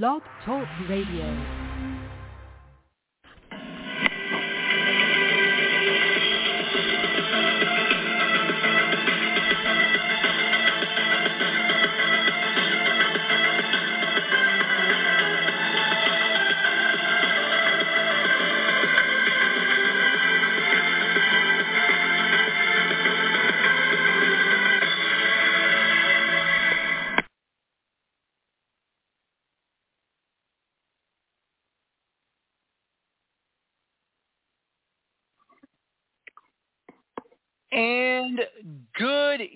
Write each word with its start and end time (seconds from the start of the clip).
Blog 0.00 0.22
Talk 0.46 0.66
Radio. 0.88 1.61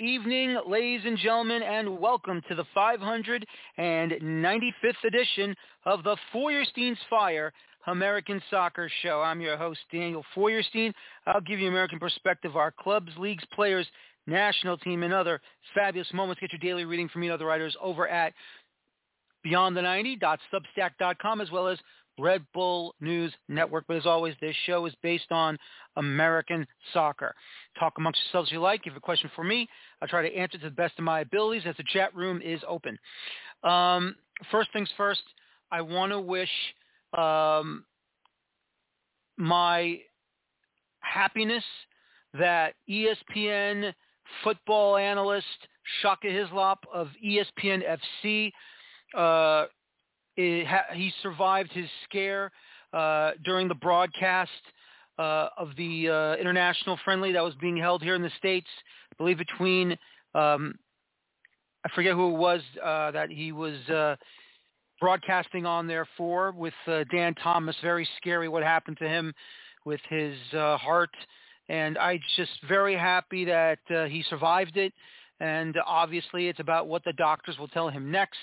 Evening, 0.07 0.57
ladies 0.69 1.01
and 1.05 1.19
gentlemen, 1.19 1.63
and 1.63 1.99
welcome 1.99 2.41
to 2.49 2.55
the 2.55 2.65
595th 2.77 3.45
edition 5.05 5.55
of 5.85 6.05
the 6.05 6.17
Feuerstein's 6.33 6.99
Fire 7.11 7.53
American 7.89 8.41
Soccer 8.49 8.89
Show. 9.03 9.21
I'm 9.21 9.41
your 9.41 9.57
host, 9.57 9.81
Daniel 9.91 10.25
Feuerstein. 10.35 10.93
I'll 11.27 11.41
give 11.41 11.59
you 11.59 11.69
American 11.69 11.99
perspective, 11.99 12.57
our 12.57 12.71
clubs, 12.71 13.11
leagues, 13.19 13.45
players, 13.53 13.87
national 14.27 14.79
team, 14.79 15.03
and 15.03 15.13
other 15.13 15.41
fabulous 15.75 16.13
moments. 16.13 16.41
Get 16.41 16.53
your 16.53 16.61
daily 16.61 16.85
reading 16.85 17.09
from 17.09 17.23
me 17.23 17.27
and 17.27 17.35
other 17.35 17.47
writers 17.47 17.77
over 17.83 18.07
at 18.09 18.33
beyondthe90.substack.com 19.45 21.41
as 21.41 21.51
well 21.51 21.67
as 21.67 21.79
Red 22.19 22.45
Bull 22.55 22.95
News 23.01 23.33
Network. 23.49 23.85
But 23.87 23.97
as 23.97 24.07
always, 24.07 24.35
this 24.41 24.57
show 24.65 24.87
is 24.87 24.95
based 25.03 25.31
on 25.31 25.59
American 25.97 26.67
soccer. 26.93 27.35
Talk 27.79 27.95
amongst 27.99 28.21
yourselves 28.25 28.49
if 28.49 28.55
you 28.55 28.61
like. 28.61 28.81
If 28.81 28.87
you 28.87 28.93
have 28.93 28.99
a 28.99 29.01
question 29.01 29.31
for 29.35 29.45
me, 29.45 29.69
I'll 30.01 30.09
try 30.09 30.29
to 30.29 30.35
answer 30.35 30.59
to 30.59 30.65
the 30.65 30.71
best 30.71 30.95
of 30.99 31.05
my 31.05 31.21
abilities 31.21 31.63
as 31.67 31.77
the 31.77 31.85
chat 31.93 32.15
room 32.15 32.41
is 32.43 32.61
open. 32.67 32.99
Um, 33.63 34.17
first 34.51 34.73
things 34.73 34.89
first, 34.97 35.23
I 35.71 35.81
want 35.81 36.13
to 36.13 36.21
wish 36.21 36.51
um, 37.17 37.85
my 39.37 40.01
happiness 41.01 41.65
that 42.35 42.75
ESPN 42.89 43.93
football 44.45 44.97
analyst 44.97 45.47
Shaka 46.03 46.29
Hislop 46.29 46.81
of 46.93 47.09
ESPN 47.25 47.83
FC 48.25 48.53
uh, 49.17 49.67
he 50.37 51.13
survived 51.23 51.73
his 51.73 51.89
scare 52.05 52.51
uh, 52.93 53.33
during 53.45 53.69
the 53.69 53.75
broadcast 53.75 54.51
uh, 55.19 55.49
of 55.57 55.71
the 55.77 56.09
uh, 56.09 56.41
international 56.41 56.99
friendly 57.05 57.33
that 57.33 57.43
was 57.43 57.55
being 57.61 57.77
held 57.77 58.03
here 58.03 58.15
in 58.15 58.23
the 58.23 58.31
states. 58.39 58.69
I 59.13 59.15
believe 59.17 59.39
between 59.39 59.93
um, 60.35 60.75
I 61.85 61.89
forget 61.95 62.15
who 62.15 62.35
it 62.35 62.39
was 62.39 62.61
uh, 62.85 63.11
that 63.13 63.31
he 63.31 63.53
was 63.53 63.77
uh, 63.89 64.17
broadcasting 65.01 65.65
on 65.65 65.87
there 65.87 66.07
for 66.17 66.53
with 66.53 66.75
uh, 66.87 67.05
Dan 67.11 67.35
Thomas. 67.35 67.77
Very 67.83 68.07
scary 68.19 68.49
what 68.49 68.63
happened 68.63 68.99
to 68.99 69.09
him 69.09 69.33
with 69.85 70.01
his 70.11 70.35
heart, 70.53 71.15
and 71.69 71.97
I 71.97 72.19
just 72.37 72.51
very 72.69 72.97
happy 72.97 73.45
that 73.45 73.79
he 73.89 74.25
survived 74.29 74.77
it. 74.77 74.93
And 75.39 75.77
obviously, 75.87 76.49
it's 76.49 76.61
about 76.61 76.89
what 76.89 77.05
the 77.05 77.13
doctors 77.13 77.59
will 77.59 77.69
tell 77.69 77.89
him 77.89 78.11
next. 78.11 78.39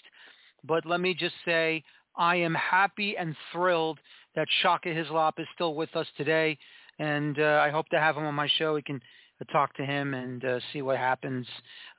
But 0.64 0.86
let 0.86 1.00
me 1.00 1.14
just 1.14 1.36
say, 1.46 1.84
I 2.16 2.36
am 2.38 2.54
happy 2.56 3.18
and 3.18 3.36
thrilled 3.52 4.00
that 4.36 4.48
Shaka 4.62 4.94
Hislop 4.94 5.40
is 5.40 5.48
still 5.54 5.76
with 5.76 5.96
us 5.96 6.08
today. 6.18 6.58
And 7.00 7.40
uh, 7.40 7.62
I 7.64 7.70
hope 7.70 7.88
to 7.90 8.00
have 8.00 8.16
him 8.18 8.26
on 8.26 8.36
my 8.36 8.48
show. 8.58 8.76
We 8.76 8.82
can 8.82 9.02
uh, 9.42 9.52
talk 9.52 9.74
to 9.76 9.86
him 9.86 10.14
and 10.14 10.44
uh, 10.46 10.60
see 10.72 10.82
what 10.82 10.98
happens, 10.98 11.48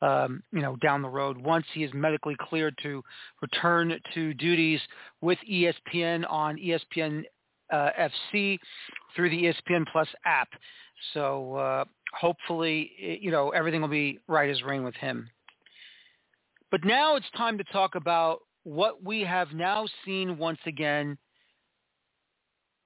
um, 0.02 0.42
you 0.52 0.62
know, 0.62 0.76
down 0.76 1.02
the 1.02 1.08
road 1.08 1.36
once 1.36 1.66
he 1.74 1.84
is 1.84 1.92
medically 1.92 2.36
cleared 2.40 2.78
to 2.82 3.02
return 3.42 3.98
to 4.14 4.34
duties 4.34 4.80
with 5.20 5.38
ESPN 5.50 6.24
on 6.30 6.56
ESPN 6.56 7.24
uh, 7.72 7.90
FC 7.98 8.58
through 9.16 9.30
the 9.30 9.44
ESPN 9.44 9.84
Plus 9.90 10.08
app. 10.24 10.48
So 11.12 11.56
uh, 11.56 11.84
hopefully, 12.12 13.18
you 13.20 13.30
know, 13.30 13.50
everything 13.50 13.80
will 13.80 13.88
be 13.88 14.20
right 14.28 14.48
as 14.48 14.62
rain 14.62 14.84
with 14.84 14.94
him. 14.94 15.28
But 16.70 16.84
now 16.84 17.16
it's 17.16 17.26
time 17.36 17.58
to 17.58 17.64
talk 17.64 17.94
about 17.94 18.40
what 18.64 19.02
we 19.04 19.20
have 19.20 19.52
now 19.52 19.86
seen 20.04 20.38
once 20.38 20.58
again, 20.66 21.18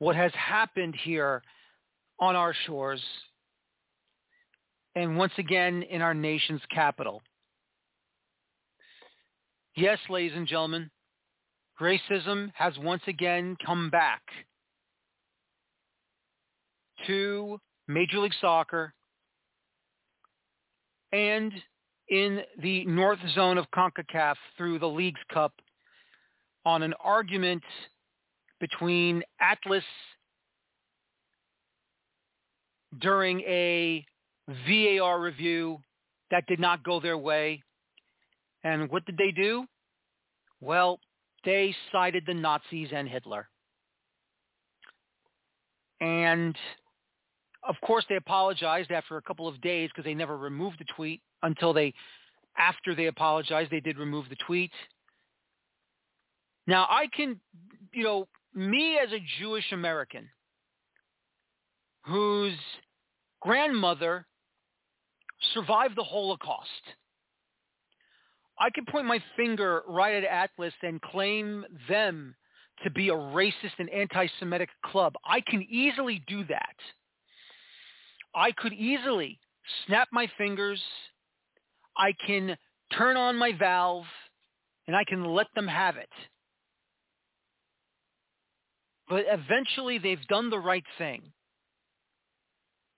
what 0.00 0.16
has 0.16 0.33
happened 0.34 0.94
here 1.03 1.43
on 2.21 2.37
our 2.37 2.55
shores 2.66 3.00
and 4.94 5.16
once 5.16 5.33
again 5.39 5.83
in 5.83 6.03
our 6.03 6.15
nation's 6.15 6.61
capital. 6.72 7.22
Yes, 9.77 9.99
ladies 10.09 10.33
and 10.37 10.47
gentlemen, 10.47 10.91
racism 11.81 12.50
has 12.55 12.77
once 12.78 13.03
again 13.06 13.56
come 13.65 13.91
back 13.91 14.22
to 17.06 17.60
Major 17.87 18.19
League 18.19 18.33
Soccer 18.41 18.93
and 21.12 21.53
in 22.09 22.41
the 22.60 22.84
north 22.87 23.21
zone 23.34 23.59
of 23.59 23.66
CONCACAF 23.71 24.34
through 24.56 24.81
the 24.81 24.89
League's 24.89 25.21
Cup 25.33 25.53
on 26.65 26.83
an 26.83 26.95
argument 27.03 27.63
between 28.61 29.23
Atlas 29.41 29.85
during 33.01 33.41
a 33.41 34.05
VAR 34.67 35.21
review 35.21 35.79
that 36.31 36.47
did 36.47 36.59
not 36.59 36.83
go 36.83 37.01
their 37.01 37.19
way. 37.19 37.63
And 38.65 38.91
what 38.91 39.05
did 39.07 39.17
they 39.17 39.31
do? 39.31 39.67
Well, 40.61 40.99
they 41.45 41.75
cited 41.93 42.25
the 42.27 42.35
Nazis 42.35 42.89
and 42.93 43.09
Hitler. 43.09 43.49
And 46.01 46.57
of 47.67 47.77
course 47.85 48.05
they 48.09 48.17
apologized 48.17 48.91
after 48.91 49.17
a 49.17 49.23
couple 49.23 49.49
of 49.49 49.61
days 49.61 49.91
because 49.91 50.05
they 50.05 50.15
never 50.15 50.37
removed 50.37 50.79
the 50.79 50.87
tweet 50.97 51.21
until 51.43 51.73
they, 51.73 51.93
after 52.57 52.95
they 52.95 53.07
apologized, 53.07 53.71
they 53.71 53.81
did 53.81 53.99
remove 53.99 54.29
the 54.29 54.37
tweet. 54.47 54.73
Now, 56.69 56.87
I 56.91 57.06
can, 57.17 57.41
you 57.95 58.05
know, 58.05 58.29
me 58.55 58.99
as 59.03 59.11
a 59.11 59.25
Jewish 59.41 59.73
American 59.73 60.29
whose 62.03 62.59
grandmother 63.41 64.27
survived 65.55 65.97
the 65.97 66.05
Holocaust, 66.05 66.69
I 68.61 68.69
can 68.69 68.84
point 68.84 69.07
my 69.07 69.19
finger 69.34 69.83
right 69.89 70.23
at 70.23 70.25
Atlas 70.25 70.75
and 70.83 71.01
claim 71.01 71.65
them 71.89 72.34
to 72.84 72.91
be 72.91 73.09
a 73.09 73.15
racist 73.15 73.78
and 73.78 73.89
anti-Semitic 73.89 74.69
club. 74.84 75.15
I 75.25 75.41
can 75.41 75.62
easily 75.71 76.23
do 76.28 76.45
that. 76.49 76.77
I 78.34 78.53
could 78.53 78.75
easily 78.75 79.41
snap 79.87 80.09
my 80.12 80.31
fingers. 80.37 80.83
I 81.97 82.12
can 82.27 82.59
turn 82.95 83.17
on 83.17 83.37
my 83.37 83.53
valve 83.59 84.05
and 84.87 84.95
I 84.95 85.05
can 85.05 85.25
let 85.25 85.47
them 85.55 85.67
have 85.67 85.97
it. 85.97 86.11
But 89.09 89.25
eventually 89.29 89.99
they've 89.99 90.27
done 90.29 90.51
the 90.51 90.59
right 90.59 90.85
thing. 90.99 91.23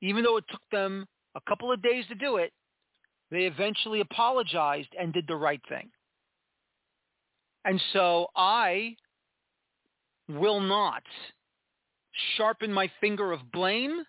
Even 0.03 0.25
though 0.25 0.38
it 0.38 0.44
took 0.50 0.62
them 0.72 1.06
a 1.37 1.41
couple 1.48 1.71
of 1.71 1.82
days 1.82 2.04
to 2.09 2.15
do 2.15 2.37
it, 2.37 2.53
they 3.31 3.44
eventually 3.44 4.00
apologized 4.00 4.88
and 4.98 5.12
did 5.12 5.26
the 5.28 5.37
right 5.37 5.60
thing. 5.69 5.91
And 7.65 7.81
so 7.93 8.26
I 8.34 8.97
will 10.28 10.60
not 10.60 11.03
sharpen 12.36 12.72
my 12.72 12.91
finger 13.01 13.33
of 13.33 13.41
blame 13.53 14.03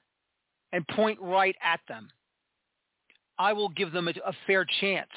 and 0.71 0.87
point 0.87 1.19
right 1.21 1.55
at 1.61 1.81
them. 1.87 2.09
I 3.37 3.53
will 3.53 3.69
give 3.69 3.91
them 3.91 4.07
a, 4.07 4.11
a 4.25 4.33
fair 4.47 4.65
chance. 4.79 5.09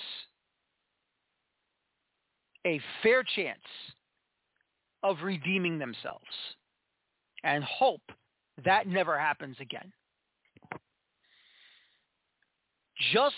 A 2.66 2.80
fair 3.02 3.22
chance 3.22 3.58
of 5.02 5.18
redeeming 5.22 5.78
themselves 5.78 6.24
and 7.44 7.62
hope 7.62 8.00
that 8.64 8.88
never 8.88 9.18
happens 9.18 9.56
again. 9.60 9.92
Just 13.12 13.34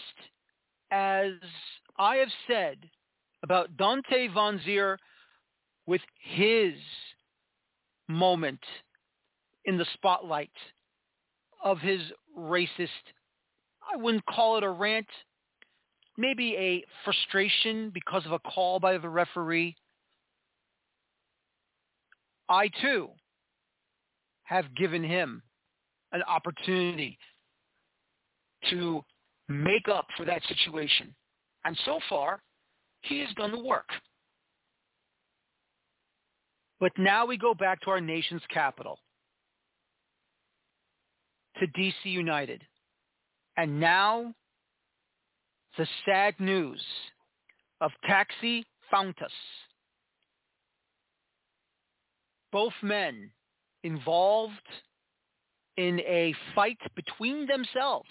as 0.91 1.33
I 1.99 2.17
have 2.17 2.29
said 2.47 2.79
about 3.43 3.77
Dante 3.77 4.29
Vanzeir 4.29 4.97
with 5.87 6.01
his 6.21 6.75
moment 8.09 8.61
in 9.65 9.77
the 9.77 9.87
spotlight 9.95 10.51
of 11.65 11.81
his 11.81 12.01
racist, 12.39 12.89
I 13.93 13.97
wouldn't 13.97 14.27
call 14.27 14.57
it 14.59 14.65
a 14.65 14.71
rant, 14.71 15.07
maybe 16.17 16.55
a 16.57 16.85
frustration 17.05 17.91
because 17.93 18.25
of 18.25 18.33
a 18.33 18.39
call 18.39 18.79
by 18.79 18.99
the 18.99 19.09
referee. 19.09 19.75
I 22.49 22.69
too 22.81 23.11
have 24.47 24.75
given 24.75 25.05
him 25.05 25.43
an 26.13 26.23
opportunity 26.23 27.19
to 28.71 29.05
make 29.49 29.89
up 29.89 30.07
for 30.17 30.25
that 30.25 30.43
situation. 30.49 31.15
And 31.65 31.79
so 31.85 31.99
far, 32.09 32.41
he 33.03 33.21
has 33.21 33.29
done 33.37 33.53
the 33.53 33.63
work. 33.63 33.89
But 36.81 36.93
now 36.99 37.27
we 37.27 37.37
go 37.37 37.55
back 37.55 37.81
to 37.83 37.91
our 37.91 38.01
nation's 38.01 38.43
capital, 38.53 38.99
to 41.59 41.67
DC 41.67 41.95
United. 42.05 42.63
And 43.57 43.81
now 43.81 44.35
the 45.79 45.87
sad 46.05 46.35
news 46.39 46.83
of 47.81 47.91
Taxi 48.07 48.65
Fountas. 48.93 49.27
Both 52.53 52.73
men 52.83 53.31
involved 53.87 54.53
in 55.77 56.01
a 56.01 56.35
fight 56.55 56.79
between 56.95 57.47
themselves 57.47 58.09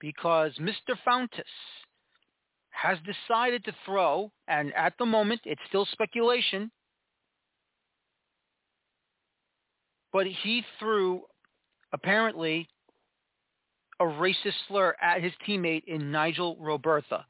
because 0.00 0.52
Mr. 0.58 0.96
Fountas 1.06 1.44
has 2.70 2.98
decided 3.04 3.64
to 3.64 3.72
throw, 3.84 4.30
and 4.48 4.74
at 4.74 4.94
the 4.98 5.06
moment 5.06 5.40
it's 5.44 5.60
still 5.68 5.86
speculation, 5.92 6.70
but 10.12 10.26
he 10.26 10.64
threw 10.78 11.22
apparently 11.92 12.68
a 14.00 14.04
racist 14.04 14.54
slur 14.66 14.96
at 15.00 15.22
his 15.22 15.32
teammate 15.46 15.84
in 15.86 16.10
Nigel 16.10 16.56
Robertha. 16.56 17.24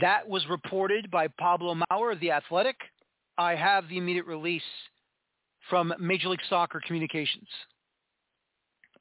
That 0.00 0.28
was 0.28 0.46
reported 0.48 1.10
by 1.10 1.26
Pablo 1.28 1.76
Maurer 1.90 2.12
of 2.12 2.20
The 2.20 2.30
Athletic. 2.30 2.76
I 3.36 3.56
have 3.56 3.88
the 3.88 3.98
immediate 3.98 4.26
release 4.26 4.62
from 5.68 5.94
Major 5.98 6.28
League 6.28 6.40
Soccer 6.48 6.80
Communications 6.86 7.48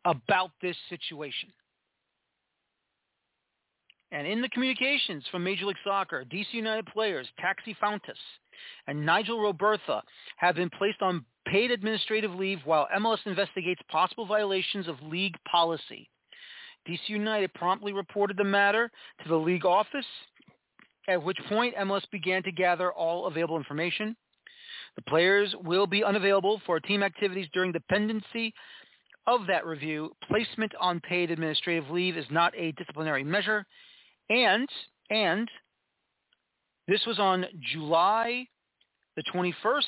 about 0.06 0.52
this 0.62 0.76
situation. 0.90 1.50
And 4.12 4.28
in 4.28 4.42
the 4.42 4.50
communications 4.50 5.24
from 5.32 5.44
Major 5.44 5.66
League 5.66 5.78
Soccer, 5.84 6.24
DC 6.32 6.54
United 6.54 6.86
players 6.86 7.28
Taxi 7.40 7.76
Fountas 7.82 8.20
and 8.88 9.04
Nigel 9.04 9.40
Robertha 9.40 10.02
have 10.38 10.56
been 10.56 10.70
placed 10.70 11.02
on 11.02 11.26
paid 11.48 11.72
administrative 11.72 12.32
leave 12.32 12.60
while 12.64 12.88
MLS 12.96 13.18
investigates 13.26 13.82
possible 13.90 14.28
violations 14.28 14.88
of 14.88 15.02
league 15.02 15.36
policy. 15.52 16.08
DC 16.88 17.00
United 17.08 17.54
promptly 17.56 17.92
reported 17.92 18.38
the 18.38 18.44
matter 18.44 18.92
to 19.24 19.30
the 19.30 19.36
league 19.36 19.66
office, 19.66 20.06
at 21.08 21.22
which 21.22 21.38
point 21.50 21.76
MLS 21.78 22.04
began 22.12 22.44
to 22.44 22.52
gather 22.52 22.92
all 22.92 23.26
available 23.26 23.58
information. 23.58 24.16
The 24.96 25.02
players 25.04 25.56
will 25.64 25.88
be 25.88 26.04
unavailable 26.04 26.62
for 26.66 26.80
team 26.80 27.04
activities 27.04 27.48
during 27.54 27.72
the 27.72 27.82
pendency 27.90 28.54
of 29.26 29.48
that 29.48 29.66
review. 29.66 30.12
Placement 30.28 30.74
on 30.80 31.00
paid 31.00 31.32
administrative 31.32 31.90
leave 31.90 32.18
is 32.18 32.26
not 32.30 32.54
a 32.56 32.72
disciplinary 32.74 33.24
measure. 33.24 33.66
And, 34.30 34.70
and 35.10 35.50
this 36.88 37.02
was 37.08 37.20
on 37.20 37.46
July 37.72 38.46
the 39.16 39.24
21st. 39.34 39.82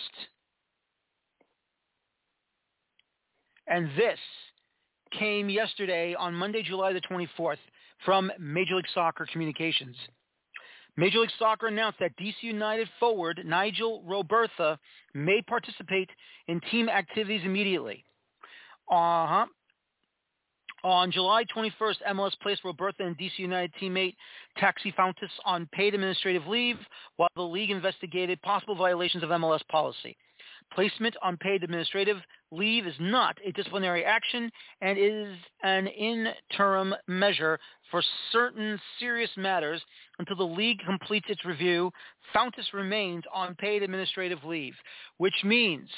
And 3.68 3.90
this 3.98 4.20
came 5.18 5.50
yesterday 5.50 6.16
on 6.16 6.34
Monday, 6.34 6.62
July 6.62 6.94
the 6.94 7.02
24th 7.02 7.58
from 8.04 8.32
Major 8.40 8.76
League 8.76 8.86
Soccer 8.94 9.26
Communications. 9.32 9.96
Major 10.98 11.20
League 11.20 11.30
Soccer 11.38 11.68
announced 11.68 12.00
that 12.00 12.16
DC 12.18 12.34
United 12.42 12.88
forward 13.00 13.42
Nigel 13.46 14.04
Robertha 14.08 14.78
may 15.14 15.42
participate 15.42 16.10
in 16.48 16.62
team 16.72 16.88
activities 16.88 17.42
immediately. 17.44 18.04
Uh-huh. 18.90 19.46
On 20.84 21.12
July 21.12 21.44
21st, 21.46 21.96
MLS 22.12 22.40
placed 22.42 22.64
Robertha 22.64 23.00
and 23.00 23.18
DC 23.18 23.40
United 23.40 23.74
teammate 23.82 24.16
Taxi 24.58 24.92
Fountas 24.92 25.32
on 25.44 25.68
paid 25.72 25.96
administrative 25.96 26.46
leave 26.46 26.78
while 27.18 27.30
the 27.36 27.42
league 27.42 27.72
investigated 27.72 28.40
possible 28.44 28.76
violations 28.76 29.24
of 29.24 29.30
MLS 29.30 29.68
policy. 29.68 30.16
Placement 30.74 31.16
on 31.22 31.38
paid 31.38 31.64
administrative 31.64 32.18
leave 32.52 32.86
is 32.86 32.96
not 33.00 33.38
a 33.46 33.52
disciplinary 33.54 34.04
action 34.04 34.52
and 34.82 34.98
is 34.98 35.38
an 35.64 35.88
interim 35.88 36.94
measure 37.08 37.60
for 37.92 38.02
certain 38.32 38.80
serious 39.00 39.30
matters 39.38 39.82
until 40.20 40.36
the 40.36 40.44
league 40.44 40.80
completes 40.86 41.28
its 41.30 41.46
review. 41.46 41.92
Fountas 42.36 42.74
remains 42.74 43.24
on 43.34 43.56
paid 43.56 43.84
administrative 43.84 44.44
leave, 44.44 44.74
which 45.18 45.36
means 45.44 45.90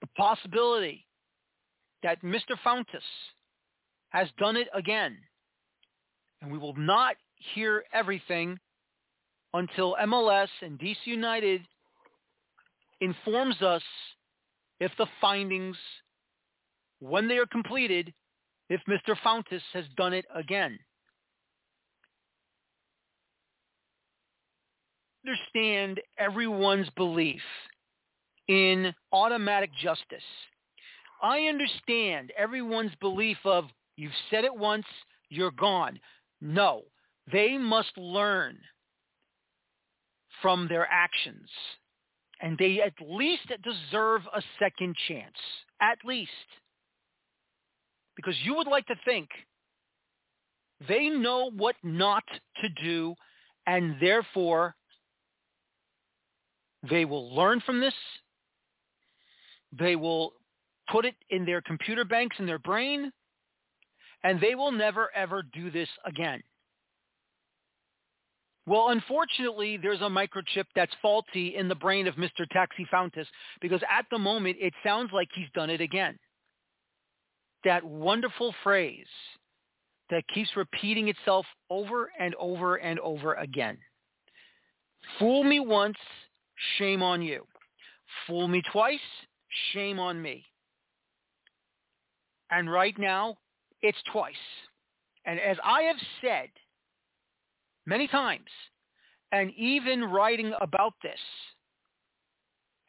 the 0.00 0.08
possibility 0.16 1.06
that 2.02 2.22
Mr. 2.22 2.56
Fountas 2.64 2.84
has 4.10 4.28
done 4.38 4.56
it 4.56 4.68
again. 4.74 5.16
And 6.42 6.52
we 6.52 6.58
will 6.58 6.76
not 6.76 7.16
hear 7.54 7.84
everything 7.92 8.58
until 9.54 9.96
MLS 10.02 10.48
and 10.60 10.78
DC 10.78 10.96
United 11.04 11.62
informs 13.04 13.60
us 13.62 13.82
if 14.80 14.90
the 14.98 15.06
findings, 15.20 15.76
when 17.00 17.28
they 17.28 17.36
are 17.36 17.46
completed, 17.46 18.12
if 18.68 18.80
Mr. 18.88 19.14
Fountas 19.24 19.62
has 19.72 19.84
done 19.96 20.14
it 20.14 20.24
again. 20.34 20.78
Understand 25.26 26.00
everyone's 26.18 26.88
belief 26.96 27.42
in 28.48 28.92
automatic 29.12 29.70
justice. 29.82 30.24
I 31.22 31.42
understand 31.42 32.32
everyone's 32.36 32.94
belief 33.00 33.38
of 33.44 33.64
you've 33.96 34.12
said 34.30 34.44
it 34.44 34.54
once, 34.54 34.86
you're 35.30 35.50
gone. 35.50 35.98
No, 36.40 36.82
they 37.32 37.56
must 37.56 37.96
learn 37.96 38.58
from 40.42 40.68
their 40.68 40.86
actions 40.90 41.48
and 42.44 42.58
they 42.58 42.82
at 42.82 42.92
least 43.00 43.50
deserve 43.62 44.20
a 44.36 44.42
second 44.58 44.94
chance. 45.08 45.34
At 45.80 45.96
least. 46.04 46.30
Because 48.16 48.34
you 48.44 48.54
would 48.54 48.66
like 48.66 48.86
to 48.88 48.96
think 49.06 49.30
they 50.86 51.08
know 51.08 51.50
what 51.56 51.74
not 51.82 52.22
to 52.60 52.68
do, 52.68 53.14
and 53.66 53.96
therefore 53.98 54.76
they 56.90 57.06
will 57.06 57.34
learn 57.34 57.62
from 57.64 57.80
this. 57.80 57.94
They 59.72 59.96
will 59.96 60.34
put 60.92 61.06
it 61.06 61.14
in 61.30 61.46
their 61.46 61.62
computer 61.62 62.04
banks 62.04 62.36
in 62.38 62.44
their 62.44 62.58
brain, 62.58 63.10
and 64.22 64.38
they 64.38 64.54
will 64.54 64.70
never, 64.70 65.08
ever 65.16 65.42
do 65.42 65.70
this 65.70 65.88
again. 66.04 66.42
Well, 68.66 68.88
unfortunately, 68.88 69.76
there's 69.76 70.00
a 70.00 70.04
microchip 70.04 70.64
that's 70.74 70.92
faulty 71.02 71.56
in 71.56 71.68
the 71.68 71.74
brain 71.74 72.06
of 72.06 72.14
Mr. 72.14 72.48
Taxi 72.50 72.86
Fountas 72.92 73.26
because 73.60 73.82
at 73.90 74.06
the 74.10 74.18
moment 74.18 74.56
it 74.58 74.72
sounds 74.82 75.10
like 75.12 75.28
he's 75.34 75.48
done 75.54 75.68
it 75.68 75.82
again. 75.82 76.18
That 77.64 77.84
wonderful 77.84 78.54
phrase 78.62 79.06
that 80.10 80.26
keeps 80.32 80.50
repeating 80.56 81.08
itself 81.08 81.46
over 81.70 82.10
and 82.18 82.34
over 82.36 82.76
and 82.76 82.98
over 83.00 83.34
again. 83.34 83.76
Fool 85.18 85.44
me 85.44 85.60
once, 85.60 85.96
shame 86.78 87.02
on 87.02 87.20
you. 87.20 87.46
Fool 88.26 88.48
me 88.48 88.62
twice, 88.72 88.98
shame 89.72 89.98
on 89.98 90.20
me. 90.20 90.44
And 92.50 92.70
right 92.70 92.96
now, 92.98 93.36
it's 93.82 93.98
twice. 94.10 94.34
And 95.26 95.40
as 95.40 95.56
I 95.64 95.82
have 95.82 95.96
said 96.20 96.48
many 97.86 98.06
times, 98.08 98.48
and 99.32 99.52
even 99.56 100.04
writing 100.04 100.52
about 100.60 100.94
this 101.02 101.18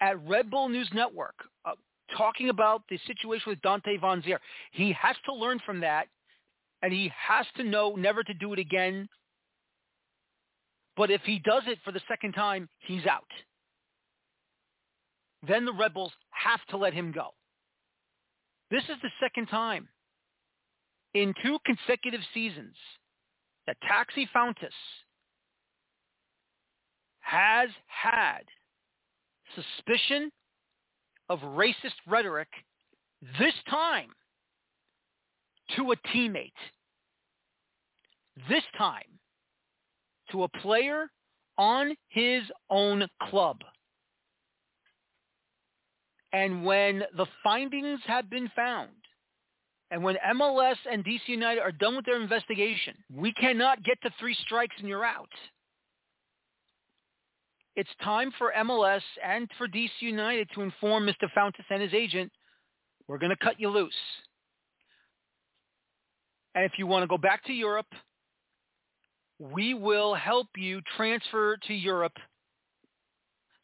at 0.02 0.22
Red 0.28 0.50
Bull 0.50 0.70
News 0.70 0.90
Network, 0.94 1.36
uh, 1.66 1.72
talking 2.18 2.50
about 2.50 2.84
the 2.90 3.00
situation 3.08 3.50
with 3.50 3.62
Dante 3.62 3.98
Vanzeir. 3.98 4.38
He 4.72 4.94
has 4.94 5.16
to 5.26 5.34
learn 5.34 5.60
from 5.66 5.80
that, 5.82 6.08
and 6.82 6.94
he 6.94 7.12
has 7.16 7.46
to 7.58 7.64
know 7.64 7.96
never 7.96 8.24
to 8.24 8.34
do 8.34 8.54
it 8.54 8.60
again. 8.60 9.08
But 10.98 11.12
if 11.12 11.22
he 11.22 11.40
does 11.40 11.64
it 11.68 11.80
for 11.84 11.92
the 11.92 12.02
second 12.08 12.34
time, 12.34 12.70
he's 12.80 13.06
out. 13.06 13.28
Then 15.48 15.66
the 15.66 15.74
Red 15.74 15.94
Bulls 15.94 16.14
have 16.32 16.64
to 16.70 16.78
let 16.78 16.94
him 16.94 17.12
go. 17.12 17.30
This 18.72 18.84
is 18.84 18.98
the 19.02 19.12
second 19.20 19.48
time 19.48 19.88
in 21.14 21.34
two 21.44 21.58
consecutive 21.66 22.22
seasons 22.34 22.76
that 23.68 23.78
Taxi 23.82 24.28
Fountas 24.36 24.70
has 27.20 27.70
had 27.88 28.44
suspicion 29.56 30.32
of 31.30 31.40
racist 31.40 31.96
rhetoric, 32.08 32.50
this 33.40 33.54
time 33.70 34.10
to 35.76 35.92
a 35.92 35.96
teammate, 36.14 36.52
this 38.50 38.64
time 38.78 39.20
to 40.32 40.44
a 40.44 40.50
player 40.62 41.10
on 41.58 41.96
his 42.10 42.44
own 42.70 43.08
club. 43.24 43.58
And 46.34 46.66
when 46.66 47.04
the 47.16 47.26
findings 47.44 48.02
have 48.06 48.30
been 48.30 48.52
found, 48.56 48.92
and 49.92 50.04
when 50.04 50.18
MLS 50.36 50.76
and 50.92 51.06
DC 51.06 51.28
United 51.28 51.62
are 51.62 51.72
done 51.72 51.96
with 51.96 52.06
their 52.06 52.22
investigation, 52.22 52.96
we 53.14 53.32
cannot 53.34 53.84
get 53.84 54.02
to 54.02 54.10
three 54.20 54.36
strikes 54.46 54.76
and 54.80 54.88
you're 54.88 55.06
out. 55.06 55.30
It's 57.76 57.90
time 58.04 58.32
for 58.38 58.54
MLS 58.58 59.02
and 59.24 59.50
for 59.58 59.68
DC 59.68 59.90
United 60.00 60.50
to 60.56 60.62
inform 60.62 61.06
Mr. 61.06 61.30
Fountas 61.38 61.66
and 61.70 61.82
his 61.82 61.94
agent, 61.94 62.32
we're 63.08 63.18
going 63.18 63.32
to 63.32 63.44
cut 63.44 63.60
you 63.60 63.70
loose. 63.70 63.94
And 66.56 66.64
if 66.64 66.72
you 66.78 66.88
want 66.88 67.04
to 67.04 67.08
go 67.08 67.18
back 67.18 67.44
to 67.46 67.54
Europe, 67.54 67.88
we 69.40 69.74
will 69.74 70.16
help 70.16 70.48
you 70.56 70.82
transfer 70.96 71.58
to 71.68 71.74
Europe 71.74 72.16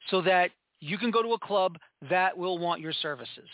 so 0.09 0.21
that 0.21 0.51
you 0.81 0.97
can 0.97 1.09
go 1.09 1.21
to 1.23 1.33
a 1.33 1.39
club 1.39 1.77
that 2.09 2.37
will 2.37 2.57
want 2.57 2.81
your 2.81 2.93
services. 2.93 3.47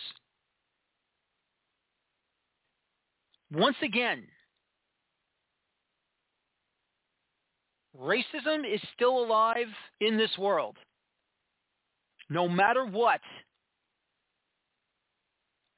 Once 3.51 3.77
again, 3.81 4.23
racism 7.99 8.71
is 8.71 8.81
still 8.93 9.23
alive 9.23 9.67
in 10.01 10.17
this 10.17 10.37
world. 10.37 10.77
No 12.29 12.47
matter 12.47 12.85
what. 12.85 13.21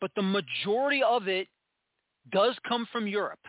But 0.02 0.12
the 0.16 0.22
majority 0.22 1.04
of 1.04 1.28
it 1.28 1.48
does 2.32 2.56
come 2.68 2.88
from 2.92 3.08
Europe. 3.08 3.40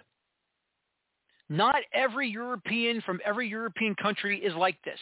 Not 1.48 1.76
every 1.92 2.28
European 2.28 3.00
from 3.00 3.20
every 3.24 3.48
European 3.48 3.94
country 3.94 4.38
is 4.38 4.54
like 4.54 4.80
this. 4.84 4.98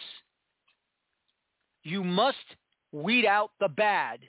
You 1.83 2.03
must 2.03 2.37
weed 2.91 3.25
out 3.25 3.51
the 3.59 3.67
bad 3.67 4.19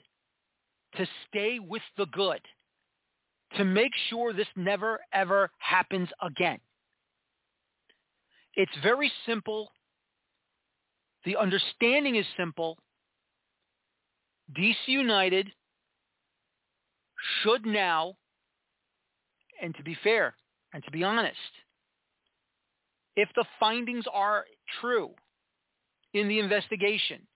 to 0.97 1.07
stay 1.27 1.59
with 1.59 1.81
the 1.97 2.05
good, 2.07 2.41
to 3.57 3.65
make 3.65 3.91
sure 4.09 4.33
this 4.33 4.47
never, 4.55 4.99
ever 5.13 5.49
happens 5.57 6.09
again. 6.21 6.59
It's 8.55 8.71
very 8.83 9.11
simple. 9.25 9.71
The 11.25 11.37
understanding 11.37 12.15
is 12.15 12.25
simple. 12.37 12.77
DC 14.57 14.75
United 14.87 15.47
should 17.43 17.65
now, 17.65 18.15
and 19.61 19.75
to 19.75 19.83
be 19.83 19.97
fair 20.03 20.35
and 20.73 20.83
to 20.83 20.91
be 20.91 21.03
honest, 21.03 21.37
if 23.15 23.29
the 23.35 23.45
findings 23.59 24.05
are 24.11 24.45
true 24.79 25.11
in 26.13 26.27
the 26.27 26.39
investigation, 26.39 27.27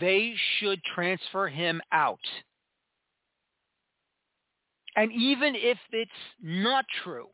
they 0.00 0.34
should 0.58 0.80
transfer 0.94 1.48
him 1.48 1.80
out. 1.92 2.18
And 4.96 5.10
even 5.12 5.54
if 5.54 5.78
it's 5.90 6.10
not 6.42 6.84
true, 7.02 7.28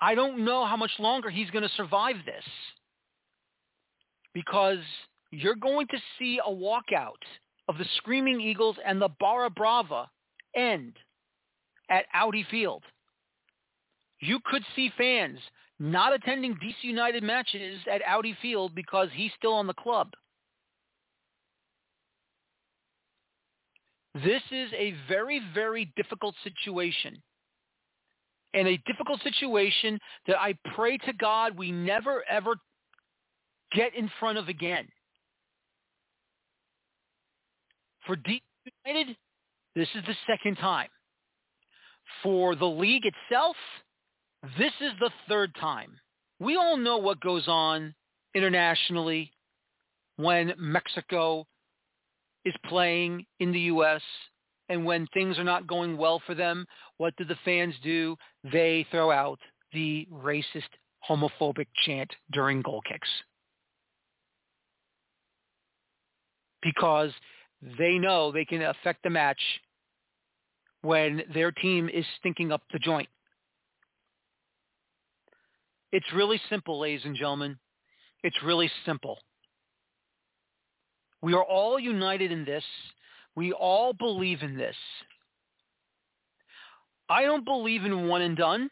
I 0.00 0.14
don't 0.14 0.44
know 0.44 0.66
how 0.66 0.76
much 0.76 0.90
longer 0.98 1.30
he's 1.30 1.50
going 1.50 1.62
to 1.62 1.74
survive 1.74 2.16
this 2.26 2.44
because 4.34 4.78
you're 5.30 5.54
going 5.54 5.86
to 5.88 5.98
see 6.18 6.38
a 6.44 6.50
walkout 6.50 7.22
of 7.68 7.78
the 7.78 7.86
Screaming 7.96 8.40
Eagles 8.40 8.76
and 8.84 9.00
the 9.00 9.08
Barra 9.18 9.48
Brava 9.48 10.10
end 10.54 10.92
at 11.88 12.04
Audi 12.12 12.44
Field. 12.50 12.82
You 14.20 14.38
could 14.44 14.62
see 14.74 14.90
fans 14.96 15.38
not 15.78 16.14
attending 16.14 16.54
DC 16.54 16.82
United 16.82 17.22
matches 17.22 17.80
at 17.90 18.02
Audi 18.06 18.36
Field 18.40 18.74
because 18.74 19.08
he's 19.14 19.32
still 19.36 19.52
on 19.52 19.66
the 19.66 19.74
club. 19.74 20.08
This 24.24 24.42
is 24.50 24.70
a 24.72 24.94
very, 25.08 25.42
very 25.54 25.92
difficult 25.96 26.34
situation. 26.42 27.22
And 28.54 28.66
a 28.66 28.78
difficult 28.86 29.20
situation 29.22 29.98
that 30.26 30.40
I 30.40 30.54
pray 30.74 30.96
to 30.98 31.12
God 31.12 31.58
we 31.58 31.70
never, 31.70 32.24
ever 32.30 32.54
get 33.72 33.94
in 33.94 34.10
front 34.18 34.38
of 34.38 34.48
again. 34.48 34.88
For 38.06 38.16
DC 38.16 38.40
United, 38.86 39.16
this 39.74 39.88
is 39.94 40.02
the 40.06 40.14
second 40.26 40.56
time. 40.56 40.88
For 42.22 42.54
the 42.54 42.64
league 42.64 43.02
itself, 43.04 43.56
this 44.58 44.72
is 44.80 44.92
the 45.00 45.10
third 45.28 45.54
time. 45.60 45.90
We 46.38 46.56
all 46.56 46.76
know 46.76 46.96
what 46.98 47.20
goes 47.20 47.48
on 47.48 47.94
internationally 48.34 49.32
when 50.16 50.54
Mexico 50.56 51.46
is 52.46 52.54
playing 52.68 53.26
in 53.40 53.52
the 53.52 53.60
U.S. 53.60 54.00
and 54.68 54.86
when 54.86 55.06
things 55.12 55.36
are 55.36 55.44
not 55.44 55.66
going 55.66 55.98
well 55.98 56.22
for 56.24 56.34
them, 56.34 56.64
what 56.96 57.14
do 57.16 57.24
the 57.24 57.36
fans 57.44 57.74
do? 57.82 58.16
They 58.50 58.86
throw 58.90 59.10
out 59.10 59.40
the 59.72 60.06
racist, 60.10 60.70
homophobic 61.10 61.66
chant 61.84 62.10
during 62.32 62.62
goal 62.62 62.80
kicks. 62.88 63.08
Because 66.62 67.10
they 67.78 67.98
know 67.98 68.30
they 68.30 68.44
can 68.44 68.62
affect 68.62 69.02
the 69.02 69.10
match 69.10 69.40
when 70.82 71.22
their 71.34 71.50
team 71.50 71.88
is 71.88 72.04
stinking 72.20 72.52
up 72.52 72.62
the 72.72 72.78
joint. 72.78 73.08
It's 75.90 76.06
really 76.14 76.40
simple, 76.48 76.78
ladies 76.78 77.04
and 77.04 77.16
gentlemen. 77.16 77.58
It's 78.22 78.36
really 78.44 78.70
simple. 78.84 79.18
We 81.26 81.34
are 81.34 81.42
all 81.42 81.80
united 81.80 82.30
in 82.30 82.44
this. 82.44 82.62
We 83.34 83.52
all 83.52 83.92
believe 83.92 84.42
in 84.42 84.56
this. 84.56 84.76
I 87.08 87.22
don't 87.22 87.44
believe 87.44 87.84
in 87.84 88.06
one 88.06 88.22
and 88.22 88.36
done. 88.36 88.70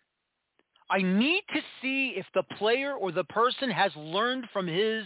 I 0.88 0.98
need 1.02 1.42
to 1.52 1.60
see 1.82 2.14
if 2.16 2.24
the 2.32 2.44
player 2.56 2.94
or 2.94 3.10
the 3.10 3.24
person 3.24 3.72
has 3.72 3.90
learned 3.96 4.44
from 4.52 4.68
his 4.68 5.04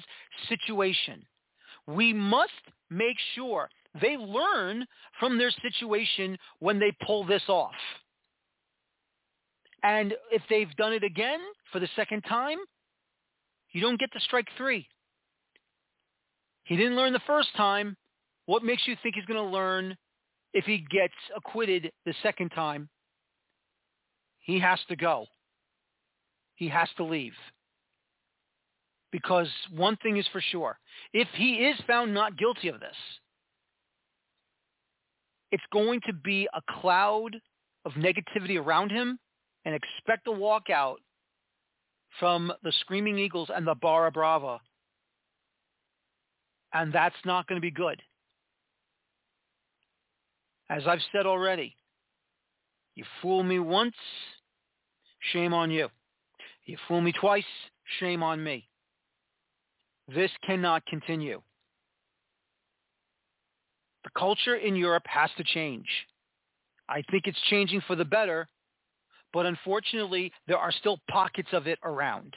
situation. 0.50 1.25
We 1.87 2.12
must 2.12 2.52
make 2.90 3.17
sure 3.35 3.71
they 3.99 4.19
learn 4.19 4.85
from 5.19 5.38
their 5.38 5.50
situation 5.62 6.37
when 6.59 6.78
they 6.78 6.95
pull 7.07 7.25
this 7.25 7.49
off. 7.49 7.73
And 9.83 10.12
if 10.31 10.43
they've 10.50 10.76
done 10.76 10.93
it 10.93 11.02
again 11.02 11.40
for 11.73 11.81
the 11.81 11.88
second 11.97 12.25
time, 12.28 12.59
you 13.73 13.81
don't 13.81 13.99
get 13.99 14.12
to 14.12 14.21
strike 14.21 14.49
three. 14.59 14.87
He 16.69 16.77
didn't 16.77 16.97
learn 16.97 17.15
the 17.15 17.21
first 17.27 17.49
time. 17.57 17.97
What 18.45 18.63
makes 18.63 18.87
you 18.87 18.95
think 19.03 19.15
he's 19.15 19.25
going 19.25 19.43
to 19.43 19.51
learn 19.51 19.97
if 20.53 20.67
he 20.67 20.85
gets 20.91 21.15
acquitted 21.35 21.91
the 22.05 22.13
second 22.23 22.51
time? 22.51 22.91
He 24.41 24.61
has 24.61 24.79
to 24.91 24.97
go. 24.97 25.25
He 26.57 26.69
has 26.69 26.91
to 26.99 27.05
leave. 27.05 27.33
Because 29.13 29.49
one 29.75 29.97
thing 30.03 30.19
is 30.19 30.27
for 30.31 30.43
sure. 30.43 30.79
If 31.15 31.29
he 31.33 31.55
is 31.55 31.81
found 31.87 32.13
not 32.13 32.37
guilty 32.37 32.69
of 32.69 32.81
this, 32.81 32.97
it's 35.51 35.65
going 35.73 36.03
to 36.07 36.13
be 36.13 36.47
a 36.53 36.61
cloud 36.81 37.35
of 37.87 37.93
negativity 37.93 38.63
around 38.63 38.91
him 38.91 39.19
and 39.65 39.75
expect 39.75 40.27
a 40.27 40.31
walkout 40.31 40.97
from 42.21 42.53
the 42.63 42.73
Screaming 42.81 43.19
Eagles 43.19 43.49
and 43.55 43.67
the 43.67 43.75
Barra 43.75 44.11
Brava. 44.11 44.61
And 46.79 46.93
that's 46.93 47.17
not 47.25 47.49
going 47.49 47.57
to 47.57 47.61
be 47.61 47.73
good. 47.73 48.01
As 50.71 50.87
I've 50.87 51.01
said 51.11 51.27
already, 51.27 51.75
you 52.95 53.05
fool 53.21 53.43
me 53.43 53.59
once, 53.59 53.97
shame 55.33 55.53
on 55.53 55.73
you. 55.73 55.89
You 56.67 56.77
fool 56.87 57.01
me 57.01 57.13
twice, 57.13 57.43
shame 57.99 58.23
on 58.23 58.45
me. 58.45 58.69
This 60.15 60.31
cannot 60.47 60.87
continue. 60.87 61.43
The 64.05 64.11
culture 64.17 64.55
in 64.55 64.77
Europe 64.77 65.07
has 65.07 65.31
to 65.37 65.43
change. 65.43 65.89
I 66.89 67.03
think 67.11 67.27
it's 67.27 67.41
changing 67.51 67.83
for 67.89 67.97
the 67.97 68.05
better, 68.05 68.47
but 69.33 69.47
unfortunately, 69.47 70.33
there 70.47 70.59
are 70.59 70.71
still 70.71 71.01
pockets 71.11 71.49
of 71.51 71.67
it 71.67 71.81
around. 71.83 72.35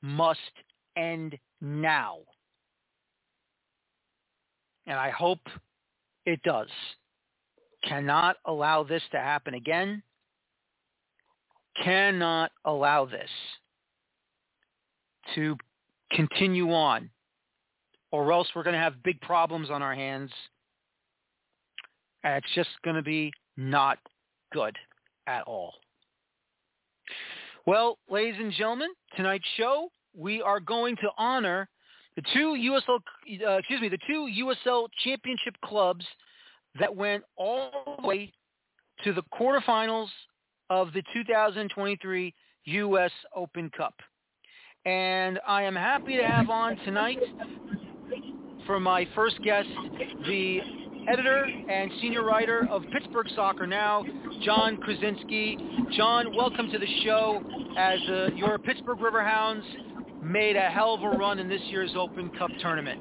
Must 0.00 0.38
end 0.96 1.36
now. 1.60 2.18
And 4.86 4.98
I 4.98 5.10
hope 5.10 5.40
it 6.24 6.42
does. 6.42 6.68
Cannot 7.84 8.36
allow 8.44 8.82
this 8.82 9.02
to 9.12 9.18
happen 9.18 9.54
again. 9.54 10.02
Cannot 11.82 12.52
allow 12.64 13.04
this 13.04 13.30
to 15.34 15.56
continue 16.12 16.72
on 16.72 17.10
or 18.10 18.32
else 18.32 18.48
we're 18.54 18.62
going 18.62 18.74
to 18.74 18.80
have 18.80 19.02
big 19.02 19.20
problems 19.20 19.70
on 19.70 19.82
our 19.82 19.94
hands. 19.94 20.30
And 22.24 22.36
it's 22.36 22.54
just 22.54 22.70
going 22.84 22.96
to 22.96 23.02
be 23.02 23.32
not 23.56 23.98
good 24.52 24.76
at 25.26 25.42
all. 25.42 25.74
Well, 27.66 27.98
ladies 28.08 28.36
and 28.38 28.52
gentlemen, 28.52 28.90
tonight's 29.16 29.44
show, 29.56 29.90
we 30.16 30.40
are 30.40 30.60
going 30.60 30.96
to 30.96 31.08
honor 31.18 31.68
The 32.16 32.22
two 32.32 32.56
USL, 32.58 32.98
uh, 33.46 33.58
excuse 33.58 33.80
me, 33.80 33.88
the 33.88 33.98
two 34.06 34.28
USL 34.66 34.88
championship 35.04 35.54
clubs 35.62 36.04
that 36.80 36.94
went 36.94 37.22
all 37.36 37.98
the 38.00 38.06
way 38.06 38.32
to 39.04 39.12
the 39.12 39.22
quarterfinals 39.38 40.08
of 40.70 40.92
the 40.94 41.02
2023 41.12 42.34
U.S. 42.64 43.10
Open 43.34 43.70
Cup. 43.76 43.94
And 44.86 45.38
I 45.46 45.62
am 45.62 45.76
happy 45.76 46.16
to 46.16 46.26
have 46.26 46.48
on 46.48 46.76
tonight 46.78 47.18
for 48.66 48.80
my 48.80 49.06
first 49.14 49.42
guest, 49.42 49.68
the 50.26 50.60
editor 51.08 51.44
and 51.44 51.90
senior 52.00 52.24
writer 52.24 52.66
of 52.70 52.82
Pittsburgh 52.92 53.26
Soccer 53.34 53.66
Now, 53.66 54.04
John 54.42 54.78
Krysinski. 54.78 55.92
John, 55.96 56.34
welcome 56.34 56.70
to 56.70 56.78
the 56.78 56.86
show 57.04 57.42
as 57.76 58.00
uh, 58.08 58.28
your 58.34 58.58
Pittsburgh 58.58 58.98
Riverhounds 58.98 59.62
made 60.26 60.56
a 60.56 60.68
hell 60.70 60.94
of 60.94 61.02
a 61.02 61.10
run 61.10 61.38
in 61.38 61.48
this 61.48 61.60
year's 61.68 61.92
Open 61.96 62.30
Cup 62.30 62.50
tournament. 62.60 63.00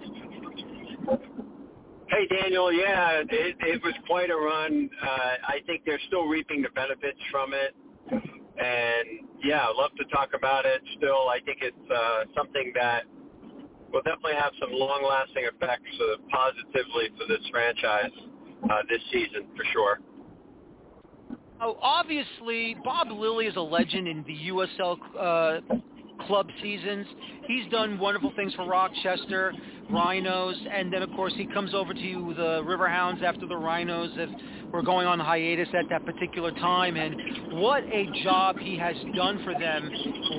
Hey, 2.09 2.27
Daniel. 2.27 2.71
Yeah, 2.71 3.23
it, 3.29 3.55
it 3.59 3.83
was 3.83 3.93
quite 4.07 4.29
a 4.29 4.35
run. 4.35 4.89
Uh, 5.01 5.07
I 5.47 5.59
think 5.65 5.83
they're 5.85 5.99
still 6.07 6.25
reaping 6.25 6.61
the 6.61 6.69
benefits 6.69 7.19
from 7.31 7.53
it. 7.53 7.75
And, 8.11 9.27
yeah, 9.43 9.65
I'd 9.67 9.75
love 9.75 9.91
to 9.97 10.05
talk 10.05 10.29
about 10.33 10.65
it 10.65 10.81
still. 10.97 11.27
I 11.27 11.39
think 11.43 11.59
it's 11.61 11.91
uh, 11.91 12.23
something 12.35 12.71
that 12.75 13.03
will 13.91 14.01
definitely 14.03 14.35
have 14.35 14.53
some 14.59 14.69
long-lasting 14.71 15.43
effects 15.43 15.89
uh, 15.99 16.17
positively 16.31 17.09
for 17.17 17.27
this 17.27 17.45
franchise 17.51 18.11
uh, 18.69 18.81
this 18.89 19.01
season, 19.11 19.47
for 19.55 19.65
sure. 19.73 19.99
Oh, 21.61 21.77
obviously, 21.81 22.75
Bob 22.83 23.07
Lilley 23.11 23.47
is 23.47 23.55
a 23.55 23.61
legend 23.61 24.07
in 24.07 24.23
the 24.27 24.51
USL 24.51 24.97
uh, 25.17 25.75
club 26.27 26.47
seasons. 26.61 27.05
He's 27.47 27.69
done 27.71 27.99
wonderful 27.99 28.31
things 28.35 28.53
for 28.55 28.65
Rochester, 28.65 29.53
Rhinos, 29.89 30.57
and 30.71 30.91
then 30.91 31.01
of 31.01 31.09
course 31.11 31.33
he 31.35 31.45
comes 31.47 31.73
over 31.73 31.93
to 31.93 31.99
you 31.99 32.33
the 32.33 32.63
Riverhounds 32.63 33.23
after 33.23 33.45
the 33.45 33.55
Rhinos 33.55 34.11
if 34.15 34.29
were 34.71 34.81
going 34.81 35.07
on 35.07 35.19
hiatus 35.19 35.69
at 35.73 35.89
that 35.89 36.05
particular 36.05 36.51
time. 36.51 36.97
And 36.97 37.15
what 37.61 37.83
a 37.83 38.07
job 38.23 38.57
he 38.57 38.77
has 38.77 38.95
done 39.15 39.41
for 39.43 39.53
them, 39.53 39.89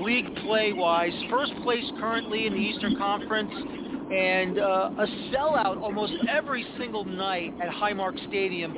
league 0.03 0.35
play-wise. 0.45 1.13
First 1.31 1.53
place 1.63 1.85
currently 1.99 2.47
in 2.47 2.53
the 2.53 2.59
Eastern 2.59 2.97
Conference 2.97 3.51
and 3.53 4.59
uh, 4.59 4.91
a 4.99 5.07
sellout 5.33 5.81
almost 5.81 6.13
every 6.29 6.65
single 6.79 7.05
night 7.05 7.53
at 7.61 7.69
Highmark 7.69 8.17
Stadium 8.29 8.77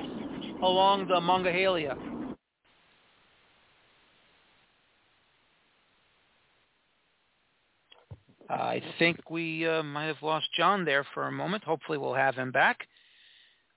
along 0.62 1.07
the 1.09 1.21
Monongahela. 1.21 2.17
I 8.49 8.83
think 8.99 9.31
we 9.31 9.67
uh, 9.67 9.83
might 9.83 10.07
have 10.07 10.23
lost 10.23 10.49
John 10.57 10.85
there 10.85 11.05
for 11.14 11.26
a 11.26 11.33
moment. 11.33 11.64
Hopefully 11.64 11.99
we'll 11.99 12.14
have 12.14 12.35
him 12.35 12.50
back 12.50 12.87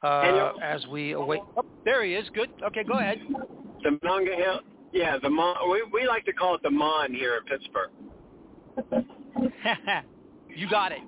uh, 0.03 0.53
as 0.61 0.85
we 0.87 1.11
await. 1.11 1.41
Oh, 1.57 1.65
there 1.85 2.03
he 2.03 2.15
is. 2.15 2.27
Good. 2.33 2.49
Okay, 2.63 2.83
go 2.83 2.99
ahead. 2.99 3.19
The 3.83 3.99
Monongahela, 4.01 4.61
yeah, 4.93 5.17
the 5.21 5.29
Mon. 5.29 5.55
We, 5.69 5.83
we 5.93 6.07
like 6.07 6.25
to 6.25 6.33
call 6.33 6.55
it 6.55 6.63
the 6.63 6.69
Mon 6.69 7.13
here 7.13 7.37
in 7.37 7.43
Pittsburgh. 7.45 7.91
you 10.55 10.69
got 10.69 10.91
it. 10.91 10.99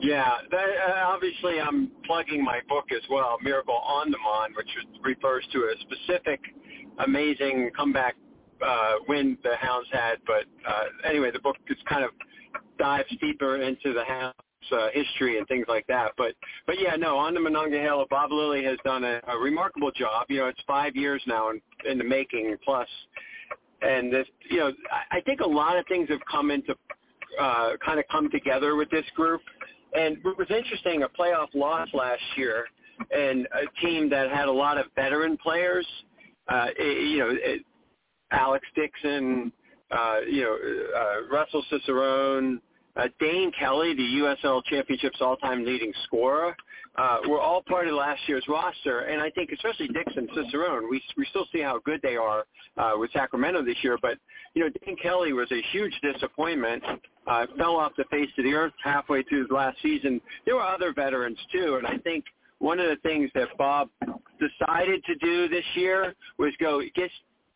Yeah, 0.00 0.34
that, 0.50 0.66
uh, 0.88 1.06
obviously 1.06 1.60
I'm 1.60 1.90
plugging 2.06 2.44
my 2.44 2.60
book 2.68 2.86
as 2.94 3.02
well, 3.10 3.36
Miracle 3.42 3.74
on 3.74 4.10
the 4.12 4.18
Mon, 4.18 4.52
which 4.56 4.68
refers 5.02 5.44
to 5.52 5.58
a 5.58 5.74
specific 5.80 6.40
amazing 7.04 7.70
comeback 7.76 8.14
uh, 8.64 8.94
win 9.08 9.38
the 9.42 9.56
Hounds 9.56 9.88
had. 9.92 10.16
But 10.26 10.44
uh, 10.66 11.08
anyway, 11.08 11.30
the 11.30 11.40
book 11.40 11.56
just 11.66 11.84
kind 11.86 12.04
of 12.04 12.10
dives 12.78 13.08
deeper 13.20 13.56
into 13.56 13.92
the 13.92 14.04
Hounds 14.04 14.34
uh, 14.72 14.88
history 14.92 15.38
and 15.38 15.46
things 15.48 15.66
like 15.68 15.86
that. 15.86 16.12
But 16.16 16.34
but 16.66 16.76
yeah, 16.80 16.96
no, 16.96 17.16
on 17.16 17.34
the 17.34 17.40
Monongahela, 17.40 18.06
Bob 18.10 18.32
Lilley 18.32 18.64
has 18.64 18.78
done 18.84 19.04
a, 19.04 19.20
a 19.28 19.38
remarkable 19.38 19.90
job. 19.90 20.26
You 20.28 20.38
know, 20.38 20.46
it's 20.46 20.60
five 20.66 20.96
years 20.96 21.22
now 21.26 21.50
in, 21.50 21.60
in 21.88 21.98
the 21.98 22.04
making. 22.04 22.56
And 23.80 24.12
this, 24.12 24.26
you 24.50 24.58
know, 24.58 24.72
I, 24.90 25.18
I 25.18 25.20
think 25.20 25.40
a 25.40 25.46
lot 25.46 25.78
of 25.78 25.86
things 25.86 26.08
have 26.10 26.20
come 26.30 26.50
into 26.50 26.74
uh, 27.40 27.72
kind 27.84 27.98
of 27.98 28.04
come 28.10 28.30
together 28.30 28.74
with 28.76 28.90
this 28.90 29.04
group. 29.14 29.40
And 29.94 30.18
what 30.22 30.36
was 30.36 30.48
interesting, 30.50 31.02
a 31.04 31.08
playoff 31.08 31.48
loss 31.54 31.88
last 31.94 32.22
year, 32.36 32.66
and 33.10 33.46
a 33.46 33.80
team 33.86 34.10
that 34.10 34.30
had 34.30 34.48
a 34.48 34.52
lot 34.52 34.78
of 34.78 34.86
veteran 34.96 35.36
players. 35.36 35.86
Uh, 36.48 36.68
it, 36.78 37.08
you 37.08 37.18
know, 37.18 37.30
it, 37.30 37.62
Alex 38.30 38.66
Dixon, 38.74 39.52
uh, 39.90 40.20
you 40.28 40.42
know, 40.42 40.58
uh, 40.96 41.34
Russell 41.34 41.64
Cicerone, 41.70 42.60
uh, 42.96 43.08
Dane 43.20 43.52
Kelly, 43.58 43.94
the 43.94 44.02
USL 44.02 44.62
Championship's 44.64 45.20
all-time 45.20 45.64
leading 45.64 45.92
scorer, 46.04 46.56
uh, 46.96 47.18
were 47.28 47.40
all 47.40 47.62
part 47.62 47.86
of 47.86 47.94
last 47.94 48.20
year's 48.26 48.44
roster. 48.48 49.00
And 49.00 49.22
I 49.22 49.30
think 49.30 49.50
especially 49.52 49.88
Dixon, 49.88 50.28
Cicerone, 50.34 50.90
we 50.90 51.00
we 51.16 51.24
still 51.26 51.46
see 51.52 51.60
how 51.60 51.78
good 51.84 52.00
they 52.02 52.16
are 52.16 52.44
uh, 52.76 52.92
with 52.96 53.12
Sacramento 53.12 53.64
this 53.64 53.76
year. 53.82 53.98
But 54.02 54.18
you 54.54 54.64
know, 54.64 54.70
Dane 54.84 54.96
Kelly 54.96 55.32
was 55.32 55.50
a 55.52 55.62
huge 55.70 55.94
disappointment. 56.02 56.82
Uh, 57.26 57.46
fell 57.56 57.76
off 57.76 57.92
the 57.96 58.04
face 58.10 58.30
of 58.36 58.44
the 58.44 58.54
earth 58.54 58.72
halfway 58.82 59.22
through 59.22 59.46
the 59.46 59.54
last 59.54 59.80
season. 59.80 60.20
There 60.44 60.56
were 60.56 60.62
other 60.62 60.92
veterans 60.92 61.38
too, 61.52 61.76
and 61.76 61.86
I 61.86 61.98
think 61.98 62.24
one 62.58 62.80
of 62.80 62.88
the 62.88 62.96
things 63.08 63.30
that 63.34 63.48
Bob 63.56 63.90
decided 64.40 65.04
to 65.04 65.14
do 65.16 65.48
this 65.48 65.64
year 65.74 66.14
was 66.38 66.52
go 66.58 66.80
get 66.94 67.10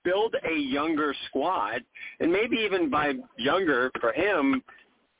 build 0.05 0.35
a 0.49 0.55
younger 0.55 1.15
squad, 1.29 1.83
and 2.21 2.33
maybe 2.33 2.57
even 2.57 2.91
by 2.91 3.15
younger 3.38 3.91
for 4.01 4.12
him, 4.12 4.62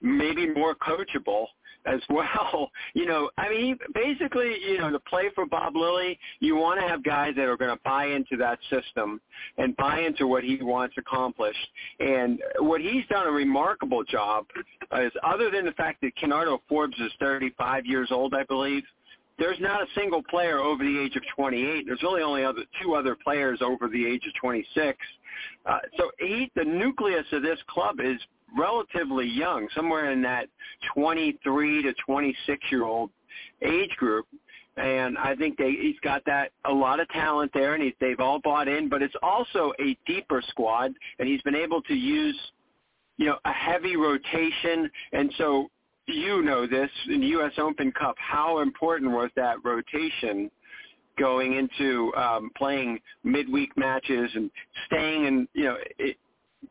maybe 0.01 0.49
more 0.49 0.75
coachable 0.75 1.47
as 1.87 2.01
well. 2.11 2.71
You 2.95 3.07
know, 3.07 3.31
I 3.39 3.49
mean, 3.49 3.79
basically, 3.95 4.55
you 4.69 4.79
know, 4.79 4.91
to 4.91 5.01
play 5.01 5.31
for 5.35 5.47
Bob 5.47 5.77
Lilley, 5.77 6.19
you 6.41 6.57
want 6.57 6.81
to 6.81 6.87
have 6.87 7.03
guys 7.03 7.35
that 7.37 7.45
are 7.45 7.57
going 7.57 7.75
to 7.75 7.81
buy 7.85 8.07
into 8.07 8.37
that 8.39 8.59
system 8.71 9.21
and 9.59 9.77
buy 9.77 10.01
into 10.01 10.27
what 10.27 10.45
he 10.45 10.59
wants 10.61 10.97
accomplished. 10.99 11.59
And 12.01 12.41
what 12.59 12.81
he's 12.81 13.07
done 13.11 13.27
a 13.27 13.31
remarkable 13.31 14.05
job 14.05 14.47
is, 14.99 15.13
other 15.23 15.51
than 15.51 15.65
the 15.65 15.73
fact 15.73 16.01
that 16.03 16.15
Kenardo 16.17 16.63
Forbes 16.69 16.99
is 16.99 17.13
35 17.21 17.87
years 17.87 18.09
old, 18.11 18.35
I 18.35 18.45
believe, 18.45 18.85
there's 19.39 19.59
not 19.61 19.83
a 19.83 19.87
single 19.95 20.23
player 20.23 20.59
over 20.59 20.85
the 20.85 20.99
age 20.99 21.17
of 21.17 21.23
28. 21.35 21.85
There's 21.87 22.03
really 22.03 22.23
only 22.23 22.45
other 22.45 22.65
two 22.83 22.95
other 22.95 23.17
players 23.17 23.61
over 23.63 23.89
the 23.89 24.07
age 24.07 24.27
of 24.27 24.35
26. 24.41 24.99
Uh, 25.67 25.79
so 25.97 26.11
he, 26.19 26.51
the 26.55 26.65
nucleus 26.65 27.27
of 27.33 27.43
this 27.43 27.59
club 27.69 27.97
is 28.01 28.19
relatively 28.57 29.27
young, 29.27 29.69
somewhere 29.75 30.13
in 30.13 30.23
that 30.23 30.49
23 30.95 31.83
to 31.83 31.95
26 32.05 32.61
year 32.71 32.85
old 32.85 33.11
age 33.63 33.91
group. 33.97 34.27
And 34.77 35.19
I 35.19 35.35
think 35.35 35.59
they, 35.59 35.73
he's 35.73 35.99
got 36.03 36.23
that 36.27 36.53
a 36.65 36.73
lot 36.73 36.99
of 36.99 37.09
talent 37.11 37.51
there, 37.53 37.75
and 37.75 37.83
he, 37.83 37.95
they've 38.01 38.21
all 38.21 38.41
bought 38.41 38.69
in. 38.69 38.89
But 38.89 39.03
it's 39.03 39.15
also 39.23 39.73
a 39.81 39.97
deeper 40.07 40.43
squad, 40.49 40.93
and 41.19 41.29
he's 41.29 41.43
been 41.43 41.55
able 41.55 41.83
to 41.83 41.95
use, 41.95 42.39
you 43.19 43.27
know, 43.27 43.37
a 43.45 43.53
heavy 43.53 43.97
rotation. 43.97 44.91
And 45.13 45.33
so 45.37 45.71
you 46.07 46.43
know 46.43 46.67
this 46.67 46.91
in 47.09 47.21
the 47.21 47.27
U.S. 47.29 47.53
Open 47.59 47.93
Cup. 47.93 48.17
How 48.19 48.61
important 48.61 49.13
was 49.13 49.31
that 49.37 49.57
rotation 49.65 50.51
going 51.19 51.55
into 51.55 52.13
um, 52.17 52.51
playing 52.57 52.99
midweek 53.23 53.77
matches 53.77 54.31
and 54.35 54.51
staying 54.87 55.27
in, 55.27 55.49
you 55.53 55.65
know, 55.65 55.77
it, 55.99 56.17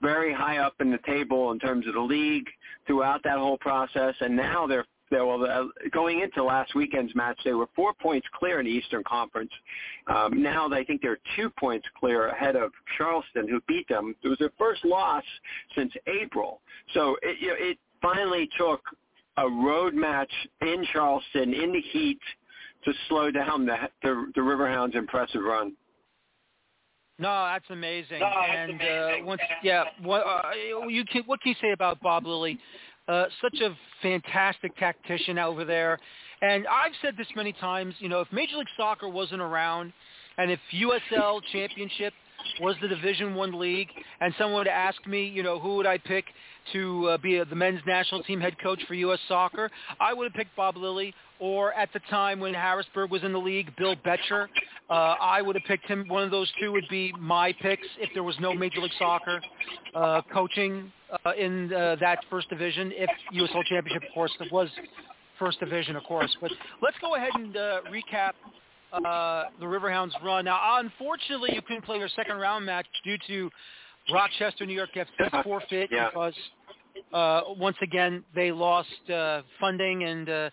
very 0.02 0.34
high 0.34 0.58
up 0.58 0.74
in 0.80 0.90
the 0.90 1.00
table 1.06 1.52
in 1.52 1.60
terms 1.60 1.86
of 1.88 1.94
the 1.94 2.02
league 2.02 2.48
throughout 2.88 3.22
that 3.24 3.38
whole 3.38 3.58
process. 3.58 4.16
And 4.20 4.36
now 4.36 4.66
they're 4.66 4.86
they 5.12 5.18
well, 5.18 5.44
uh, 5.44 5.66
going 5.92 6.22
into 6.22 6.42
last 6.42 6.74
weekend's 6.74 7.14
match, 7.16 7.38
they 7.44 7.52
were 7.52 7.68
four 7.76 7.94
points 7.94 8.26
clear 8.34 8.62
in 8.62 8.66
the 8.66 8.72
Eastern 8.72 9.04
Conference. 9.04 9.52
Um, 10.08 10.42
now 10.42 10.70
I 10.72 10.86
think 10.86 11.02
they're 11.02 11.20
two 11.36 11.50
points 11.60 11.86
clear 12.00 12.30
ahead 12.30 12.56
of 12.56 12.72
Charleston, 12.98 13.50
who 13.50 13.60
beat 13.68 13.90
them. 13.90 14.16
It 14.24 14.30
was 14.30 14.40
their 14.40 14.54
first 14.58 14.86
loss 14.86 15.24
since 15.76 15.92
April. 16.08 16.62
So 16.94 17.18
it, 17.22 17.38
you 17.42 17.50
know, 17.50 17.56
it 17.58 17.78
finally 18.02 18.50
took 18.58 18.82
a 19.38 19.48
road 19.48 19.94
match 19.94 20.32
in 20.62 20.86
Charleston 20.92 21.54
in 21.54 21.72
the 21.72 21.82
heat 21.92 22.20
to 22.86 22.94
slow 23.08 23.32
down 23.32 23.66
the 23.66 23.76
the, 24.04 24.32
the 24.36 24.42
Riverhounds' 24.42 24.96
impressive 24.96 25.42
run. 25.44 25.74
No, 27.20 27.46
that's 27.46 27.66
amazing. 27.70 28.20
No, 28.20 28.26
and 28.26 28.72
amazing. 28.72 29.24
Uh, 29.24 29.28
once, 29.28 29.42
yeah, 29.62 29.84
what 30.02 30.22
uh, 30.22 30.42
you 30.88 31.06
can, 31.06 31.22
what 31.28 31.40
can 31.42 31.50
you 31.50 31.56
say 31.62 31.72
about 31.72 32.02
Bob 32.02 32.26
Lilley? 32.26 32.58
Uh, 33.08 33.26
such 33.42 33.60
a 33.62 33.78
fantastic 34.02 34.76
tactician 34.78 35.38
over 35.38 35.64
there. 35.64 36.00
And 36.42 36.66
I've 36.68 36.94
said 37.04 37.16
this 37.18 37.28
many 37.36 37.54
times. 37.54 37.94
You 38.00 38.10
know, 38.10 38.22
if 38.22 38.28
Major 38.32 38.58
League 38.58 38.68
Soccer 38.76 39.08
wasn't 39.08 39.42
around, 39.42 39.94
and 40.38 40.50
if 40.50 40.60
USL 40.74 41.42
Championship 41.52 42.14
was 42.60 42.76
the 42.82 42.88
Division 42.88 43.36
One 43.36 43.60
league, 43.60 43.90
and 44.20 44.34
someone 44.40 44.62
would 44.62 44.68
ask 44.68 45.06
me, 45.06 45.28
you 45.28 45.44
know, 45.44 45.60
who 45.60 45.76
would 45.76 45.86
I 45.86 46.00
pick 46.00 46.26
to 46.74 47.10
uh, 47.10 47.18
be 47.18 47.42
the 47.44 47.56
men's 47.56 47.82
national 47.86 48.24
team 48.24 48.40
head 48.40 48.56
coach 48.62 48.82
for 48.88 48.94
U.S. 48.94 49.20
Soccer, 49.28 49.70
I 50.00 50.14
would 50.14 50.26
have 50.26 50.34
picked 50.34 50.56
Bob 50.56 50.78
Lilley, 50.78 51.14
or 51.40 51.74
at 51.74 51.92
the 51.94 52.00
time 52.10 52.40
when 52.40 52.54
Harrisburg 52.54 53.10
was 53.12 53.24
in 53.24 53.34
the 53.34 53.40
league, 53.40 53.76
Bill 53.78 53.96
Becher. 54.04 54.50
Uh, 54.90 54.94
I 54.94 55.42
would 55.42 55.56
have 55.56 55.66
picked 55.66 55.88
him. 55.88 56.08
One 56.08 56.24
of 56.24 56.32
those 56.32 56.52
two 56.60 56.72
would 56.72 56.88
be 56.90 57.14
my 57.20 57.54
picks 57.62 57.88
if 58.00 58.10
there 58.14 58.24
was 58.24 58.36
no 58.40 58.54
Major 58.54 58.82
League 58.82 58.92
Soccer 59.00 59.42
uh, 59.96 60.22
coaching 60.34 60.92
uh, 61.26 61.32
in 61.38 61.74
uh, 61.74 61.96
that 62.00 62.20
first 62.30 62.50
division. 62.50 62.92
If 62.94 63.10
USL 63.34 63.64
Championship, 63.66 64.04
of 64.04 64.14
course, 64.14 64.32
was 64.52 64.70
first 65.40 65.60
division, 65.60 65.96
of 65.96 66.04
course. 66.04 66.36
But 66.40 66.52
let's 66.82 66.98
go 67.00 67.16
ahead 67.16 67.32
and 67.36 67.58
uh, 67.58 67.82
recap 67.92 68.34
uh, 68.94 69.46
the 69.60 69.66
Riverhounds 69.66 70.12
run. 70.24 70.46
Now, 70.46 70.80
unfortunately, 70.80 71.52
you 71.54 71.62
couldn't 71.62 71.86
play 71.86 71.98
your 71.98 72.10
second 72.10 72.38
round 72.38 72.66
match 72.66 72.86
due 73.04 73.18
to 73.28 73.50
Rochester, 74.12 74.66
New 74.66 74.74
York 74.74 74.90
FC 74.96 75.44
forfeit 75.44 75.90
yeah. 75.92 76.10
because 76.10 76.34
uh, 77.14 77.42
once 77.58 77.78
again 77.82 78.24
they 78.36 78.52
lost 78.52 79.10
uh, 79.14 79.42
funding 79.60 80.04
and 80.04 80.30
uh, 80.30 80.50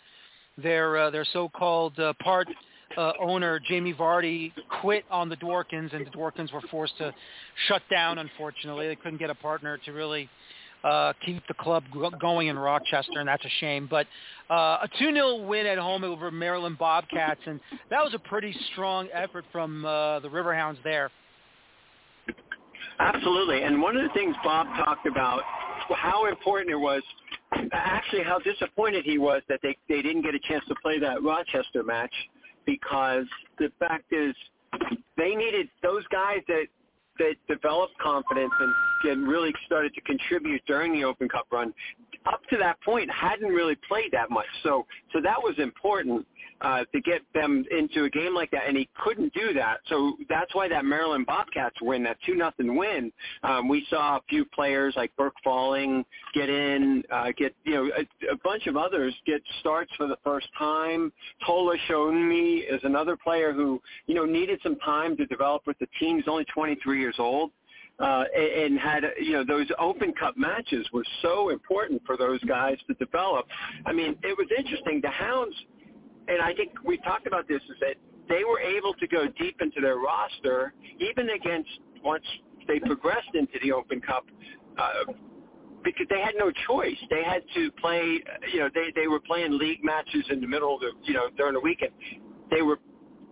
their 0.62 0.96
uh, 0.96 1.10
their 1.10 1.24
so-called 1.32 1.98
uh, 1.98 2.12
part 2.22 2.48
uh, 2.96 3.12
owner 3.20 3.60
Jamie 3.68 3.94
Vardy 3.94 4.52
quit 4.80 5.04
on 5.10 5.28
the 5.28 5.36
Dworkins, 5.36 5.94
and 5.94 6.06
the 6.06 6.10
Dworkins 6.10 6.52
were 6.52 6.62
forced 6.70 6.96
to 6.98 7.14
shut 7.68 7.82
down. 7.90 8.18
Unfortunately, 8.18 8.88
they 8.88 8.96
couldn't 8.96 9.18
get 9.18 9.30
a 9.30 9.34
partner 9.34 9.78
to 9.84 9.92
really 9.92 10.28
uh, 10.84 11.12
keep 11.24 11.46
the 11.48 11.54
club 11.54 11.84
going 12.20 12.48
in 12.48 12.58
Rochester, 12.58 13.18
and 13.18 13.28
that's 13.28 13.44
a 13.44 13.50
shame. 13.60 13.86
But 13.90 14.06
uh, 14.50 14.78
a 14.84 14.88
2-0 15.00 15.46
win 15.46 15.66
at 15.66 15.78
home 15.78 16.04
over 16.04 16.30
Maryland 16.30 16.78
Bobcats, 16.78 17.40
and 17.46 17.60
that 17.90 18.02
was 18.02 18.14
a 18.14 18.18
pretty 18.18 18.54
strong 18.72 19.08
effort 19.12 19.44
from 19.52 19.84
uh, 19.84 20.20
the 20.20 20.28
Riverhounds 20.28 20.78
there. 20.84 21.10
Absolutely, 22.98 23.62
and 23.62 23.80
one 23.80 23.96
of 23.96 24.02
the 24.02 24.12
things 24.14 24.34
Bob 24.42 24.66
talked 24.84 25.06
about 25.06 25.42
how 25.94 26.26
important 26.26 26.70
it 26.70 26.76
was 26.76 27.02
actually 27.72 28.22
how 28.22 28.38
disappointed 28.40 29.04
he 29.04 29.18
was 29.18 29.42
that 29.48 29.60
they 29.62 29.76
they 29.88 30.02
didn't 30.02 30.22
get 30.22 30.34
a 30.34 30.40
chance 30.40 30.64
to 30.68 30.74
play 30.82 30.98
that 30.98 31.22
Rochester 31.22 31.82
match 31.82 32.12
because 32.66 33.24
the 33.58 33.70
fact 33.78 34.12
is 34.12 34.34
they 35.16 35.34
needed 35.34 35.68
those 35.82 36.04
guys 36.08 36.40
that 36.48 36.66
that 37.18 37.34
developed 37.48 37.98
confidence 37.98 38.52
and, 38.60 39.10
and 39.10 39.28
really 39.28 39.52
started 39.66 39.92
to 39.94 40.00
contribute 40.02 40.62
during 40.66 40.92
the 40.92 41.04
Open 41.04 41.28
Cup 41.28 41.46
run 41.50 41.72
up 42.28 42.42
to 42.50 42.56
that 42.58 42.80
point 42.82 43.10
hadn't 43.10 43.48
really 43.48 43.76
played 43.88 44.12
that 44.12 44.30
much. 44.30 44.46
So 44.62 44.86
so 45.12 45.20
that 45.22 45.36
was 45.38 45.54
important 45.58 46.26
uh, 46.60 46.84
to 46.92 47.00
get 47.00 47.22
them 47.34 47.64
into 47.70 48.04
a 48.04 48.10
game 48.10 48.34
like 48.34 48.50
that, 48.50 48.62
and 48.66 48.76
he 48.76 48.88
couldn't 49.02 49.32
do 49.32 49.52
that. 49.54 49.78
So 49.88 50.16
that's 50.28 50.54
why 50.54 50.68
that 50.68 50.84
Maryland 50.84 51.26
Bobcats 51.26 51.76
win, 51.80 52.02
that 52.04 52.16
two 52.26 52.34
nothing 52.34 52.76
win. 52.76 53.12
Um, 53.42 53.68
we 53.68 53.86
saw 53.88 54.16
a 54.16 54.20
few 54.28 54.44
players 54.44 54.94
like 54.96 55.14
Burke 55.16 55.34
Falling 55.44 56.04
get 56.34 56.48
in, 56.48 57.02
uh, 57.12 57.32
get 57.36 57.54
you 57.64 57.74
know 57.74 57.90
a, 57.96 58.32
a 58.32 58.36
bunch 58.44 58.66
of 58.66 58.76
others 58.76 59.14
get 59.26 59.40
starts 59.60 59.92
for 59.96 60.06
the 60.06 60.18
first 60.24 60.48
time. 60.58 61.12
Tola 61.46 61.76
me 62.12 62.58
is 62.58 62.80
another 62.84 63.16
player 63.16 63.52
who 63.52 63.80
you 64.06 64.14
know 64.14 64.24
needed 64.24 64.60
some 64.62 64.76
time 64.80 65.16
to 65.16 65.26
develop 65.26 65.62
with 65.66 65.78
the 65.78 65.86
team. 66.00 66.16
He's 66.16 66.28
only 66.28 66.44
23 66.46 67.00
years 67.00 67.16
old 67.18 67.50
uh, 67.98 68.24
and 68.36 68.78
had 68.78 69.02
you 69.20 69.32
know 69.32 69.44
those 69.44 69.66
Open 69.78 70.12
Cup 70.12 70.36
matches 70.36 70.86
were 70.92 71.04
so 71.22 71.50
important 71.50 72.02
for 72.06 72.16
those 72.16 72.42
guys 72.44 72.76
to 72.86 72.94
develop. 72.94 73.46
I 73.86 73.92
mean, 73.92 74.16
it 74.22 74.36
was 74.36 74.46
interesting. 74.56 75.00
The 75.02 75.10
Hounds, 75.10 75.56
and 76.28 76.40
I 76.40 76.54
think 76.54 76.72
we 76.84 76.98
talked 76.98 77.26
about 77.26 77.48
this, 77.48 77.62
is 77.62 77.76
that 77.80 77.96
they 78.28 78.44
were 78.44 78.60
able 78.60 78.94
to 78.94 79.06
go 79.06 79.26
deep 79.38 79.60
into 79.60 79.80
their 79.80 79.96
roster, 79.96 80.74
even 81.00 81.30
against 81.30 81.70
once 82.04 82.24
they 82.66 82.78
progressed 82.78 83.34
into 83.34 83.58
the 83.62 83.72
Open 83.72 84.00
Cup. 84.00 84.24
Uh, 84.78 85.12
because 85.84 86.06
they 86.10 86.20
had 86.20 86.34
no 86.36 86.50
choice. 86.66 86.96
They 87.08 87.22
had 87.22 87.42
to 87.54 87.70
play, 87.80 88.20
you 88.52 88.58
know, 88.60 88.68
they 88.74 88.92
they 88.94 89.06
were 89.06 89.20
playing 89.20 89.56
league 89.56 89.82
matches 89.82 90.24
in 90.28 90.40
the 90.40 90.46
middle 90.46 90.74
of 90.74 90.80
the, 90.80 90.90
you 91.04 91.14
know, 91.14 91.28
during 91.36 91.54
the 91.54 91.60
weekend. 91.60 91.92
They 92.50 92.62
were 92.62 92.78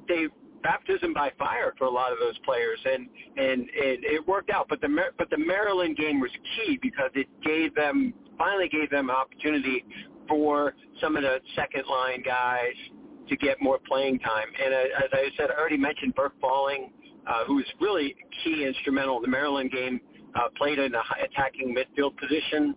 they 0.09 0.27
baptism 0.63 1.13
by 1.13 1.31
fire 1.39 1.75
for 1.79 1.85
a 1.85 1.91
lot 1.91 2.13
of 2.13 2.19
those 2.19 2.39
players, 2.45 2.79
and 2.85 3.09
and 3.37 3.63
it, 3.73 4.01
it 4.03 4.29
worked 4.29 4.51
out. 4.51 4.67
But 4.69 4.81
the 4.81 4.89
but 5.19 5.31
the 5.31 5.39
Maryland 5.39 5.97
game 5.97 6.21
was 6.21 6.31
key 6.57 6.79
because 6.81 7.11
it 7.15 7.29
gave 7.43 7.75
them 7.75 8.15
finally 8.39 8.69
gave 8.69 8.91
them 8.91 9.11
an 9.11 9.17
opportunity 9.17 9.85
for 10.29 10.75
some 11.01 11.17
of 11.17 11.23
the 11.23 11.39
second 11.55 11.85
line 11.89 12.23
guys 12.23 12.75
to 13.29 13.37
get 13.37 13.61
more 13.61 13.79
playing 13.87 14.19
time. 14.21 14.47
And 14.63 14.75
uh, 14.75 15.05
as 15.05 15.11
I 15.13 15.29
said, 15.37 15.51
I 15.51 15.59
already 15.59 15.77
mentioned 15.77 16.15
Burke 16.15 16.39
Falling, 16.41 16.91
uh, 17.27 17.45
who 17.45 17.57
was 17.57 17.65
really 17.81 18.15
key 18.45 18.65
instrumental 18.67 19.17
in 19.17 19.23
the 19.23 19.29
Maryland 19.29 19.71
game. 19.71 20.01
Uh, 20.35 20.49
played 20.59 20.79
in 20.79 20.95
a 20.95 21.03
attacking 21.25 21.75
midfield 21.75 22.15
position 22.19 22.75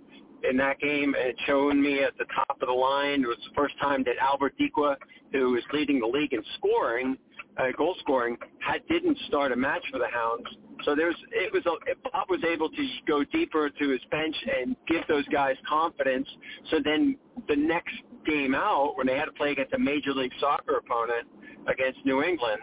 in 0.50 0.58
that 0.58 0.80
game 0.80 1.16
and 1.16 1.34
Showunmi 1.48 2.06
at 2.06 2.18
the 2.18 2.26
top 2.36 2.58
of 2.62 2.68
the 2.68 2.74
line. 2.74 3.24
It 3.24 3.28
was 3.28 3.38
the 3.48 3.56
first 3.56 3.76
time 3.80 4.04
that 4.06 4.16
Albert 4.22 4.54
Dikwa, 4.60 4.96
who 5.32 5.52
was 5.52 5.64
leading 5.74 6.00
the 6.00 6.08
league 6.08 6.34
in 6.34 6.44
scoring, 6.58 7.18
uh, 7.58 7.72
goal 7.78 7.96
scoring, 8.00 8.38
had 8.60 8.86
didn't 8.88 9.18
start 9.28 9.52
a 9.52 9.56
match 9.56 9.84
for 9.92 10.00
the 10.00 10.08
Hounds. 10.12 10.48
So 10.86 10.96
there's 10.96 11.16
it 11.32 11.52
was 11.52 11.66
a, 11.66 12.10
Bob 12.10 12.30
was 12.30 12.42
able 12.50 12.70
to 12.70 12.88
go 13.08 13.24
deeper 13.26 13.70
to 13.70 13.90
his 13.90 14.02
bench 14.12 14.36
and 14.60 14.76
give 14.88 15.02
those 15.08 15.28
guys 15.28 15.56
confidence. 15.68 16.28
So 16.72 16.78
then 16.84 17.18
the 17.48 17.56
next 17.56 17.96
game 18.26 18.56
out, 18.56 18.94
when 18.96 19.08
they 19.08 19.18
had 19.18 19.26
to 19.26 19.32
play 19.34 19.52
against 19.52 19.74
a 19.74 19.80
major 19.80 20.14
league 20.14 20.32
soccer 20.40 20.78
opponent 20.78 21.28
against 21.68 22.00
New 22.06 22.24
England, 22.24 22.62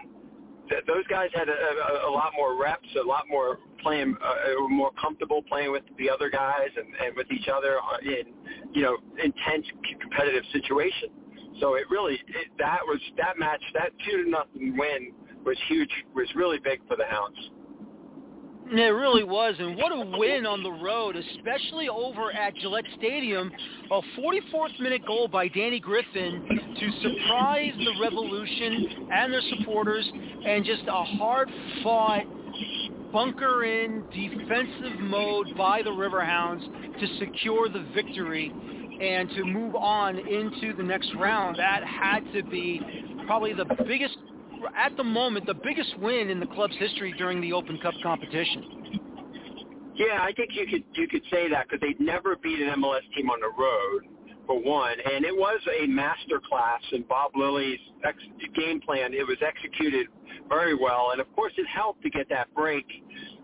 th- 0.69 0.85
those 0.87 1.07
guys 1.09 1.31
had 1.35 1.49
a, 1.49 1.53
a, 1.53 2.11
a 2.11 2.13
lot 2.13 2.33
more 2.37 2.61
reps, 2.61 2.89
a 3.01 3.07
lot 3.07 3.25
more 3.29 3.59
playing, 3.83 4.17
uh, 4.23 4.61
were 4.61 4.69
more 4.69 4.91
comfortable 5.01 5.43
playing 5.43 5.73
with 5.73 5.83
the 5.99 6.11
other 6.11 6.31
guys 6.31 6.69
and, 6.77 6.87
and 7.05 7.17
with 7.17 7.31
each 7.31 7.49
other 7.49 7.79
in 8.03 8.35
you 8.73 8.83
know 8.83 8.97
intense 9.23 9.67
competitive 10.01 10.45
situations. 10.53 11.13
So 11.61 11.75
it 11.75 11.85
really 11.91 12.15
it, 12.15 12.49
that 12.59 12.81
was 12.85 13.01
that 13.17 13.39
match 13.39 13.63
that 13.75 13.91
two 14.05 14.25
to 14.25 14.31
nothing 14.31 14.77
win 14.77 15.13
was 15.45 15.57
huge 15.69 15.91
was 16.15 16.29
really 16.35 16.59
big 16.59 16.81
for 16.89 16.97
the 16.97 17.07
Hounds. 17.07 17.39
It 18.69 18.81
really 18.81 19.23
was, 19.23 19.55
and 19.61 19.77
what 19.77 19.93
a 19.93 20.19
win 20.19 20.45
on 20.45 20.63
the 20.65 20.73
road, 20.73 21.15
especially 21.15 21.89
over 21.89 22.33
at 22.33 22.57
Gillette 22.57 22.85
Stadium. 22.99 23.53
A 23.93 24.01
44th 24.19 24.81
minute 24.81 25.07
goal 25.07 25.29
by 25.29 25.47
Danny 25.49 25.79
Griffin 25.79 26.43
to 26.49 26.91
surprise 27.01 27.73
the 27.79 27.93
Revolution 28.03 28.87
and 29.13 29.33
their 29.33 29.43
supporters, 29.57 30.11
and 30.45 30.65
just 30.65 30.83
a 30.89 31.05
hard-fought 31.05 32.25
bunker 33.13 33.65
in 33.65 34.05
defensive 34.13 34.99
mode 35.01 35.47
by 35.57 35.81
the 35.83 35.91
Riverhounds 35.91 36.63
to 36.99 37.07
secure 37.19 37.69
the 37.69 37.87
victory 37.95 38.53
and 39.01 39.31
to 39.31 39.45
move 39.45 39.77
on 39.77 40.19
into 40.19 40.75
the 40.77 40.83
next 40.83 41.15
round, 41.15 41.57
that 41.59 41.85
had 41.85 42.21
to 42.33 42.43
be 42.43 42.81
probably 43.27 43.53
the 43.53 43.67
biggest, 43.87 44.17
at 44.77 44.97
the 44.97 45.05
moment, 45.05 45.47
the 45.47 45.55
biggest 45.55 45.99
win 45.99 46.31
in 46.31 46.41
the 46.41 46.47
club's 46.47 46.77
history 46.79 47.15
during 47.17 47.41
the 47.41 47.53
Open 47.53 47.79
Cup 47.79 47.95
competition. 48.03 48.65
Yeah, 49.95 50.21
I 50.21 50.33
think 50.33 50.51
you 50.53 50.67
could 50.67 50.85
you 50.95 51.09
could 51.09 51.23
say 51.31 51.49
that 51.49 51.69
because 51.69 51.81
they'd 51.81 52.05
never 52.05 52.37
beat 52.37 52.61
an 52.61 52.69
MLS 52.81 53.01
team 53.17 53.31
on 53.31 53.41
the 53.41 53.51
road 53.59 54.13
for 54.47 54.61
one, 54.63 54.97
and 55.13 55.25
it 55.25 55.35
was 55.35 55.61
a 55.83 55.87
master 55.87 56.41
class 56.47 56.81
in 56.93 57.03
Bob 57.03 57.33
Lilley's 57.35 57.81
ex- 58.05 58.23
game 58.55 58.81
plan. 58.81 59.15
It 59.15 59.27
was 59.27 59.39
executed 59.41 60.07
very 60.49 60.75
well, 60.75 61.11
and 61.13 61.21
of 61.21 61.33
course, 61.35 61.53
it 61.57 61.67
helped 61.67 62.03
to 62.03 62.11
get 62.11 62.29
that 62.29 62.53
break. 62.55 62.85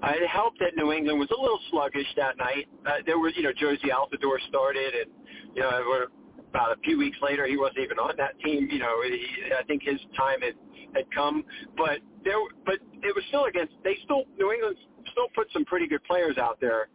Uh, 0.02 0.12
it 0.14 0.28
helped 0.28 0.58
that 0.60 0.76
New 0.76 0.92
England 0.92 1.18
was 1.18 1.30
a 1.36 1.40
little 1.40 1.58
sluggish 1.70 2.06
that 2.16 2.36
night. 2.36 2.68
Uh, 2.86 2.98
there 3.06 3.18
was, 3.18 3.32
you 3.36 3.42
know, 3.42 3.52
Jozy 3.52 3.90
Altidore 3.90 4.38
started, 4.48 4.94
and 4.94 5.10
you 5.54 5.62
know, 5.62 6.06
about 6.52 6.76
a 6.76 6.80
few 6.82 6.98
weeks 6.98 7.16
later, 7.22 7.46
he 7.46 7.56
wasn't 7.56 7.78
even 7.78 7.98
on 7.98 8.14
that 8.18 8.38
team. 8.40 8.68
You 8.70 8.78
know, 8.78 9.02
he, 9.02 9.26
I 9.58 9.62
think 9.64 9.82
his 9.82 9.98
time 10.16 10.40
had 10.42 10.54
had 10.94 11.04
come, 11.14 11.42
but 11.76 12.00
there, 12.24 12.36
but 12.66 12.76
it 13.02 13.14
was 13.14 13.24
still 13.28 13.46
against. 13.46 13.72
They 13.82 13.96
still 14.04 14.24
New 14.38 14.52
England 14.52 14.76
still 15.10 15.28
put 15.34 15.48
some 15.52 15.64
pretty 15.64 15.86
good 15.86 16.04
players 16.04 16.36
out 16.36 16.60
there, 16.60 16.88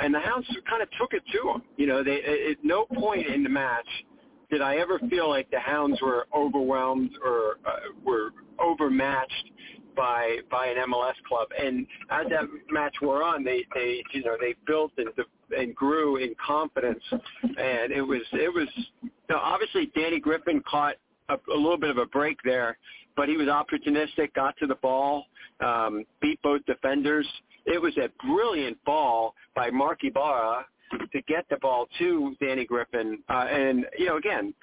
and 0.00 0.12
the 0.12 0.18
Hounds 0.18 0.46
kind 0.68 0.82
of 0.82 0.88
took 0.98 1.12
it 1.12 1.22
to 1.32 1.52
them. 1.52 1.62
You 1.76 1.86
know, 1.86 2.02
they 2.02 2.18
at 2.50 2.64
no 2.64 2.86
point 2.86 3.26
in 3.26 3.44
the 3.44 3.48
match 3.48 3.86
did 4.50 4.62
I 4.62 4.76
ever 4.76 5.00
feel 5.10 5.28
like 5.28 5.50
the 5.50 5.58
Hounds 5.58 6.00
were 6.00 6.26
overwhelmed 6.34 7.10
or 7.24 7.58
uh, 7.66 7.76
were 8.04 8.30
overmatched 8.60 9.50
by 9.96 10.38
by 10.50 10.66
an 10.66 10.76
MLS 10.90 11.14
club. 11.28 11.48
And 11.58 11.86
as 12.10 12.26
that 12.30 12.44
match 12.70 12.94
wore 13.02 13.22
on, 13.22 13.44
they 13.44 13.64
they 13.74 14.02
you 14.12 14.22
know 14.22 14.36
they 14.40 14.54
built 14.66 14.92
and 14.98 15.08
and 15.56 15.74
grew 15.74 16.16
in 16.16 16.34
confidence. 16.44 17.02
And 17.42 17.92
it 17.92 18.02
was 18.02 18.22
it 18.32 18.52
was 18.52 18.68
you 19.02 19.10
know, 19.30 19.38
obviously 19.38 19.90
Danny 19.94 20.20
Griffin 20.20 20.62
caught 20.68 20.96
a, 21.28 21.34
a 21.34 21.56
little 21.56 21.78
bit 21.78 21.90
of 21.90 21.98
a 21.98 22.06
break 22.06 22.38
there, 22.44 22.78
but 23.16 23.28
he 23.28 23.36
was 23.36 23.48
opportunistic, 23.48 24.32
got 24.34 24.56
to 24.58 24.66
the 24.66 24.76
ball, 24.76 25.24
um, 25.60 26.04
beat 26.20 26.40
both 26.42 26.64
defenders. 26.66 27.26
It 27.64 27.80
was 27.80 27.96
a 27.96 28.08
brilliant 28.24 28.82
ball 28.84 29.34
by 29.54 29.70
Mark 29.70 30.04
Ibarra 30.04 30.66
to 31.12 31.22
get 31.22 31.46
the 31.50 31.56
ball 31.56 31.86
to 31.98 32.36
Danny 32.40 32.64
Griffin. 32.64 33.18
Uh, 33.28 33.46
and, 33.50 33.86
you 33.98 34.06
know, 34.06 34.18
again, 34.18 34.54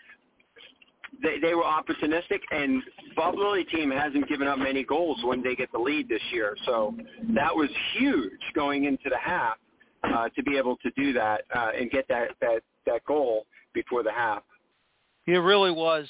they, 1.22 1.38
they 1.40 1.54
were 1.54 1.64
opportunistic, 1.64 2.40
and 2.52 2.82
Bob 3.16 3.36
Lilley 3.36 3.66
team 3.66 3.92
hasn't 3.92 4.28
given 4.28 4.48
up 4.48 4.58
many 4.58 4.84
goals 4.84 5.20
when 5.24 5.44
they 5.44 5.56
get 5.56 5.72
the 5.72 5.78
lead 5.78 6.08
this 6.08 6.22
year. 6.32 6.56
So 6.66 6.96
that 7.36 7.54
was 7.54 7.70
huge 7.98 8.40
going 8.56 8.86
into 8.86 9.10
the 9.10 9.18
half 9.18 9.58
uh, 10.04 10.30
to 10.36 10.44
be 10.44 10.58
able 10.58 10.78
to 10.78 10.92
do 10.96 11.14
that 11.14 11.42
uh, 11.56 11.72
and 11.78 11.90
get 11.92 12.08
that, 12.08 12.30
that, 12.42 12.62
that 12.86 13.04
goal 13.06 13.46
before 13.74 14.04
the 14.04 14.12
half. 14.12 14.44
It 15.26 15.38
really 15.38 15.72
was. 15.72 16.06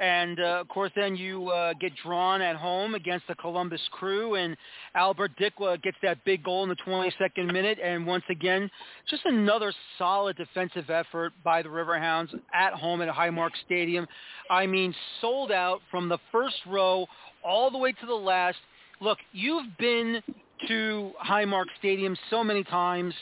And, 0.00 0.40
uh, 0.40 0.60
of 0.60 0.68
course, 0.68 0.90
then 0.96 1.14
you 1.14 1.48
uh, 1.50 1.72
get 1.80 1.92
drawn 2.04 2.42
at 2.42 2.56
home 2.56 2.96
against 2.96 3.28
the 3.28 3.36
Columbus 3.36 3.80
Crew, 3.92 4.34
and 4.34 4.56
Albert 4.96 5.32
Dikwa 5.40 5.80
gets 5.82 5.96
that 6.02 6.24
big 6.24 6.42
goal 6.42 6.64
in 6.64 6.68
the 6.68 6.76
22nd 6.84 7.52
minute. 7.52 7.78
And 7.82 8.04
once 8.04 8.24
again, 8.28 8.68
just 9.08 9.22
another 9.24 9.72
solid 9.98 10.36
defensive 10.36 10.90
effort 10.90 11.32
by 11.44 11.62
the 11.62 11.68
Riverhounds 11.68 12.34
at 12.52 12.72
home 12.72 13.02
at 13.02 13.08
Highmark 13.08 13.50
Stadium. 13.64 14.04
I 14.50 14.66
mean, 14.66 14.92
sold 15.20 15.52
out 15.52 15.80
from 15.88 16.08
the 16.08 16.18
first 16.32 16.56
row 16.66 17.06
all 17.44 17.70
the 17.70 17.78
way 17.78 17.92
to 17.92 18.06
the 18.06 18.14
last. 18.14 18.58
Look, 19.00 19.18
you've 19.32 19.76
been 19.78 20.22
to 20.68 21.12
Highmark 21.24 21.66
Stadium 21.78 22.16
so 22.30 22.42
many 22.42 22.64
times. 22.64 23.14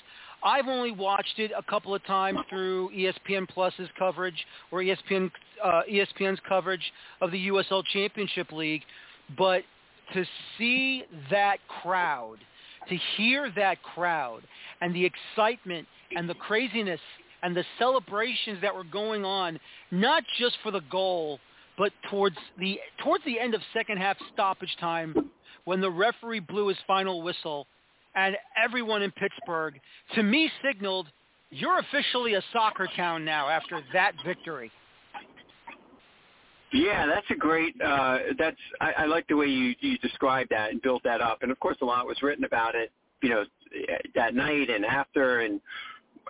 I've 0.43 0.69
only 0.69 0.91
watched 0.91 1.39
it 1.39 1.53
a 1.57 1.63
couple 1.63 1.95
of 1.95 2.05
times 2.05 2.39
through 2.51 2.91
ESPN 2.91 3.49
Plus's 3.49 3.89
coverage 3.99 4.47
or 4.71 4.81
ESPN 4.81 5.31
uh, 5.63 5.83
ESPN's 5.91 6.41
coverage 6.47 6.93
of 7.21 7.31
the 7.31 7.49
USL 7.49 7.83
Championship 7.93 8.53
League, 8.53 8.83
but 9.39 9.63
to 10.13 10.25
see 10.59 11.05
that 11.31 11.59
crowd, 11.83 12.37
to 12.89 12.97
hear 13.17 13.51
that 13.57 13.83
crowd, 13.83 14.43
and 14.83 14.95
the 14.95 15.05
excitement 15.05 15.89
and 16.15 16.29
the 16.29 16.35
craziness 16.35 17.01
and 17.43 17.57
the 17.57 17.65
celebrations 17.79 18.59
that 18.61 18.75
were 18.75 18.85
going 18.85 19.25
on, 19.25 19.59
not 19.91 20.23
just 20.39 20.57
for 20.63 20.71
the 20.71 20.83
goal, 20.91 21.39
but 21.79 21.93
towards 22.11 22.37
the 22.59 22.79
towards 23.03 23.25
the 23.25 23.39
end 23.39 23.55
of 23.55 23.61
second 23.73 23.99
half 23.99 24.17
stoppage 24.33 24.77
time, 24.79 25.31
when 25.65 25.81
the 25.81 25.91
referee 25.91 26.41
blew 26.41 26.69
his 26.69 26.79
final 26.87 27.23
whistle 27.23 27.67
and 28.15 28.37
everyone 28.63 29.03
in 29.03 29.11
Pittsburgh, 29.13 29.81
to 30.15 30.23
me, 30.23 30.51
signaled 30.63 31.09
you're 31.51 31.79
officially 31.79 32.35
a 32.35 32.43
soccer 32.53 32.89
town 32.97 33.25
now 33.25 33.49
after 33.49 33.81
that 33.93 34.13
victory. 34.25 34.73
Yeah, 36.73 37.07
that's 37.07 37.27
a 37.31 37.37
great. 37.37 37.75
Uh, 37.81 38.19
that's 38.37 38.57
I, 38.81 38.93
I 38.99 39.07
like 39.07 39.29
the 39.29 39.37
way 39.37 39.47
you 39.47 39.75
you 39.79 39.97
described 39.99 40.51
that 40.51 40.71
and 40.73 40.83
built 40.83 41.03
that 41.05 41.21
up. 41.21 41.43
And 41.43 41.53
of 41.53 41.61
course, 41.61 41.77
a 41.81 41.85
lot 41.85 42.07
was 42.07 42.21
written 42.23 42.45
about 42.45 42.75
it. 42.75 42.91
You 43.23 43.31
know, 43.31 43.45
that 44.17 44.35
night 44.35 44.69
and 44.71 44.85
after, 44.85 45.41
and 45.41 45.61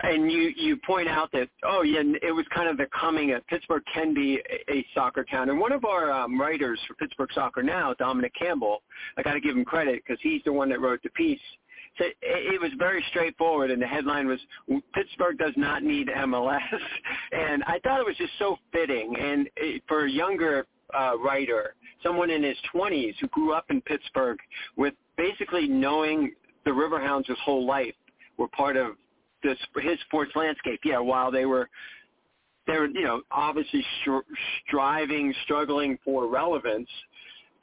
and 0.03 0.31
you 0.31 0.53
you 0.57 0.77
point 0.87 1.09
out 1.09 1.31
that 1.33 1.49
oh 1.65 1.83
yeah, 1.83 2.03
it 2.23 2.33
was 2.33 2.45
kind 2.55 2.69
of 2.69 2.77
the 2.77 2.87
coming 2.99 3.33
of 3.33 3.47
Pittsburgh 3.47 3.83
can 3.93 4.15
be 4.15 4.41
a, 4.69 4.73
a 4.73 4.87
soccer 4.95 5.25
town. 5.25 5.51
And 5.51 5.59
one 5.59 5.73
of 5.73 5.85
our 5.85 6.11
um, 6.11 6.41
writers 6.41 6.81
for 6.87 6.95
Pittsburgh 6.95 7.31
Soccer 7.35 7.63
Now, 7.63 7.95
Dominic 7.95 8.33
Campbell, 8.39 8.83
I 9.17 9.23
got 9.23 9.35
to 9.35 9.41
give 9.41 9.57
him 9.57 9.65
credit 9.65 10.03
because 10.05 10.21
he's 10.23 10.43
the 10.45 10.53
one 10.53 10.69
that 10.71 10.81
wrote 10.81 11.03
the 11.03 11.11
piece 11.11 11.41
so 11.99 12.05
it 12.23 12.61
was 12.61 12.73
very 12.77 13.05
straightforward, 13.11 13.71
and 13.71 13.81
the 13.81 13.87
headline 13.87 14.27
was 14.27 14.41
Pittsburgh 14.95 15.39
does 15.39 15.53
not 15.57 15.83
need 15.83 16.09
MLS, 16.09 16.59
and 17.33 17.63
I 17.65 17.79
thought 17.85 18.01
it 18.01 18.07
was 18.07 18.17
just 18.17 18.33
so 18.39 18.57
fitting. 18.73 19.15
And 19.19 19.49
it, 19.57 19.83
for 19.87 20.07
a 20.07 20.11
younger 20.11 20.67
uh, 20.97 21.13
writer, 21.19 21.75
someone 22.03 22.31
in 22.31 22.43
his 22.43 22.57
20s 22.75 23.15
who 23.21 23.29
grew 23.29 23.53
up 23.53 23.67
in 23.71 23.81
Pittsburgh 23.83 24.39
with 24.77 24.95
basically 25.17 25.69
knowing 25.69 26.33
the 26.65 26.71
Riverhounds 26.71 27.29
his 27.29 27.39
whole 27.45 27.65
life, 27.65 27.95
were 28.37 28.49
part 28.49 28.77
of 28.77 28.97
this 29.45 29.59
his 29.83 29.99
sports 30.07 30.33
landscape. 30.35 30.81
Yeah, 30.85 30.99
while 30.99 31.31
they 31.31 31.45
were 31.45 31.69
they 32.67 32.79
were 32.79 32.87
you 32.87 33.05
know 33.05 33.23
obviously 33.31 33.85
striving, 34.67 35.33
struggling 35.45 35.99
for 36.05 36.27
relevance. 36.27 36.89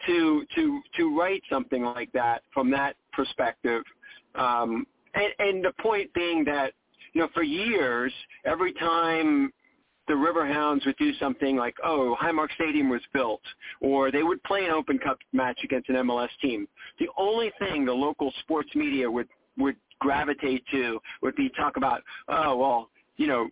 To 0.08 0.44
to 0.56 0.82
to 0.98 1.20
write 1.20 1.44
something 1.48 1.84
like 1.84 2.12
that 2.14 2.42
from 2.54 2.72
that 2.72 2.96
perspective 3.14 3.84
um, 4.36 4.86
and, 5.14 5.34
and 5.40 5.66
the 5.66 5.74
point 5.82 6.14
being 6.14 6.44
that, 6.46 6.74
you 7.14 7.22
know, 7.22 7.28
for 7.34 7.44
years, 7.44 8.14
every 8.46 8.74
time 8.74 9.52
the 10.08 10.14
Riverhounds 10.14 10.86
would 10.86 10.98
do 10.98 11.14
something 11.16 11.56
like, 11.56 11.76
oh, 11.84 12.16
Highmark 12.22 12.52
Stadium 12.56 12.90
was 12.90 13.02
built, 13.14 13.42
or 13.82 14.12
they 14.12 14.24
would 14.24 14.42
play 14.44 14.66
an 14.66 14.72
Open 14.72 14.98
Cup 14.98 15.18
match 15.34 15.60
against 15.64 15.90
an 15.90 15.96
MLS 15.96 16.30
team. 16.42 16.68
The 17.00 17.08
only 17.18 17.52
thing 17.60 17.86
the 17.86 17.94
local 17.94 18.34
sports 18.42 18.70
media 18.76 19.10
would 19.10 19.28
would 19.58 19.76
gravitate 20.02 20.64
to 20.72 21.00
would 21.22 21.36
be 21.36 21.50
talk 21.56 21.78
about, 21.78 22.02
oh, 22.28 22.58
well, 22.58 22.90
you 23.16 23.28
know, 23.28 23.48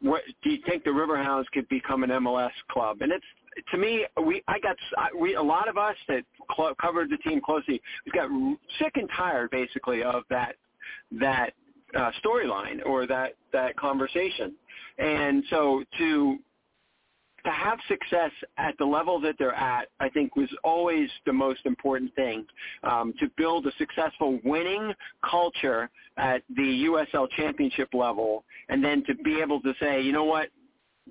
what 0.00 0.22
do 0.42 0.50
you 0.50 0.58
think 0.66 0.84
the 0.84 0.90
Riverhounds 0.90 1.44
could 1.52 1.68
become 1.68 2.02
an 2.02 2.10
MLS 2.10 2.50
club? 2.70 3.02
And 3.02 3.12
it's 3.12 3.24
to 3.70 3.78
me, 3.78 4.06
we 4.24 4.42
I 4.48 4.58
got 4.58 4.76
we 5.18 5.34
a 5.34 5.42
lot 5.42 5.68
of 5.68 5.76
us 5.76 5.96
that 6.08 6.24
cl- 6.56 6.74
covered 6.80 7.10
the 7.10 7.18
team 7.18 7.40
closely. 7.40 7.80
We 8.06 8.12
got 8.12 8.30
sick 8.78 8.92
and 8.94 9.08
tired, 9.16 9.50
basically, 9.50 10.02
of 10.02 10.22
that 10.30 10.56
that 11.20 11.50
uh, 11.94 12.10
storyline 12.24 12.84
or 12.86 13.06
that 13.06 13.34
that 13.52 13.76
conversation. 13.76 14.54
And 14.98 15.44
so 15.50 15.84
to 15.98 16.38
to 17.44 17.50
have 17.50 17.78
success 17.88 18.30
at 18.58 18.76
the 18.78 18.84
level 18.84 19.20
that 19.20 19.36
they're 19.38 19.54
at, 19.54 19.88
I 20.00 20.08
think 20.08 20.36
was 20.36 20.48
always 20.64 21.08
the 21.26 21.32
most 21.32 21.66
important 21.66 22.14
thing. 22.14 22.46
Um, 22.84 23.12
to 23.20 23.28
build 23.36 23.66
a 23.66 23.72
successful 23.78 24.38
winning 24.44 24.92
culture 25.28 25.90
at 26.16 26.42
the 26.56 26.86
USL 26.88 27.28
championship 27.36 27.88
level, 27.92 28.44
and 28.68 28.84
then 28.84 29.04
to 29.06 29.14
be 29.16 29.40
able 29.40 29.60
to 29.62 29.72
say, 29.80 30.00
you 30.00 30.12
know 30.12 30.24
what, 30.24 30.48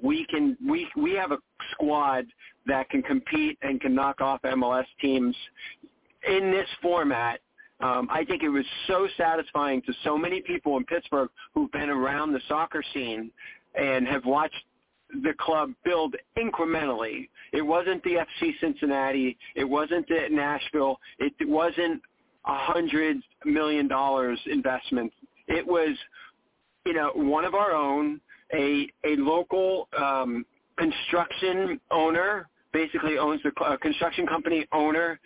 we 0.02 0.26
can 0.30 0.58
we 0.68 0.88
we 0.96 1.14
have 1.14 1.32
a 1.32 1.38
squad 1.72 2.26
that 2.66 2.90
can 2.90 3.02
compete 3.02 3.58
and 3.62 3.82
can 3.82 3.94
knock 3.94 4.22
off 4.22 4.42
MLS 4.44 4.86
teams 5.02 5.36
in 6.28 6.52
this 6.52 6.68
format. 6.82 7.40
Um, 7.82 8.08
I 8.12 8.24
think 8.24 8.44
it 8.44 8.50
was 8.50 8.66
so 8.88 9.08
satisfying 9.18 9.82
to 9.84 9.94
so 10.04 10.18
many 10.18 10.42
people 10.42 10.78
in 10.78 10.86
Pittsburgh 10.86 11.30
who've 11.54 11.72
been 11.72 11.90
around 11.90 12.32
the 12.32 12.40
soccer 12.48 12.84
scene 12.94 13.32
and 13.76 14.08
have 14.08 14.26
watched 14.26 14.64
the 15.24 15.34
club 15.40 15.72
build 15.84 16.16
incrementally. 16.38 17.30
It 17.54 17.62
wasn't 17.62 18.04
the 18.04 18.26
FC 18.42 18.52
Cincinnati. 18.60 19.38
It 19.56 19.64
wasn't 19.64 20.08
the 20.08 20.28
Nashville. 20.30 20.98
It 21.20 21.34
wasn't 21.48 22.02
a 22.46 22.58
hundred 22.58 23.18
million 23.46 23.88
dollars 23.88 24.40
investment. 24.48 25.12
It 25.48 25.66
was, 25.66 25.96
you 26.86 26.94
know, 26.94 27.12
one 27.16 27.46
of 27.46 27.54
our 27.54 27.72
own 27.72 28.20
a 28.54 28.88
a 29.04 29.16
local 29.18 29.88
um, 29.98 30.46
construction 30.78 31.80
owner 31.92 32.48
basically 32.74 33.18
owns 33.18 33.42
the 33.44 33.52
uh, 33.64 33.78
construction 33.78 34.26
company 34.26 34.66
owner 34.72 35.20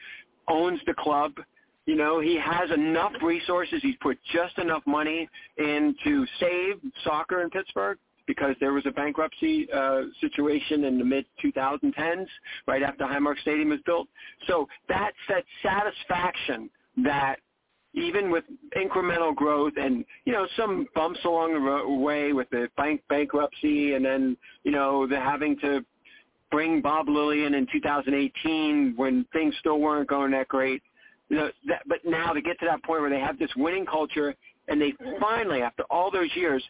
owns 0.47 0.79
the 0.85 0.93
club. 0.95 1.33
You 1.85 1.95
know, 1.95 2.19
he 2.19 2.35
has 2.37 2.71
enough 2.71 3.13
resources. 3.21 3.79
He's 3.83 3.95
put 4.01 4.17
just 4.33 4.57
enough 4.57 4.81
money 4.87 5.29
in 5.57 5.95
to 6.03 6.25
save 6.39 6.81
soccer 7.03 7.43
in 7.43 7.51
Pittsburgh 7.51 7.99
because 8.27 8.55
there 8.59 8.73
was 8.73 8.85
a 8.85 8.91
bankruptcy 8.91 9.67
uh, 9.71 10.01
situation 10.21 10.85
in 10.85 10.97
the 10.97 11.05
mid 11.05 11.25
2010s, 11.43 12.27
right 12.67 12.83
after 12.83 13.05
Highmark 13.05 13.39
Stadium 13.41 13.69
was 13.69 13.79
built. 13.85 14.07
So 14.47 14.67
that's 14.89 15.15
that 15.29 15.43
satisfaction 15.63 16.69
that 17.03 17.37
even 17.93 18.29
with 18.29 18.43
incremental 18.77 19.33
growth 19.33 19.73
and 19.77 20.03
you 20.25 20.33
know 20.33 20.47
some 20.57 20.85
bumps 20.95 21.19
along 21.23 21.53
the 21.53 21.93
way 21.93 22.33
with 22.33 22.49
the 22.49 22.67
bank 22.75 23.01
bankruptcy 23.07 23.93
and 23.93 24.03
then 24.03 24.35
you 24.63 24.71
know 24.71 25.07
the 25.07 25.17
having 25.17 25.57
to 25.59 25.83
bring 26.51 26.81
Bob 26.81 27.09
Lillian 27.09 27.53
in 27.53 27.67
2018 27.71 28.93
when 28.95 29.25
things 29.33 29.53
still 29.59 29.79
weren't 29.79 30.07
going 30.07 30.31
that 30.31 30.47
great. 30.47 30.81
You 31.29 31.37
know, 31.37 31.49
that, 31.67 31.81
but 31.87 31.99
now 32.05 32.33
to 32.33 32.41
get 32.41 32.59
to 32.59 32.65
that 32.65 32.83
point 32.83 33.01
where 33.01 33.09
they 33.09 33.19
have 33.19 33.39
this 33.39 33.49
winning 33.57 33.85
culture 33.85 34.35
and 34.67 34.79
they 34.81 34.93
finally, 35.19 35.61
after 35.61 35.83
all 35.89 36.11
those 36.11 36.29
years, 36.35 36.63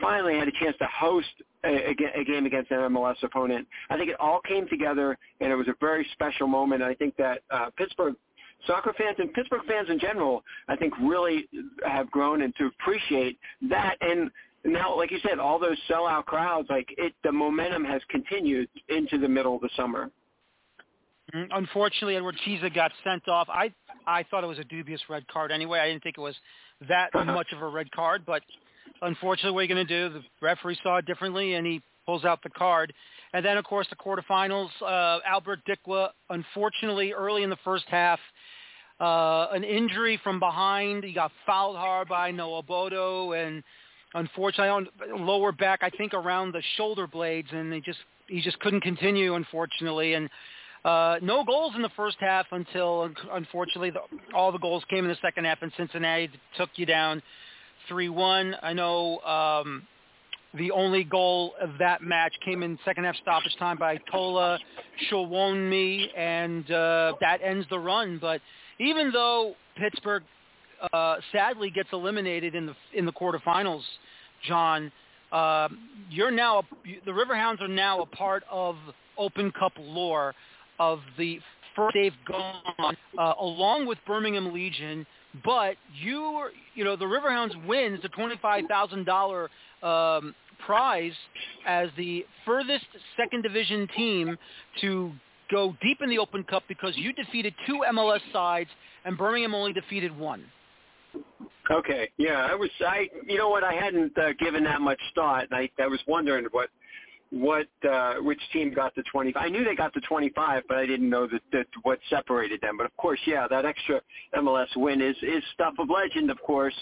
finally 0.00 0.38
had 0.38 0.48
a 0.48 0.52
chance 0.52 0.76
to 0.78 0.86
host 0.86 1.28
a, 1.64 1.90
a, 1.90 2.24
game 2.24 2.46
against 2.46 2.70
an 2.70 2.78
MLS 2.78 3.22
opponent. 3.22 3.66
I 3.90 3.96
think 3.96 4.10
it 4.10 4.18
all 4.18 4.40
came 4.40 4.68
together, 4.68 5.16
and 5.40 5.52
it 5.52 5.56
was 5.56 5.68
a 5.68 5.74
very 5.80 6.06
special 6.12 6.46
moment. 6.46 6.82
I 6.82 6.94
think 6.94 7.16
that 7.16 7.42
uh, 7.50 7.70
Pittsburgh 7.76 8.14
soccer 8.66 8.92
fans 8.96 9.16
and 9.18 9.32
Pittsburgh 9.32 9.62
fans 9.66 9.88
in 9.90 9.98
general, 9.98 10.42
I 10.68 10.76
think 10.76 10.94
really 11.00 11.48
have 11.86 12.10
grown 12.10 12.42
and 12.42 12.54
to 12.56 12.66
appreciate 12.66 13.38
that. 13.68 13.96
And 14.00 14.30
now, 14.64 14.96
like 14.96 15.10
you 15.10 15.18
said, 15.26 15.38
all 15.38 15.58
those 15.58 15.78
sellout 15.88 16.26
crowds, 16.26 16.68
like 16.70 16.88
it, 16.98 17.14
the 17.24 17.32
momentum 17.32 17.84
has 17.84 18.02
continued 18.10 18.68
into 18.88 19.18
the 19.18 19.28
middle 19.28 19.56
of 19.56 19.62
the 19.62 19.70
summer. 19.76 20.10
Mm-hmm. 21.34 21.52
Unfortunately, 21.52 22.16
Edward 22.16 22.36
Kizza 22.46 22.74
got 22.74 22.90
sent 23.04 23.28
off. 23.28 23.48
I 23.48 23.72
I 24.06 24.24
thought 24.24 24.42
it 24.42 24.48
was 24.48 24.58
a 24.58 24.64
dubious 24.64 25.00
red 25.08 25.26
card 25.28 25.52
anyway. 25.52 25.78
I 25.78 25.88
didn't 25.88 26.02
think 26.02 26.18
it 26.18 26.20
was 26.20 26.34
that 26.88 27.10
much 27.14 27.52
of 27.52 27.62
a 27.62 27.68
red 27.68 27.90
card, 27.92 28.24
but 28.26 28.42
unfortunately, 29.02 29.52
what 29.52 29.60
are 29.60 29.62
you 29.64 29.74
going 29.74 29.86
to 29.86 30.08
do? 30.08 30.14
The 30.14 30.22
referee 30.40 30.78
saw 30.82 30.98
it 30.98 31.06
differently, 31.06 31.54
and 31.54 31.66
he 31.66 31.82
pulls 32.06 32.24
out 32.24 32.42
the 32.42 32.50
card. 32.50 32.92
And 33.32 33.44
then, 33.44 33.56
of 33.56 33.64
course, 33.64 33.86
the 33.90 33.96
quarterfinals. 33.96 34.70
Uh, 34.82 35.20
Albert 35.26 35.60
Dikwa, 35.68 36.10
unfortunately, 36.30 37.12
early 37.12 37.42
in 37.42 37.50
the 37.50 37.58
first 37.64 37.84
half, 37.88 38.18
uh, 39.00 39.48
an 39.52 39.64
injury 39.64 40.20
from 40.22 40.40
behind. 40.40 41.04
He 41.04 41.12
got 41.12 41.30
fouled 41.46 41.76
hard 41.76 42.08
by 42.08 42.32
Nwobodo, 42.32 43.36
and 43.40 43.62
unfortunately, 44.14 44.68
on 44.68 45.26
lower 45.26 45.52
back, 45.52 45.80
I 45.82 45.90
think 45.90 46.12
around 46.12 46.52
the 46.52 46.62
shoulder 46.76 47.06
blades, 47.06 47.48
and 47.52 47.72
he 47.72 47.80
just 47.80 48.00
he 48.26 48.40
just 48.40 48.58
couldn't 48.60 48.82
continue, 48.82 49.34
unfortunately. 49.34 50.14
And 50.14 50.28
uh, 50.84 51.16
no 51.22 51.44
goals 51.44 51.74
in 51.76 51.82
the 51.82 51.90
first 51.90 52.16
half 52.20 52.46
until, 52.52 53.10
unfortunately, 53.32 53.90
the, 53.90 54.00
all 54.34 54.52
the 54.52 54.58
goals 54.58 54.84
came 54.88 55.04
in 55.04 55.10
the 55.10 55.18
second 55.22 55.44
half, 55.44 55.58
and 55.62 55.72
Cincinnati 55.76 56.30
took 56.56 56.70
you 56.76 56.86
down 56.86 57.22
three 57.88 58.08
one. 58.08 58.54
I 58.62 58.72
know. 58.72 59.18
Um, 59.20 59.86
the 60.54 60.72
only 60.72 61.04
goal 61.04 61.52
of 61.60 61.70
that 61.78 62.02
match 62.02 62.32
came 62.44 62.62
in 62.64 62.76
second 62.84 63.04
half 63.04 63.14
stoppage 63.16 63.54
time 63.58 63.78
by 63.78 63.98
Tola 64.10 64.58
Showunmi, 65.08 66.06
and 66.16 66.68
uh, 66.70 67.12
that 67.20 67.38
ends 67.44 67.66
the 67.70 67.78
run. 67.78 68.18
But 68.20 68.40
even 68.80 69.12
though 69.12 69.54
Pittsburgh 69.76 70.24
uh, 70.92 71.16
sadly 71.30 71.70
gets 71.70 71.88
eliminated 71.92 72.54
in 72.54 72.66
the 72.66 72.74
in 72.94 73.06
the 73.06 73.12
quarterfinals, 73.12 73.82
John, 74.48 74.90
uh, 75.30 75.68
you're 76.10 76.32
now 76.32 76.64
the 77.04 77.12
Riverhounds 77.12 77.60
are 77.60 77.68
now 77.68 78.00
a 78.02 78.06
part 78.06 78.42
of 78.50 78.76
Open 79.18 79.52
Cup 79.52 79.72
lore 79.78 80.34
of 80.80 80.98
the 81.16 81.38
first 81.76 81.94
they've 81.94 82.12
gone 82.26 82.96
uh, 83.18 83.34
along 83.38 83.86
with 83.86 83.98
Birmingham 84.06 84.52
Legion. 84.52 85.06
But 85.44 85.76
you, 86.02 86.48
you 86.74 86.84
know, 86.84 86.96
the 86.96 87.04
Riverhounds 87.04 87.66
wins 87.66 88.00
the 88.02 88.08
twenty-five 88.08 88.64
thousand 88.68 89.04
dollar 89.04 89.48
um, 89.82 90.34
prize 90.66 91.12
as 91.66 91.88
the 91.96 92.26
furthest 92.44 92.86
second 93.16 93.42
division 93.42 93.88
team 93.96 94.36
to 94.80 95.12
go 95.50 95.76
deep 95.82 95.98
in 96.02 96.10
the 96.10 96.18
Open 96.18 96.44
Cup 96.44 96.64
because 96.68 96.96
you 96.96 97.12
defeated 97.12 97.54
two 97.66 97.82
MLS 97.92 98.20
sides 98.32 98.70
and 99.04 99.16
Birmingham 99.16 99.54
only 99.54 99.72
defeated 99.72 100.16
one. 100.16 100.44
Okay, 101.70 102.10
yeah, 102.18 102.48
I 102.50 102.54
was 102.54 102.70
I 102.84 103.08
you 103.26 103.38
know 103.38 103.48
what 103.48 103.62
I 103.62 103.72
hadn't 103.72 104.16
uh, 104.18 104.32
given 104.40 104.64
that 104.64 104.80
much 104.80 105.00
thought. 105.14 105.46
And 105.50 105.54
I 105.54 105.70
I 105.82 105.86
was 105.86 106.00
wondering 106.08 106.46
what 106.50 106.70
what 107.30 107.68
uh, 107.88 108.14
which 108.16 108.40
team 108.52 108.74
got 108.74 108.94
the 108.94 109.02
20. 109.10 109.34
I 109.36 109.48
knew 109.48 109.64
they 109.64 109.74
got 109.74 109.94
the 109.94 110.00
25, 110.00 110.64
but 110.68 110.78
I 110.78 110.86
didn't 110.86 111.08
know 111.08 111.26
that, 111.28 111.42
that 111.52 111.66
what 111.82 111.98
separated 112.08 112.60
them. 112.60 112.76
But 112.76 112.86
of 112.86 112.96
course, 112.96 113.20
yeah, 113.26 113.46
that 113.48 113.64
extra 113.64 114.00
MLS 114.36 114.66
win 114.76 115.00
is 115.00 115.16
is 115.22 115.42
stuff 115.54 115.74
of 115.78 115.88
legend. 115.90 116.30
Of 116.30 116.42
course, 116.42 116.74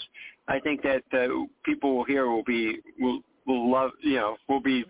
I 0.49 0.59
think 0.59 0.83
that 0.83 1.03
uh, 1.13 1.45
people 1.65 2.05
here 2.05 2.29
will 2.29 2.45
be 2.45 2.79
will 2.99 3.21
will 3.47 3.71
love 3.71 3.91
you 4.03 4.17
know 4.17 4.37
will 4.49 4.61
be 4.61 4.85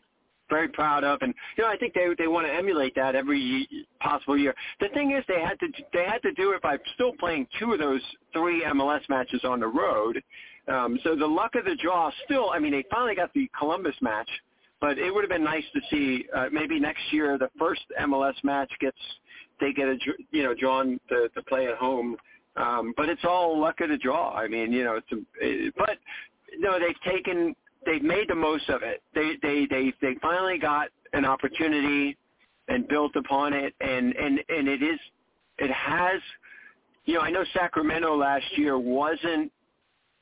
very 0.48 0.68
proud 0.68 1.04
of 1.04 1.18
and 1.20 1.34
you 1.56 1.64
know 1.64 1.70
I 1.70 1.76
think 1.76 1.94
they 1.94 2.06
they 2.16 2.28
want 2.28 2.46
to 2.46 2.52
emulate 2.52 2.94
that 2.94 3.14
every 3.14 3.68
possible 4.00 4.38
year. 4.38 4.54
The 4.80 4.88
thing 4.94 5.12
is 5.12 5.24
they 5.28 5.40
had 5.40 5.58
to 5.60 5.66
they 5.92 6.04
had 6.04 6.22
to 6.22 6.32
do 6.32 6.52
it 6.52 6.62
by 6.62 6.76
still 6.94 7.12
playing 7.18 7.46
two 7.58 7.72
of 7.72 7.78
those 7.78 8.02
three 8.32 8.62
MLS 8.64 9.00
matches 9.08 9.40
on 9.44 9.60
the 9.60 9.66
road. 9.66 10.22
Um, 10.68 10.98
so 11.02 11.16
the 11.16 11.26
luck 11.26 11.54
of 11.54 11.64
the 11.64 11.76
draw 11.82 12.10
still 12.24 12.50
I 12.50 12.58
mean 12.58 12.72
they 12.72 12.84
finally 12.90 13.14
got 13.14 13.32
the 13.34 13.50
Columbus 13.58 13.94
match, 14.00 14.28
but 14.80 14.98
it 14.98 15.12
would 15.12 15.22
have 15.22 15.30
been 15.30 15.44
nice 15.44 15.64
to 15.74 15.80
see 15.90 16.26
uh, 16.34 16.46
maybe 16.52 16.78
next 16.78 17.02
year 17.12 17.36
the 17.38 17.50
first 17.58 17.82
MLS 18.00 18.34
match 18.44 18.70
gets 18.80 18.96
they 19.60 19.72
get 19.72 19.88
a 19.88 19.96
you 20.30 20.42
know 20.42 20.54
drawn 20.54 21.00
to, 21.08 21.28
to 21.30 21.42
play 21.42 21.66
at 21.66 21.76
home. 21.76 22.16
Um, 22.56 22.92
but 22.96 23.08
it's 23.08 23.24
all 23.24 23.60
luck 23.60 23.80
of 23.80 23.88
the 23.88 23.96
draw. 23.96 24.34
I 24.34 24.48
mean, 24.48 24.72
you 24.72 24.84
know, 24.84 24.96
it's 24.96 25.12
a, 25.12 25.16
it, 25.40 25.74
but 25.76 25.98
no, 26.58 26.78
they've 26.78 27.00
taken 27.12 27.54
they've 27.86 28.02
made 28.02 28.28
the 28.28 28.34
most 28.34 28.68
of 28.68 28.82
it. 28.82 29.02
They 29.14 29.34
they 29.42 29.66
they 29.70 29.92
they 30.00 30.14
finally 30.20 30.58
got 30.58 30.88
an 31.12 31.24
opportunity 31.24 32.16
and 32.68 32.86
built 32.88 33.16
upon 33.16 33.52
it, 33.52 33.74
and 33.80 34.14
and 34.14 34.40
and 34.48 34.68
it 34.68 34.82
is 34.82 34.98
it 35.58 35.70
has. 35.70 36.20
You 37.04 37.14
know, 37.14 37.20
I 37.20 37.30
know 37.30 37.44
Sacramento 37.54 38.16
last 38.16 38.46
year 38.56 38.78
wasn't. 38.78 39.50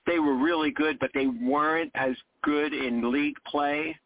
They 0.07 0.21
were 0.21 0.37
really 0.37 0.71
good, 0.71 1.01
but 1.01 1.11
they 1.15 1.27
weren't 1.27 1.91
as 1.97 2.15
good 2.43 2.73
in 2.73 3.11
league 3.13 3.35
play. 3.45 3.99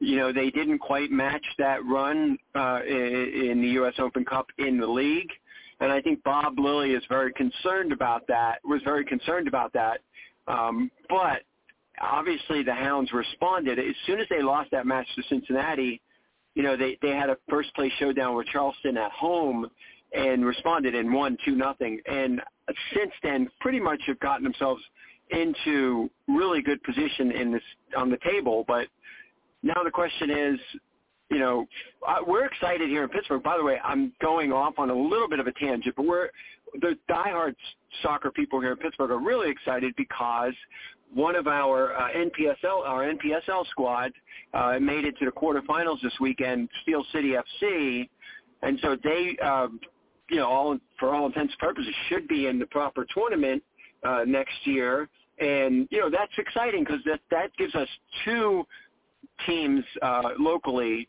You 0.00 0.16
know, 0.16 0.32
they 0.32 0.50
didn't 0.50 0.78
quite 0.78 1.10
match 1.10 1.44
that 1.58 1.84
run 1.84 2.38
uh, 2.54 2.80
in, 2.86 3.60
the 3.60 3.68
U.S. 3.74 3.94
Open 3.98 4.24
Cup 4.24 4.46
in 4.58 4.78
the 4.80 4.86
league, 4.86 5.30
and 5.80 5.92
I 5.92 6.00
think 6.00 6.22
Bob 6.24 6.58
Lilley 6.58 6.92
is 6.92 7.02
very 7.08 7.32
concerned 7.34 7.92
about 7.92 8.26
that. 8.28 8.58
Was 8.64 8.80
very 8.82 9.04
concerned 9.04 9.46
about 9.46 9.72
that. 9.74 10.00
Um, 10.48 10.90
but 11.08 11.42
obviously 12.00 12.62
the 12.62 12.74
Hounds 12.74 13.12
responded 13.12 13.78
as 13.78 13.94
soon 14.06 14.20
as 14.20 14.26
they 14.30 14.42
lost 14.42 14.70
that 14.72 14.86
match 14.86 15.06
to 15.16 15.22
Cincinnati. 15.28 16.00
You 16.54 16.62
know, 16.62 16.76
they 16.76 16.98
they 17.02 17.10
had 17.10 17.30
a 17.30 17.36
first 17.48 17.74
place 17.74 17.92
showdown 17.98 18.34
with 18.34 18.46
Charleston 18.46 18.96
at 18.96 19.12
home 19.12 19.70
and 20.12 20.44
responded 20.44 20.94
and 20.94 21.12
won 21.12 21.36
two 21.44 21.54
nothing. 21.54 22.00
And 22.06 22.40
since 22.94 23.12
then, 23.22 23.48
pretty 23.60 23.80
much 23.80 24.00
have 24.06 24.18
gotten 24.20 24.44
themselves 24.44 24.82
into 25.30 26.10
really 26.26 26.62
good 26.62 26.82
position 26.82 27.30
in 27.30 27.52
this 27.52 27.62
on 27.96 28.10
the 28.10 28.18
table. 28.18 28.64
But 28.66 28.88
now 29.62 29.82
the 29.84 29.90
question 29.90 30.30
is, 30.30 30.60
you 31.30 31.38
know, 31.38 31.66
we're 32.26 32.44
excited 32.44 32.88
here 32.88 33.04
in 33.04 33.08
Pittsburgh. 33.08 33.42
By 33.42 33.56
the 33.56 33.64
way, 33.64 33.78
I'm 33.84 34.12
going 34.20 34.52
off 34.52 34.74
on 34.78 34.90
a 34.90 34.94
little 34.94 35.28
bit 35.28 35.38
of 35.38 35.46
a 35.46 35.52
tangent, 35.52 35.94
but 35.96 36.04
we're 36.04 36.28
the 36.80 36.96
diehard 37.08 37.54
soccer 38.02 38.30
people 38.30 38.60
here 38.60 38.72
in 38.72 38.76
Pittsburgh 38.78 39.10
are 39.10 39.18
really 39.18 39.50
excited 39.50 39.94
because 39.96 40.54
one 41.12 41.34
of 41.34 41.46
our 41.46 41.94
uh, 41.94 42.08
NPSL, 42.12 42.86
our 42.86 43.12
NPSL 43.12 43.66
squad, 43.70 44.12
uh, 44.54 44.78
made 44.80 45.04
it 45.04 45.16
to 45.18 45.24
the 45.24 45.32
quarterfinals 45.32 46.00
this 46.02 46.12
weekend, 46.20 46.68
Steel 46.82 47.04
City 47.12 47.34
FC, 47.34 48.08
and 48.62 48.78
so 48.82 48.96
they, 49.02 49.36
uh, 49.42 49.68
you 50.28 50.36
know, 50.36 50.46
all 50.46 50.78
for 50.98 51.14
all 51.14 51.26
intents 51.26 51.52
and 51.52 51.58
purposes, 51.58 51.92
should 52.08 52.28
be 52.28 52.46
in 52.46 52.58
the 52.58 52.66
proper 52.66 53.06
tournament 53.12 53.62
uh, 54.04 54.24
next 54.26 54.54
year, 54.64 55.08
and 55.40 55.88
you 55.90 55.98
know 55.98 56.10
that's 56.10 56.32
exciting 56.38 56.84
because 56.84 57.00
that 57.06 57.20
that 57.30 57.50
gives 57.56 57.74
us 57.74 57.88
two 58.24 58.64
teams 59.46 59.84
uh, 60.02 60.30
locally 60.38 61.08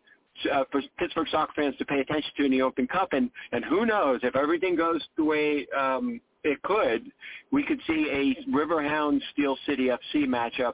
uh, 0.52 0.64
for 0.72 0.82
Pittsburgh 0.98 1.28
soccer 1.30 1.54
fans 1.56 1.76
to 1.78 1.86
pay 1.86 2.00
attention 2.00 2.32
to 2.38 2.46
in 2.46 2.52
the 2.52 2.62
Open 2.62 2.88
Cup, 2.88 3.14
and 3.14 3.30
and 3.52 3.64
who 3.66 3.86
knows 3.86 4.20
if 4.24 4.36
everything 4.36 4.76
goes 4.76 5.02
the 5.18 5.24
way 5.24 5.68
um, 5.78 6.22
it 6.44 6.62
could, 6.64 7.12
we 7.52 7.64
could 7.64 7.80
see 7.88 8.08
a 8.12 8.52
Riverhound 8.52 9.22
Steel 9.34 9.58
City 9.66 9.90
FC 9.90 10.26
matchup, 10.26 10.74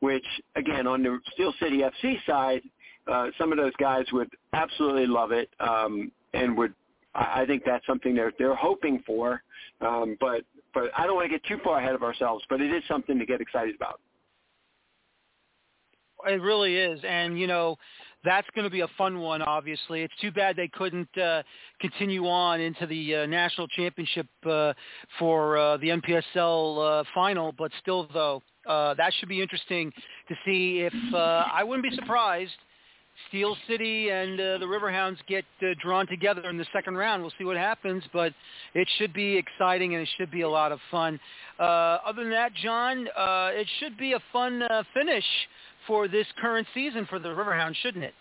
which 0.00 0.24
again 0.56 0.86
on 0.86 1.02
the 1.02 1.18
Steel 1.34 1.54
City 1.60 1.78
FC 1.82 2.16
side, 2.26 2.62
uh, 3.10 3.28
some 3.38 3.52
of 3.52 3.58
those 3.58 3.74
guys 3.78 4.04
would 4.12 4.30
absolutely 4.52 5.06
love 5.06 5.32
it 5.32 5.48
um, 5.60 6.10
and 6.34 6.56
would. 6.56 6.74
I 7.14 7.46
think 7.46 7.62
that's 7.64 7.86
something 7.86 8.14
they're 8.14 8.32
they're 8.38 8.54
hoping 8.54 9.02
for, 9.06 9.42
um, 9.80 10.18
but 10.20 10.42
but 10.74 10.90
I 10.96 11.06
don't 11.06 11.14
want 11.16 11.30
to 11.30 11.30
get 11.30 11.42
too 11.44 11.56
far 11.64 11.78
ahead 11.78 11.94
of 11.94 12.02
ourselves. 12.02 12.44
But 12.50 12.60
it 12.60 12.70
is 12.70 12.82
something 12.86 13.18
to 13.18 13.24
get 13.24 13.40
excited 13.40 13.74
about. 13.74 14.00
It 16.26 16.42
really 16.42 16.76
is, 16.76 17.00
and 17.06 17.38
you 17.38 17.46
know, 17.46 17.76
that's 18.24 18.46
going 18.54 18.64
to 18.64 18.70
be 18.70 18.80
a 18.80 18.88
fun 18.98 19.20
one. 19.20 19.40
Obviously, 19.42 20.02
it's 20.02 20.14
too 20.20 20.32
bad 20.32 20.56
they 20.56 20.68
couldn't 20.68 21.16
uh, 21.16 21.42
continue 21.80 22.26
on 22.26 22.60
into 22.60 22.86
the 22.86 23.14
uh, 23.14 23.26
national 23.26 23.68
championship 23.68 24.26
uh, 24.44 24.72
for 25.18 25.56
uh, 25.56 25.76
the 25.78 25.88
NPSL 25.88 27.00
uh, 27.00 27.04
final. 27.14 27.52
But 27.52 27.70
still, 27.80 28.08
though, 28.12 28.42
uh, 28.68 28.94
that 28.94 29.12
should 29.18 29.28
be 29.28 29.40
interesting 29.40 29.92
to 30.28 30.34
see 30.44 30.80
if 30.80 31.14
uh, 31.14 31.44
I 31.52 31.62
wouldn't 31.62 31.88
be 31.88 31.94
surprised. 31.94 32.52
Steel 33.28 33.56
City 33.66 34.10
and 34.10 34.38
uh, 34.38 34.58
the 34.58 34.66
Riverhounds 34.66 35.16
get 35.26 35.44
uh, 35.62 35.68
drawn 35.80 36.06
together 36.06 36.48
in 36.50 36.58
the 36.58 36.66
second 36.72 36.96
round. 36.96 37.22
We'll 37.22 37.32
see 37.38 37.44
what 37.44 37.56
happens, 37.56 38.02
but 38.12 38.32
it 38.74 38.88
should 38.98 39.12
be 39.12 39.36
exciting 39.36 39.94
and 39.94 40.02
it 40.02 40.08
should 40.18 40.30
be 40.30 40.42
a 40.42 40.48
lot 40.48 40.70
of 40.70 40.78
fun. 40.90 41.18
Uh, 41.58 41.62
other 42.04 42.22
than 42.22 42.32
that, 42.32 42.52
John, 42.54 43.08
uh, 43.16 43.50
it 43.52 43.66
should 43.80 43.96
be 43.96 44.12
a 44.12 44.20
fun 44.32 44.62
uh, 44.62 44.82
finish 44.92 45.24
for 45.86 46.08
this 46.08 46.26
current 46.40 46.66
season 46.74 47.06
for 47.06 47.18
the 47.18 47.28
Riverhounds, 47.28 47.74
shouldn't 47.76 48.04
it? 48.04 48.14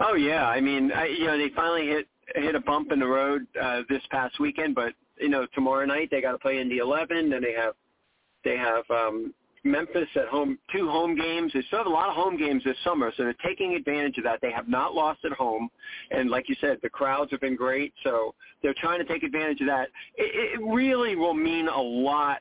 Oh 0.00 0.14
yeah, 0.14 0.48
I 0.48 0.60
mean, 0.60 0.92
I, 0.92 1.06
you 1.06 1.26
know, 1.26 1.38
they 1.38 1.50
finally 1.54 1.86
hit 1.86 2.08
hit 2.34 2.54
a 2.54 2.60
bump 2.60 2.90
in 2.92 2.98
the 2.98 3.06
road 3.06 3.46
uh, 3.60 3.82
this 3.88 4.02
past 4.10 4.40
weekend, 4.40 4.74
but 4.74 4.94
you 5.18 5.28
know, 5.28 5.46
tomorrow 5.54 5.84
night 5.84 6.08
they 6.10 6.20
got 6.20 6.32
to 6.32 6.38
play 6.38 6.58
in 6.58 6.68
the 6.68 6.78
11. 6.78 7.30
Then 7.30 7.42
they 7.42 7.52
have 7.52 7.74
they 8.44 8.56
have 8.56 8.84
um, 8.90 9.32
Memphis 9.64 10.08
at 10.16 10.26
home, 10.26 10.58
two 10.74 10.88
home 10.88 11.16
games. 11.16 11.52
They 11.54 11.62
still 11.62 11.78
have 11.78 11.86
a 11.86 11.90
lot 11.90 12.08
of 12.08 12.14
home 12.14 12.36
games 12.36 12.62
this 12.64 12.76
summer, 12.84 13.12
so 13.16 13.24
they're 13.24 13.34
taking 13.44 13.74
advantage 13.74 14.18
of 14.18 14.24
that. 14.24 14.40
They 14.42 14.52
have 14.52 14.68
not 14.68 14.94
lost 14.94 15.20
at 15.24 15.32
home, 15.32 15.70
and 16.10 16.30
like 16.30 16.48
you 16.48 16.56
said, 16.60 16.78
the 16.82 16.90
crowds 16.90 17.30
have 17.30 17.40
been 17.40 17.56
great, 17.56 17.92
so 18.02 18.34
they're 18.62 18.74
trying 18.78 18.98
to 18.98 19.04
take 19.04 19.22
advantage 19.22 19.60
of 19.60 19.66
that. 19.68 19.88
It, 20.16 20.60
it 20.60 20.64
really 20.64 21.16
will 21.16 21.34
mean 21.34 21.68
a 21.68 21.80
lot 21.80 22.40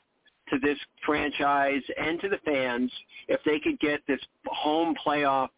to 0.54 0.60
this 0.60 0.78
franchise 1.06 1.82
and 1.98 2.20
to 2.22 2.30
the 2.30 2.38
fans 2.46 2.92
if 3.28 3.39
they 3.46 3.60
could 3.60 3.80
get 3.80 4.02
this 4.08 4.20
home 4.46 4.96
playoff 5.06 5.50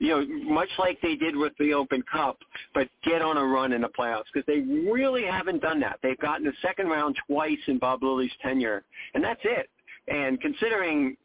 you 0.00 0.08
know, 0.08 0.26
much 0.50 0.70
like 0.78 0.98
they 1.02 1.14
did 1.14 1.36
with 1.36 1.52
the 1.58 1.74
Open 1.74 2.02
Cup, 2.10 2.38
but 2.72 2.88
get 3.04 3.20
on 3.20 3.36
a 3.36 3.44
run 3.44 3.74
in 3.74 3.82
the 3.82 3.88
playoffs 3.88 4.24
because 4.32 4.46
they 4.46 4.60
really 4.90 5.24
haven't 5.24 5.60
done 5.60 5.78
that. 5.80 5.98
They've 6.02 6.18
gotten 6.18 6.46
the 6.46 6.54
second 6.62 6.88
round 6.88 7.16
twice 7.26 7.58
in 7.66 7.78
Bob 7.78 8.02
Lilley's 8.02 8.32
tenure, 8.42 8.82
and 9.12 9.22
that's 9.22 9.42
it. 9.44 9.68
And 10.08 10.40
considering 10.40 11.18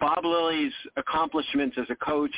Bob 0.00 0.24
Lilley's 0.24 0.72
accomplishments 0.96 1.76
as 1.80 1.86
a 1.88 1.94
coach 1.94 2.34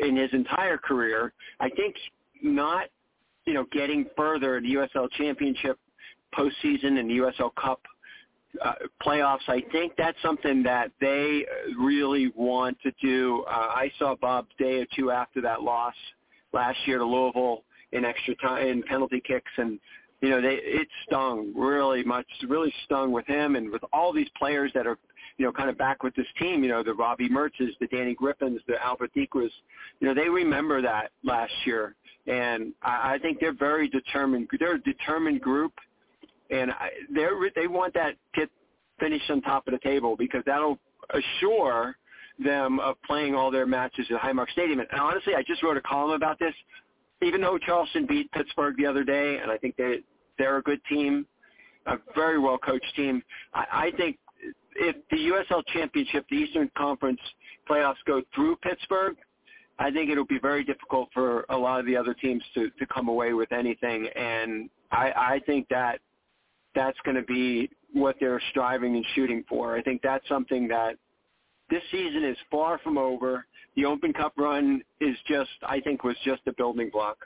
in 0.00 0.16
his 0.16 0.30
entire 0.32 0.76
career, 0.76 1.32
I 1.60 1.70
think 1.70 1.94
not, 2.42 2.86
you 3.44 3.54
know, 3.54 3.64
getting 3.70 4.06
further 4.16 4.60
the 4.60 4.74
USL 4.74 5.08
Championship 5.12 5.78
postseason 6.36 6.98
and 6.98 7.08
the 7.08 7.18
USL 7.18 7.54
Cup 7.54 7.80
uh, 8.60 8.74
playoffs. 9.02 9.48
I 9.48 9.62
think 9.72 9.92
that's 9.96 10.16
something 10.22 10.62
that 10.64 10.90
they 11.00 11.44
really 11.78 12.32
want 12.34 12.78
to 12.82 12.92
do. 13.02 13.44
Uh, 13.48 13.50
I 13.50 13.90
saw 13.98 14.14
Bob 14.16 14.46
day 14.58 14.80
or 14.80 14.86
two 14.96 15.10
after 15.10 15.40
that 15.42 15.62
loss 15.62 15.94
last 16.52 16.78
year 16.86 16.98
to 16.98 17.04
Louisville 17.04 17.64
in 17.92 18.04
extra 18.04 18.34
time 18.36 18.66
in 18.66 18.82
penalty 18.82 19.22
kicks, 19.26 19.50
and 19.56 19.78
you 20.20 20.30
know 20.30 20.40
they 20.40 20.58
it 20.62 20.88
stung 21.06 21.52
really 21.56 22.02
much, 22.04 22.26
really 22.48 22.72
stung 22.84 23.12
with 23.12 23.26
him 23.26 23.56
and 23.56 23.70
with 23.70 23.82
all 23.92 24.12
these 24.12 24.28
players 24.38 24.70
that 24.74 24.86
are 24.86 24.98
you 25.38 25.46
know, 25.46 25.52
kind 25.52 25.70
of 25.70 25.78
back 25.78 26.02
with 26.02 26.14
this 26.14 26.26
team. 26.38 26.62
You 26.62 26.70
know, 26.70 26.82
the 26.82 26.94
Robbie 26.94 27.28
Mertzes, 27.28 27.70
the 27.80 27.86
Danny 27.88 28.14
Griffins, 28.14 28.60
the 28.66 28.82
Albert 28.84 29.12
Dikwas. 29.16 29.50
You 30.00 30.08
know, 30.08 30.14
they 30.14 30.28
remember 30.28 30.82
that 30.82 31.10
last 31.24 31.52
year, 31.64 31.94
and 32.26 32.72
I, 32.82 33.14
I 33.14 33.18
think 33.18 33.40
they're 33.40 33.54
very 33.54 33.88
determined. 33.88 34.48
They're 34.58 34.76
a 34.76 34.82
determined 34.82 35.40
group, 35.40 35.72
and 36.50 36.70
I, 36.70 36.90
they're 37.14 37.32
they 37.54 37.66
want 37.66 37.94
that 37.94 38.16
get 38.34 38.48
finished 39.00 39.30
on 39.30 39.40
top 39.42 39.66
of 39.66 39.72
the 39.72 39.78
table 39.80 40.16
because 40.16 40.42
that'll 40.46 40.78
assure 41.10 41.96
them 42.38 42.80
of 42.80 42.96
playing 43.02 43.34
all 43.34 43.50
their 43.50 43.66
matches 43.66 44.06
at 44.10 44.20
Highmark 44.20 44.50
Stadium. 44.50 44.80
And 44.80 44.88
honestly, 44.98 45.34
I 45.34 45.42
just 45.42 45.62
wrote 45.62 45.76
a 45.76 45.82
column 45.82 46.12
about 46.12 46.38
this. 46.38 46.54
Even 47.22 47.40
though 47.40 47.56
Charleston 47.58 48.06
beat 48.06 48.30
Pittsburgh 48.32 48.76
the 48.76 48.86
other 48.86 49.04
day, 49.04 49.38
and 49.40 49.50
I 49.50 49.56
think 49.56 49.76
they 49.76 49.98
they're 50.38 50.56
a 50.56 50.62
good 50.62 50.80
team, 50.88 51.26
a 51.86 51.96
very 52.14 52.38
well 52.38 52.58
coached 52.58 52.92
team. 52.96 53.22
I, 53.54 53.64
I 53.70 53.90
think 53.96 54.18
if 54.74 54.96
the 55.10 55.16
USL 55.16 55.62
Championship, 55.72 56.24
the 56.30 56.36
Eastern 56.36 56.70
Conference 56.76 57.20
playoffs 57.68 57.96
go 58.06 58.22
through 58.34 58.56
Pittsburgh, 58.56 59.16
I 59.78 59.90
think 59.90 60.10
it'll 60.10 60.26
be 60.26 60.38
very 60.40 60.64
difficult 60.64 61.08
for 61.12 61.44
a 61.48 61.56
lot 61.56 61.80
of 61.80 61.86
the 61.86 61.96
other 61.96 62.14
teams 62.14 62.42
to, 62.54 62.70
to 62.70 62.86
come 62.86 63.08
away 63.08 63.32
with 63.32 63.52
anything. 63.52 64.08
And 64.14 64.68
I, 64.90 65.12
I 65.16 65.40
think 65.46 65.68
that 65.70 66.00
that's 66.74 66.98
going 67.04 67.16
to 67.16 67.22
be 67.22 67.70
what 67.92 68.16
they're 68.20 68.42
striving 68.50 68.96
and 68.96 69.04
shooting 69.14 69.44
for. 69.48 69.76
I 69.76 69.82
think 69.82 70.02
that's 70.02 70.26
something 70.28 70.68
that 70.68 70.96
this 71.70 71.82
season 71.90 72.24
is 72.24 72.36
far 72.50 72.78
from 72.78 72.98
over. 72.98 73.46
The 73.76 73.84
Open 73.86 74.12
Cup 74.12 74.34
run 74.36 74.82
is 75.00 75.16
just, 75.26 75.50
I 75.66 75.80
think, 75.80 76.04
was 76.04 76.16
just 76.24 76.42
a 76.46 76.52
building 76.52 76.90
block. 76.92 77.16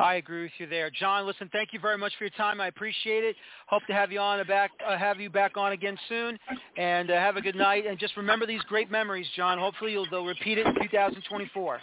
I 0.00 0.14
agree 0.14 0.42
with 0.42 0.52
you 0.58 0.68
there, 0.68 0.90
John. 0.90 1.26
Listen, 1.26 1.50
thank 1.52 1.72
you 1.72 1.80
very 1.80 1.98
much 1.98 2.12
for 2.16 2.24
your 2.24 2.30
time. 2.30 2.60
I 2.60 2.68
appreciate 2.68 3.24
it. 3.24 3.34
Hope 3.66 3.82
to 3.88 3.92
have 3.92 4.12
you 4.12 4.20
on 4.20 4.44
back, 4.46 4.70
uh, 4.86 4.96
have 4.96 5.18
you 5.18 5.28
back 5.28 5.56
on 5.56 5.72
again 5.72 5.98
soon, 6.08 6.38
and 6.76 7.10
uh, 7.10 7.14
have 7.14 7.36
a 7.36 7.40
good 7.40 7.56
night. 7.56 7.84
And 7.84 7.98
just 7.98 8.16
remember 8.16 8.46
these 8.46 8.62
great 8.68 8.92
memories, 8.92 9.26
John. 9.34 9.58
Hopefully, 9.58 9.92
you'll 9.92 10.06
they'll 10.08 10.24
repeat 10.24 10.58
it 10.58 10.66
in 10.66 10.74
2024. 10.82 11.80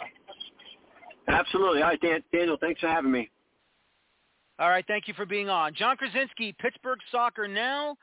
Absolutely. 1.28 1.82
All 1.82 1.88
right, 1.88 2.00
Dan, 2.00 2.22
Daniel. 2.32 2.56
Thanks 2.58 2.80
for 2.80 2.88
having 2.88 3.12
me. 3.12 3.30
All 4.58 4.70
right, 4.70 4.84
thank 4.86 5.06
you 5.06 5.14
for 5.14 5.26
being 5.26 5.50
on. 5.50 5.74
John 5.74 5.96
Krysinski, 5.96 6.56
Pittsburgh 6.56 6.98
Soccer 7.12 7.46
Now 7.46 7.96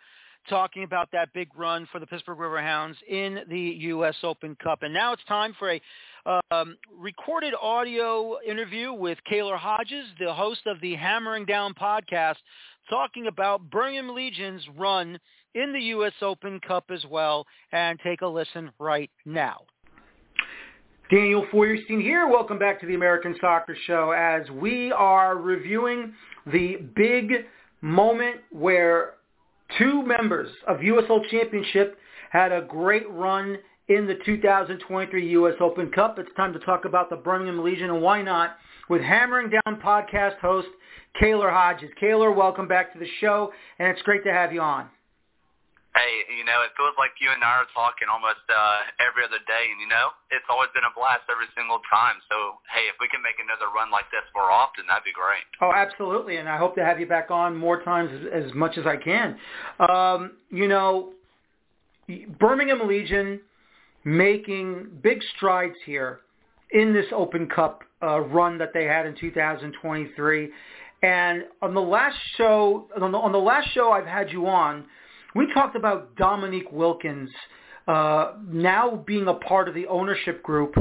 talking 0.50 0.84
about 0.84 1.10
that 1.12 1.34
big 1.34 1.48
run 1.58 1.88
for 1.92 2.00
the 2.00 2.06
Pittsburgh 2.06 2.38
Riverhounds 2.38 2.96
in 3.08 3.40
the 3.50 3.60
U.S. 3.60 4.16
Open 4.24 4.56
Cup. 4.62 4.84
And 4.84 4.94
now 4.94 5.14
it's 5.14 5.24
time 5.26 5.56
for 5.58 5.72
a 5.72 5.82
um, 6.52 6.78
recorded 6.96 7.54
audio 7.60 8.38
interview 8.48 8.94
with 8.94 9.18
Kaylor 9.32 9.58
Hodges, 9.58 10.06
the 10.20 10.34
host 10.34 10.62
of 10.66 10.80
the 10.82 10.96
Hammering 10.96 11.46
Down 11.46 11.74
podcast, 11.74 12.36
talking 12.90 13.28
about 13.28 13.70
Birmingham 13.70 14.14
Legion's 14.14 14.64
run 14.78 15.18
in 15.56 15.74
the 15.74 15.80
U.S. 15.80 16.14
Open 16.22 16.60
Cup 16.60 16.86
as 16.90 17.04
well. 17.10 17.46
And 17.72 18.00
take 18.04 18.22
a 18.22 18.28
listen 18.28 18.72
right 18.80 19.10
now. 19.26 19.62
Daniel 21.10 21.46
Feuerstein 21.52 22.02
here. 22.02 22.28
Welcome 22.28 22.58
back 22.58 22.80
to 22.82 22.88
the 22.88 22.96
American 22.96 23.36
Soccer 23.40 23.76
Show 23.86 24.12
as 24.12 24.50
we 24.50 24.92
are 24.92 25.38
reviewing 25.38 26.14
the 26.46 26.78
big 26.96 27.46
moment 27.82 28.38
where 28.52 29.16
Two 29.78 30.06
members 30.06 30.50
of 30.68 30.78
USL 30.78 31.28
Championship 31.32 31.98
had 32.30 32.52
a 32.52 32.62
great 32.62 33.10
run 33.10 33.58
in 33.88 34.06
the 34.06 34.16
2023 34.24 35.30
U.S. 35.32 35.56
Open 35.60 35.90
Cup. 35.92 36.20
It's 36.20 36.30
time 36.36 36.54
to 36.54 36.60
talk 36.60 36.86
about 36.86 37.10
the 37.10 37.16
Birmingham 37.16 37.64
Legion, 37.64 37.90
and 37.90 38.02
why 38.02 38.22
not, 38.22 38.58
with 38.88 39.02
Hammering 39.02 39.50
Down 39.50 39.82
podcast 39.82 40.38
host 40.40 40.68
Kaylor 41.20 41.52
Hodges. 41.52 41.90
Kaylor, 42.00 42.36
welcome 42.36 42.68
back 42.68 42.94
to 42.94 43.00
the 43.00 43.08
show, 43.20 43.52
and 43.80 43.88
it's 43.88 44.02
great 44.04 44.24
to 44.26 44.32
have 44.32 44.54
you 44.54 44.62
on. 44.62 44.90
Hey, 45.94 46.26
you 46.34 46.42
know, 46.42 46.66
it 46.66 46.74
feels 46.74 46.98
like 46.98 47.14
you 47.22 47.30
and 47.30 47.46
I 47.46 47.62
are 47.62 47.70
talking 47.70 48.10
almost 48.10 48.42
uh, 48.50 48.82
every 48.98 49.22
other 49.22 49.38
day, 49.46 49.70
and 49.70 49.78
you 49.78 49.86
know, 49.86 50.10
it's 50.34 50.46
always 50.50 50.74
been 50.74 50.84
a 50.84 50.94
blast 50.98 51.30
every 51.30 51.46
single 51.54 51.78
time. 51.86 52.18
So, 52.34 52.58
hey, 52.74 52.90
if 52.90 52.98
we 52.98 53.06
can 53.14 53.22
make 53.22 53.38
another 53.38 53.70
run 53.70 53.94
like 53.94 54.10
this 54.10 54.26
more 54.34 54.50
often, 54.50 54.90
that'd 54.90 55.06
be 55.06 55.14
great. 55.14 55.46
Oh, 55.62 55.70
absolutely, 55.70 56.42
and 56.42 56.50
I 56.50 56.58
hope 56.58 56.74
to 56.82 56.84
have 56.84 56.98
you 56.98 57.06
back 57.06 57.30
on 57.30 57.54
more 57.54 57.86
times 57.86 58.10
as, 58.10 58.46
as 58.46 58.54
much 58.58 58.82
as 58.82 58.90
I 58.90 58.98
can. 58.98 59.38
Um, 59.78 60.42
you 60.50 60.68
know, 60.68 61.14
Birmingham 62.40 62.88
Legion 62.88 63.40
making 64.04 64.88
big 65.02 65.22
strides 65.36 65.76
here 65.86 66.22
in 66.72 66.94
this 66.94 67.06
Open 67.14 67.48
Cup 67.48 67.84
uh, 68.02 68.20
run 68.20 68.58
that 68.58 68.74
they 68.74 68.86
had 68.86 69.06
in 69.06 69.16
2023. 69.16 70.50
And 71.04 71.44
on 71.62 71.74
the 71.74 71.82
last 71.82 72.18
show, 72.38 72.88
on 73.00 73.12
the, 73.12 73.18
on 73.18 73.32
the 73.32 73.38
last 73.38 73.70
show 73.74 73.92
I've 73.92 74.08
had 74.08 74.32
you 74.32 74.48
on 74.48 74.86
we 75.36 75.52
talked 75.54 75.76
about 75.76 76.16
Dominique 76.16 76.72
Wilkins 76.72 77.30
uh, 77.88 78.34
now 78.48 79.04
being 79.06 79.28
a 79.28 79.34
part 79.34 79.68
of 79.68 79.76
the 79.76 79.88
ownership 79.88 80.42
group 80.44 80.76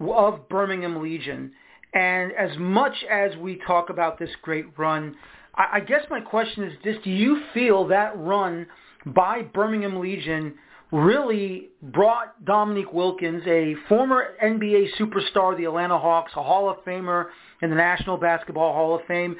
of 0.00 0.48
Birmingham 0.48 1.02
Legion. 1.02 1.52
And 1.94 2.32
as 2.32 2.56
much 2.58 2.94
as 3.10 3.36
we 3.36 3.60
talk 3.66 3.90
about 3.90 4.18
this 4.18 4.30
great 4.42 4.66
run, 4.78 5.14
I, 5.54 5.68
I 5.74 5.80
guess 5.80 6.02
my 6.10 6.20
question 6.20 6.64
is 6.64 6.72
this, 6.82 6.96
do 7.04 7.10
you 7.10 7.42
feel 7.54 7.86
that 7.88 8.16
run 8.18 8.66
by 9.06 9.42
Birmingham 9.42 10.00
Legion 10.00 10.54
really 10.90 11.70
brought 11.82 12.44
Dominique 12.44 12.92
Wilkins, 12.92 13.42
a 13.46 13.74
former 13.88 14.34
NBA 14.42 14.88
superstar 14.98 15.56
the 15.56 15.64
Atlanta 15.64 15.98
Hawks, 15.98 16.32
a 16.36 16.42
Hall 16.42 16.68
of 16.68 16.76
Famer 16.84 17.26
in 17.62 17.70
the 17.70 17.76
National 17.76 18.16
Basketball 18.18 18.74
Hall 18.74 18.94
of 18.94 19.06
Fame, 19.06 19.36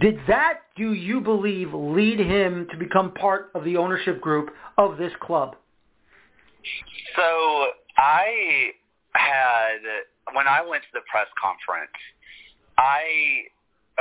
did 0.00 0.18
that, 0.28 0.60
do 0.76 0.92
you 0.92 1.20
believe, 1.20 1.72
lead 1.72 2.20
him 2.20 2.66
to 2.70 2.76
become 2.76 3.12
part 3.14 3.50
of 3.54 3.64
the 3.64 3.76
ownership 3.76 4.20
group 4.20 4.50
of 4.76 4.98
this 4.98 5.12
club? 5.20 5.56
So 7.16 7.66
I 7.96 8.70
had, 9.14 9.78
when 10.34 10.46
I 10.46 10.62
went 10.66 10.82
to 10.82 10.88
the 10.92 11.00
press 11.10 11.26
conference, 11.40 11.90
I, 12.76 13.44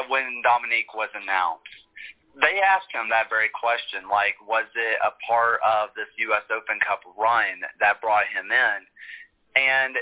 when 0.10 0.42
Dominique 0.44 0.94
was 0.94 1.10
announced, 1.16 1.64
they 2.42 2.62
asked 2.62 2.94
him 2.94 3.10
that 3.10 3.30
very 3.30 3.50
question, 3.50 4.06
like, 4.10 4.36
was 4.46 4.66
it 4.76 4.98
a 5.02 5.10
part 5.26 5.60
of 5.66 5.90
this 5.96 6.06
U.S. 6.30 6.46
Open 6.54 6.78
Cup 6.86 7.02
run 7.18 7.66
that 7.80 8.00
brought 8.02 8.30
him 8.30 8.52
in? 8.54 8.80
And 9.58 9.96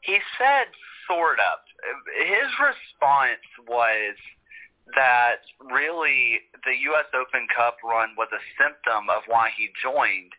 he 0.00 0.16
said, 0.38 0.72
sort 1.08 1.36
of. 1.40 1.60
His 2.24 2.48
response 2.56 3.44
was, 3.68 4.16
that 4.92 5.40
really 5.64 6.44
the 6.68 6.76
U.S. 6.92 7.08
Open 7.16 7.48
Cup 7.48 7.80
run 7.80 8.12
was 8.16 8.28
a 8.36 8.42
symptom 8.60 9.08
of 9.08 9.24
why 9.26 9.48
he 9.56 9.72
joined. 9.80 10.32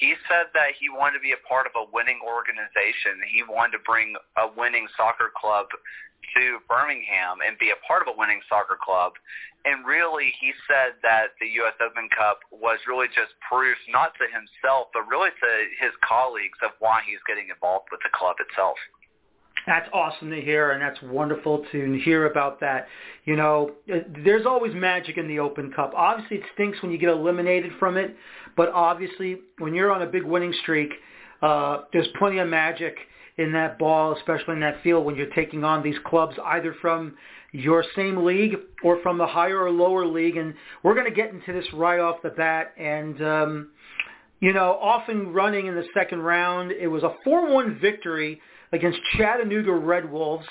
He 0.00 0.16
said 0.24 0.48
that 0.56 0.72
he 0.80 0.88
wanted 0.88 1.20
to 1.20 1.24
be 1.24 1.36
a 1.36 1.42
part 1.44 1.68
of 1.68 1.76
a 1.76 1.84
winning 1.92 2.24
organization. 2.24 3.20
He 3.28 3.44
wanted 3.44 3.76
to 3.76 3.84
bring 3.84 4.16
a 4.40 4.48
winning 4.56 4.88
soccer 4.96 5.28
club 5.36 5.68
to 6.36 6.58
Birmingham 6.68 7.44
and 7.44 7.58
be 7.60 7.68
a 7.68 7.80
part 7.84 8.00
of 8.00 8.08
a 8.08 8.16
winning 8.16 8.40
soccer 8.48 8.80
club. 8.80 9.12
And 9.68 9.84
really, 9.84 10.32
he 10.40 10.56
said 10.64 10.96
that 11.04 11.36
the 11.36 11.48
U.S. 11.60 11.76
Open 11.84 12.08
Cup 12.16 12.40
was 12.48 12.80
really 12.88 13.12
just 13.12 13.36
proof, 13.44 13.76
not 13.92 14.16
to 14.16 14.24
himself, 14.24 14.88
but 14.96 15.04
really 15.04 15.28
to 15.28 15.50
his 15.76 15.92
colleagues 16.00 16.56
of 16.64 16.72
why 16.80 17.04
he's 17.04 17.20
getting 17.28 17.52
involved 17.52 17.92
with 17.92 18.00
the 18.00 18.08
club 18.16 18.40
itself. 18.40 18.80
That's 19.66 19.88
awesome 19.92 20.30
to 20.30 20.40
hear, 20.40 20.70
and 20.70 20.82
that's 20.82 21.00
wonderful 21.02 21.64
to 21.72 22.00
hear 22.04 22.26
about 22.26 22.60
that. 22.60 22.86
You 23.24 23.36
know, 23.36 23.72
there's 24.24 24.46
always 24.46 24.74
magic 24.74 25.18
in 25.18 25.28
the 25.28 25.38
Open 25.38 25.72
Cup. 25.72 25.92
Obviously, 25.94 26.38
it 26.38 26.44
stinks 26.54 26.80
when 26.82 26.90
you 26.90 26.98
get 26.98 27.10
eliminated 27.10 27.72
from 27.78 27.96
it, 27.96 28.16
but 28.56 28.70
obviously, 28.70 29.40
when 29.58 29.74
you're 29.74 29.92
on 29.92 30.02
a 30.02 30.06
big 30.06 30.24
winning 30.24 30.54
streak, 30.62 30.90
uh, 31.42 31.82
there's 31.92 32.08
plenty 32.18 32.38
of 32.38 32.48
magic 32.48 32.96
in 33.38 33.52
that 33.52 33.78
ball, 33.78 34.16
especially 34.16 34.54
in 34.54 34.60
that 34.60 34.82
field 34.82 35.04
when 35.04 35.16
you're 35.16 35.30
taking 35.34 35.64
on 35.64 35.82
these 35.82 35.96
clubs 36.04 36.36
either 36.44 36.74
from 36.80 37.16
your 37.52 37.84
same 37.96 38.24
league 38.24 38.56
or 38.84 39.00
from 39.02 39.18
the 39.18 39.26
higher 39.26 39.58
or 39.58 39.70
lower 39.70 40.06
league. 40.06 40.36
And 40.36 40.54
we're 40.82 40.94
going 40.94 41.06
to 41.06 41.14
get 41.14 41.32
into 41.32 41.52
this 41.52 41.66
right 41.72 41.98
off 41.98 42.16
the 42.22 42.30
bat. 42.30 42.74
And, 42.76 43.22
um, 43.22 43.70
you 44.40 44.52
know, 44.52 44.78
often 44.80 45.32
running 45.32 45.66
in 45.66 45.74
the 45.74 45.86
second 45.94 46.20
round, 46.20 46.70
it 46.70 46.86
was 46.86 47.02
a 47.02 47.14
4-1 47.26 47.80
victory 47.80 48.40
against 48.72 48.98
Chattanooga 49.16 49.72
Red 49.72 50.10
Wolves. 50.10 50.46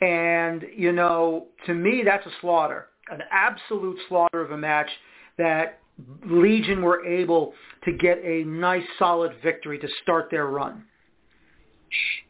And, 0.00 0.64
you 0.74 0.92
know, 0.92 1.48
to 1.66 1.74
me, 1.74 2.02
that's 2.04 2.26
a 2.26 2.30
slaughter, 2.40 2.86
an 3.10 3.20
absolute 3.30 3.98
slaughter 4.08 4.40
of 4.40 4.50
a 4.50 4.56
match 4.56 4.88
that 5.36 5.80
Legion 6.24 6.82
were 6.82 7.04
able 7.04 7.52
to 7.84 7.92
get 7.92 8.18
a 8.24 8.44
nice 8.44 8.84
solid 8.98 9.32
victory 9.42 9.78
to 9.78 9.88
start 10.02 10.28
their 10.30 10.46
run. 10.46 10.84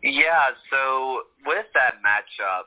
Yeah, 0.02 0.48
so 0.70 1.22
with 1.46 1.66
that 1.74 1.94
matchup, 2.04 2.64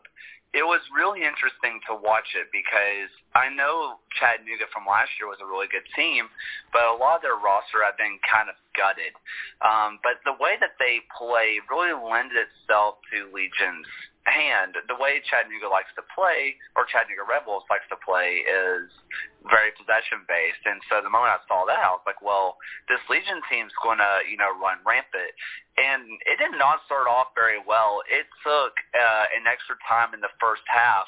it 0.53 0.61
was 0.61 0.81
really 0.93 1.25
interesting 1.25 1.81
to 1.89 1.97
watch 1.97 2.37
it 2.37 2.53
because 2.53 3.09
I 3.33 3.49
know 3.49 3.97
Chattanooga 4.13 4.69
from 4.69 4.85
last 4.85 5.09
year 5.17 5.25
was 5.25 5.41
a 5.41 5.49
really 5.49 5.65
good 5.65 5.85
team, 5.97 6.29
but 6.69 6.85
a 6.85 6.93
lot 6.93 7.17
of 7.17 7.21
their 7.25 7.41
roster 7.41 7.81
had 7.81 7.97
been 7.97 8.21
kind 8.21 8.53
of 8.53 8.55
gutted. 8.77 9.17
Um, 9.65 9.97
but 10.05 10.21
the 10.29 10.37
way 10.37 10.53
that 10.61 10.77
they 10.77 11.01
play 11.09 11.57
really 11.73 11.97
lended 11.97 12.37
itself 12.37 13.01
to 13.09 13.33
Legion's 13.33 13.89
hand, 14.25 14.75
the 14.87 14.95
way 14.95 15.19
Chattanooga 15.27 15.67
likes 15.67 15.91
to 15.99 16.03
play, 16.15 16.55
or 16.75 16.87
Chattanooga 16.87 17.27
Wolves 17.43 17.67
likes 17.67 17.87
to 17.91 17.99
play, 17.99 18.43
is 18.47 18.87
very 19.47 19.75
possession 19.75 20.23
based. 20.27 20.63
And 20.63 20.79
so 20.87 21.03
the 21.03 21.11
moment 21.11 21.35
I 21.35 21.41
saw 21.47 21.67
that, 21.67 21.83
I 21.83 21.91
was 21.91 22.03
like, 22.07 22.23
well, 22.23 22.55
this 22.87 23.03
Legion 23.11 23.43
team's 23.51 23.75
going 23.83 23.99
to, 23.99 24.23
you 24.23 24.39
know, 24.39 24.55
run 24.55 24.79
rampant. 24.87 25.35
And 25.75 26.07
it 26.23 26.39
did 26.39 26.55
not 26.55 26.85
start 26.87 27.11
off 27.11 27.35
very 27.35 27.59
well. 27.59 27.99
It 28.07 28.23
took 28.43 28.73
uh, 28.95 29.25
an 29.35 29.43
extra 29.49 29.75
time 29.83 30.15
in 30.15 30.23
the 30.23 30.31
first 30.39 30.63
half 30.71 31.07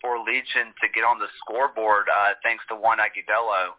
for 0.00 0.20
Legion 0.20 0.72
to 0.80 0.86
get 0.92 1.04
on 1.04 1.20
the 1.20 1.28
scoreboard, 1.40 2.08
uh, 2.08 2.36
thanks 2.42 2.64
to 2.68 2.76
Juan 2.76 3.00
Agudelo. 3.00 3.76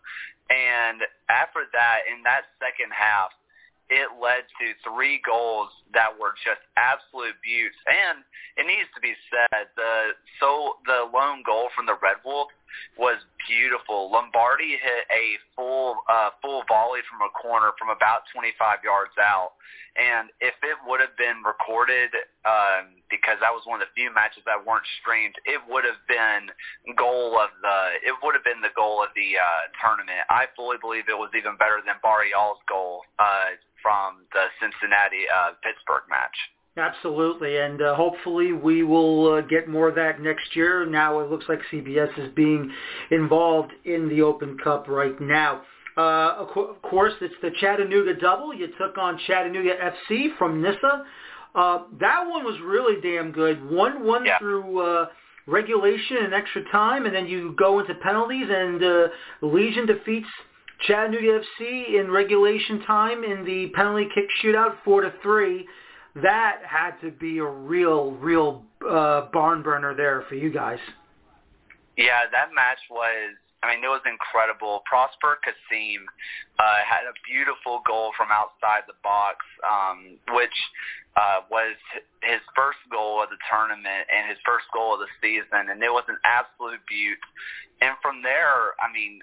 And 0.50 1.02
after 1.30 1.66
that, 1.74 2.06
in 2.10 2.22
that 2.24 2.50
second 2.58 2.94
half, 2.94 3.32
it 3.92 4.08
led 4.24 4.48
to 4.56 4.72
three 4.88 5.20
goals 5.28 5.68
that 5.94 6.16
were 6.16 6.32
just 6.48 6.64
absolute 6.80 7.36
beauts. 7.44 7.76
And 7.84 8.24
it 8.56 8.64
needs 8.64 8.88
to 8.96 9.04
be 9.04 9.12
said, 9.28 9.68
the 9.76 10.16
so 10.40 10.80
the 10.88 11.12
lone 11.12 11.44
goal 11.44 11.68
from 11.76 11.86
the 11.86 12.00
Red 12.00 12.24
Wolf 12.24 12.48
was 12.98 13.18
beautiful. 13.48 14.12
Lombardi 14.12 14.78
hit 14.78 15.04
a 15.12 15.40
full 15.56 15.98
uh, 16.10 16.32
full 16.42 16.64
volley 16.68 17.02
from 17.10 17.26
a 17.26 17.32
corner 17.34 17.72
from 17.78 17.90
about 17.90 18.24
25 18.34 18.84
yards 18.84 19.16
out. 19.20 19.54
And 19.92 20.32
if 20.40 20.56
it 20.64 20.80
would 20.88 21.04
have 21.04 21.18
been 21.20 21.44
recorded, 21.44 22.16
um, 22.48 23.04
because 23.12 23.36
that 23.44 23.52
was 23.52 23.68
one 23.68 23.84
of 23.84 23.88
the 23.88 23.92
few 23.92 24.08
matches 24.14 24.40
that 24.48 24.56
weren't 24.56 24.88
streamed, 25.04 25.36
it 25.44 25.60
would 25.68 25.84
have 25.84 26.00
been 26.08 26.48
goal 26.96 27.36
of 27.36 27.52
the 27.62 28.00
it 28.04 28.16
would 28.24 28.36
have 28.36 28.48
been 28.48 28.64
the 28.64 28.74
goal 28.76 29.04
of 29.04 29.12
the 29.16 29.36
uh, 29.36 29.68
tournament. 29.84 30.24
I 30.32 30.48
fully 30.56 30.78
believe 30.80 31.12
it 31.12 31.18
was 31.18 31.32
even 31.36 31.60
better 31.60 31.84
than 31.84 32.00
Barrial's 32.00 32.62
goal. 32.70 33.04
Uh, 33.20 33.60
from 33.82 34.30
the 34.32 34.46
Cincinnati 34.62 35.26
uh, 35.28 35.58
Pittsburgh 35.66 36.06
match. 36.10 36.38
Absolutely, 36.78 37.58
and 37.58 37.82
uh, 37.82 37.96
hopefully 37.96 38.54
we 38.54 38.82
will 38.82 39.34
uh, 39.34 39.42
get 39.42 39.68
more 39.68 39.90
of 39.90 39.96
that 39.96 40.22
next 40.22 40.56
year. 40.56 40.86
Now 40.86 41.20
it 41.20 41.30
looks 41.30 41.44
like 41.50 41.60
CBS 41.70 42.18
is 42.18 42.34
being 42.34 42.72
involved 43.12 43.74
in 43.84 44.08
the 44.08 44.22
Open 44.22 44.58
Cup 44.64 44.88
right 44.88 45.20
now. 45.20 45.64
Uh, 45.98 46.36
of, 46.38 46.48
co- 46.54 46.68
of 46.68 46.82
course, 46.82 47.12
it's 47.20 47.34
the 47.42 47.52
Chattanooga 47.60 48.14
double. 48.14 48.54
You 48.54 48.70
took 48.80 48.98
on 48.98 49.20
Chattanooga 49.28 49.92
FC 50.10 50.38
from 50.38 50.62
NISA. 50.62 51.04
Uh, 51.54 51.80
that 52.00 52.24
one 52.26 52.46
was 52.46 52.58
really 52.64 53.02
damn 53.02 53.34
good. 53.34 53.70
One 53.70 54.06
one 54.06 54.26
yeah. 54.26 54.40
through 54.40 54.80
uh, 54.80 55.08
regulation 55.48 56.18
and 56.22 56.34
extra 56.34 56.64
time, 56.72 57.06
and 57.06 57.14
then 57.14 57.28
you 57.28 57.54
go 57.60 57.82
into 57.82 57.96
penalties, 57.96 58.48
and 58.50 58.82
uh, 58.82 59.08
Legion 59.42 59.86
defeats 59.86 60.30
Chattanooga 60.88 61.42
FC 61.60 62.00
in 62.00 62.10
regulation 62.10 62.82
time 62.84 63.26
in 63.26 63.44
the 63.44 63.68
penalty 63.76 64.08
kick 64.16 64.26
shootout, 64.42 64.78
four 64.86 65.02
to 65.02 65.12
three. 65.22 65.68
That 66.16 66.60
had 66.68 67.00
to 67.02 67.12
be 67.12 67.38
a 67.40 67.46
real, 67.46 68.12
real 68.12 68.64
uh, 68.88 69.28
barn 69.32 69.62
burner 69.64 69.96
there 69.96 70.26
for 70.28 70.36
you 70.36 70.52
guys. 70.52 70.80
Yeah, 71.98 72.28
that 72.32 72.54
match 72.54 72.80
was. 72.90 73.36
I 73.64 73.76
mean, 73.76 73.86
it 73.86 73.94
was 73.94 74.02
incredible. 74.10 74.82
Prosper 74.90 75.38
Kasim 75.46 76.02
uh, 76.58 76.82
had 76.82 77.06
a 77.06 77.14
beautiful 77.30 77.86
goal 77.86 78.10
from 78.18 78.34
outside 78.34 78.90
the 78.90 78.98
box, 79.06 79.38
um, 79.62 80.18
which 80.34 80.58
uh, 81.16 81.46
was 81.52 81.78
his 82.26 82.42
first 82.58 82.82
goal 82.90 83.22
of 83.22 83.30
the 83.30 83.38
tournament 83.46 84.10
and 84.10 84.26
his 84.28 84.42
first 84.42 84.66
goal 84.74 84.98
of 84.98 85.06
the 85.06 85.12
season, 85.22 85.70
and 85.70 85.78
it 85.78 85.94
was 85.94 86.04
an 86.10 86.18
absolute 86.26 86.82
beaut. 86.90 87.22
And 87.86 87.94
from 88.02 88.26
there, 88.26 88.74
I 88.82 88.90
mean, 88.90 89.22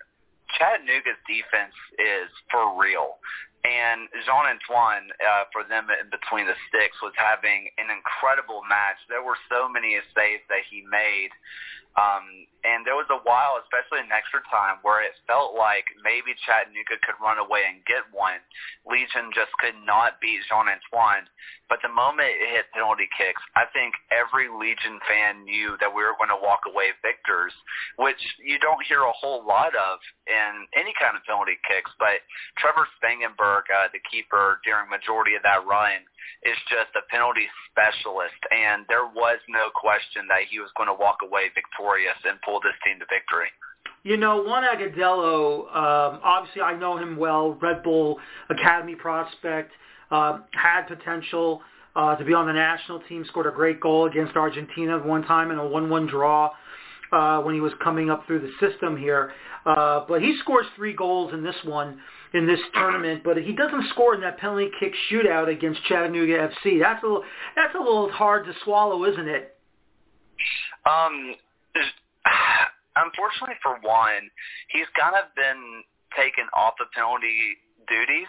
Chattanooga's 0.55 1.21
defense 1.27 1.75
is 1.99 2.31
for 2.51 2.79
real. 2.79 3.19
And 3.65 4.09
Jean 4.25 4.47
Antoine, 4.47 5.11
uh, 5.19 5.45
for 5.53 5.67
them 5.67 5.91
in 5.91 6.09
between 6.11 6.47
the 6.47 6.55
sticks, 6.71 6.97
was 7.03 7.13
having 7.19 7.69
an 7.77 7.91
incredible 7.91 8.63
match. 8.69 9.03
There 9.09 9.23
were 9.23 9.37
so 9.51 9.69
many 9.69 9.99
saves 10.15 10.47
that 10.49 10.63
he 10.71 10.87
made. 10.87 11.35
Um, 11.97 12.49
and 12.67 12.83
there 12.83 12.99
was 12.99 13.09
a 13.09 13.23
while, 13.23 13.57
especially 13.63 14.03
in 14.03 14.11
extra 14.11 14.43
time, 14.51 14.83
where 14.83 14.99
it 15.01 15.15
felt 15.31 15.55
like 15.55 15.87
maybe 16.03 16.35
Chattanooga 16.43 16.99
could 17.07 17.17
run 17.23 17.39
away 17.39 17.65
and 17.71 17.87
get 17.87 18.03
one. 18.11 18.43
Legion 18.83 19.31
just 19.31 19.55
could 19.63 19.79
not 19.87 20.19
beat 20.19 20.43
Jean 20.51 20.67
Antoine. 20.67 21.27
But 21.71 21.79
the 21.85 21.93
moment 21.93 22.33
it 22.33 22.51
hit 22.51 22.73
penalty 22.75 23.07
kicks, 23.15 23.41
I 23.55 23.69
think 23.71 23.95
every 24.11 24.51
Legion 24.51 24.99
fan 25.07 25.45
knew 25.45 25.77
that 25.79 25.93
we 25.93 26.03
were 26.03 26.19
going 26.19 26.33
to 26.33 26.41
walk 26.41 26.65
away 26.67 26.97
victors, 27.05 27.53
which 28.01 28.21
you 28.41 28.59
don't 28.59 28.81
hear 28.89 29.05
a 29.05 29.15
whole 29.15 29.45
lot 29.47 29.77
of 29.77 30.01
in 30.27 30.67
any 30.75 30.97
kind 30.99 31.15
of 31.15 31.23
penalty 31.29 31.61
kicks. 31.69 31.93
But 32.01 32.25
Trevor 32.59 32.89
Spangenberg, 32.99 33.71
uh, 33.71 33.93
the 33.93 34.03
keeper 34.11 34.61
during 34.65 34.89
majority 34.89 35.37
of 35.37 35.45
that 35.45 35.63
run, 35.63 36.03
is 36.43 36.57
just 36.69 36.91
a 36.97 37.03
penalty 37.11 37.47
specialist, 37.71 38.39
and 38.51 38.85
there 38.89 39.07
was 39.07 39.39
no 39.49 39.71
question 39.75 40.27
that 40.29 40.49
he 40.51 40.59
was 40.61 40.71
going 40.77 40.89
to 40.89 40.95
walk 40.95 41.19
away 41.23 41.51
victorious 41.55 42.17
and 42.25 42.39
pull 42.43 42.61
this 42.61 42.77
team 42.85 42.99
to 42.99 43.07
victory. 43.11 43.49
You 44.05 44.17
know, 44.17 44.43
Juan 44.43 44.63
Agudelo, 44.63 45.67
um, 45.75 46.21
obviously 46.23 46.63
I 46.63 46.79
know 46.79 46.97
him 46.97 47.17
well, 47.17 47.59
Red 47.61 47.83
Bull 47.83 48.19
Academy 48.49 48.95
prospect, 48.95 49.73
uh, 50.11 50.39
had 50.53 50.87
potential 50.87 51.61
uh, 51.97 52.17
to 52.17 52.25
be 52.25 52.33
on 52.33 52.47
the 52.47 52.53
national 52.53 53.01
team, 53.01 53.25
scored 53.29 53.47
a 53.47 53.51
great 53.51 53.81
goal 53.81 54.07
against 54.07 54.37
Argentina 54.37 54.99
one 54.99 55.23
time 55.25 55.51
in 55.51 55.59
a 55.59 55.63
1-1 55.63 56.09
draw 56.09 56.51
uh, 57.13 57.41
when 57.43 57.55
he 57.55 57.61
was 57.61 57.73
coming 57.83 58.09
up 58.09 58.27
through 58.27 58.41
the 58.41 58.53
system 58.61 58.97
here. 58.97 59.33
Uh, 59.67 60.05
but 60.09 60.23
he 60.23 60.37
scores 60.41 60.67
three 60.77 60.93
goals 60.93 61.33
in 61.35 61.43
this 61.43 61.57
one 61.65 61.99
in 62.35 62.47
this 62.47 62.61
tournament, 62.75 63.23
but 63.25 63.37
he 63.39 63.53
doesn't 63.53 63.89
score 63.91 64.15
in 64.15 64.21
that 64.21 64.39
penalty 64.39 64.71
kick 64.79 64.93
shootout 65.11 65.49
against 65.49 65.83
Chattanooga 65.85 66.51
FC. 66.51 66.81
That's 66.81 67.03
a 67.03 67.07
little, 67.07 67.25
that's 67.57 67.75
a 67.75 67.79
little 67.79 68.11
hard 68.11 68.45
to 68.47 68.53
swallow, 68.65 69.05
isn't 69.05 69.29
it? 69.29 69.57
Um, 70.85 71.35
unfortunately 72.97 73.57
for 73.63 73.79
Juan, 73.83 74.31
he's 74.69 74.87
kind 74.99 75.15
of 75.15 75.35
been 75.35 75.83
taken 76.17 76.45
off 76.55 76.75
the 76.79 76.87
penalty 76.95 77.59
duties 77.89 78.29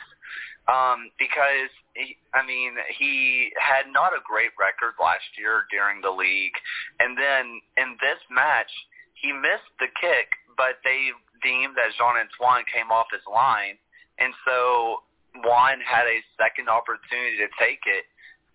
um, 0.68 1.12
because 1.18 1.72
he, 1.96 2.18
I 2.34 2.46
mean 2.46 2.74
he 2.98 3.52
had 3.60 3.92
not 3.92 4.14
a 4.14 4.22
great 4.24 4.52
record 4.60 4.94
last 5.02 5.26
year 5.38 5.66
during 5.72 6.02
the 6.02 6.12
league, 6.12 6.56
and 7.00 7.18
then 7.18 7.60
in 7.78 7.98
this 8.00 8.20
match 8.30 8.72
he 9.16 9.32
missed 9.32 9.72
the 9.80 9.92
kick, 10.00 10.32
but 10.56 10.80
they 10.84 11.12
deemed 11.44 11.76
that 11.76 11.96
Jean 11.98 12.16
Antoine 12.16 12.64
came 12.72 12.92
off 12.92 13.08
his 13.12 13.24
line, 13.28 13.76
and 14.20 14.34
so 14.46 15.04
Juan 15.44 15.80
had 15.82 16.08
a 16.08 16.20
second 16.36 16.70
opportunity 16.70 17.38
to 17.40 17.50
take 17.60 17.84
it, 17.88 18.06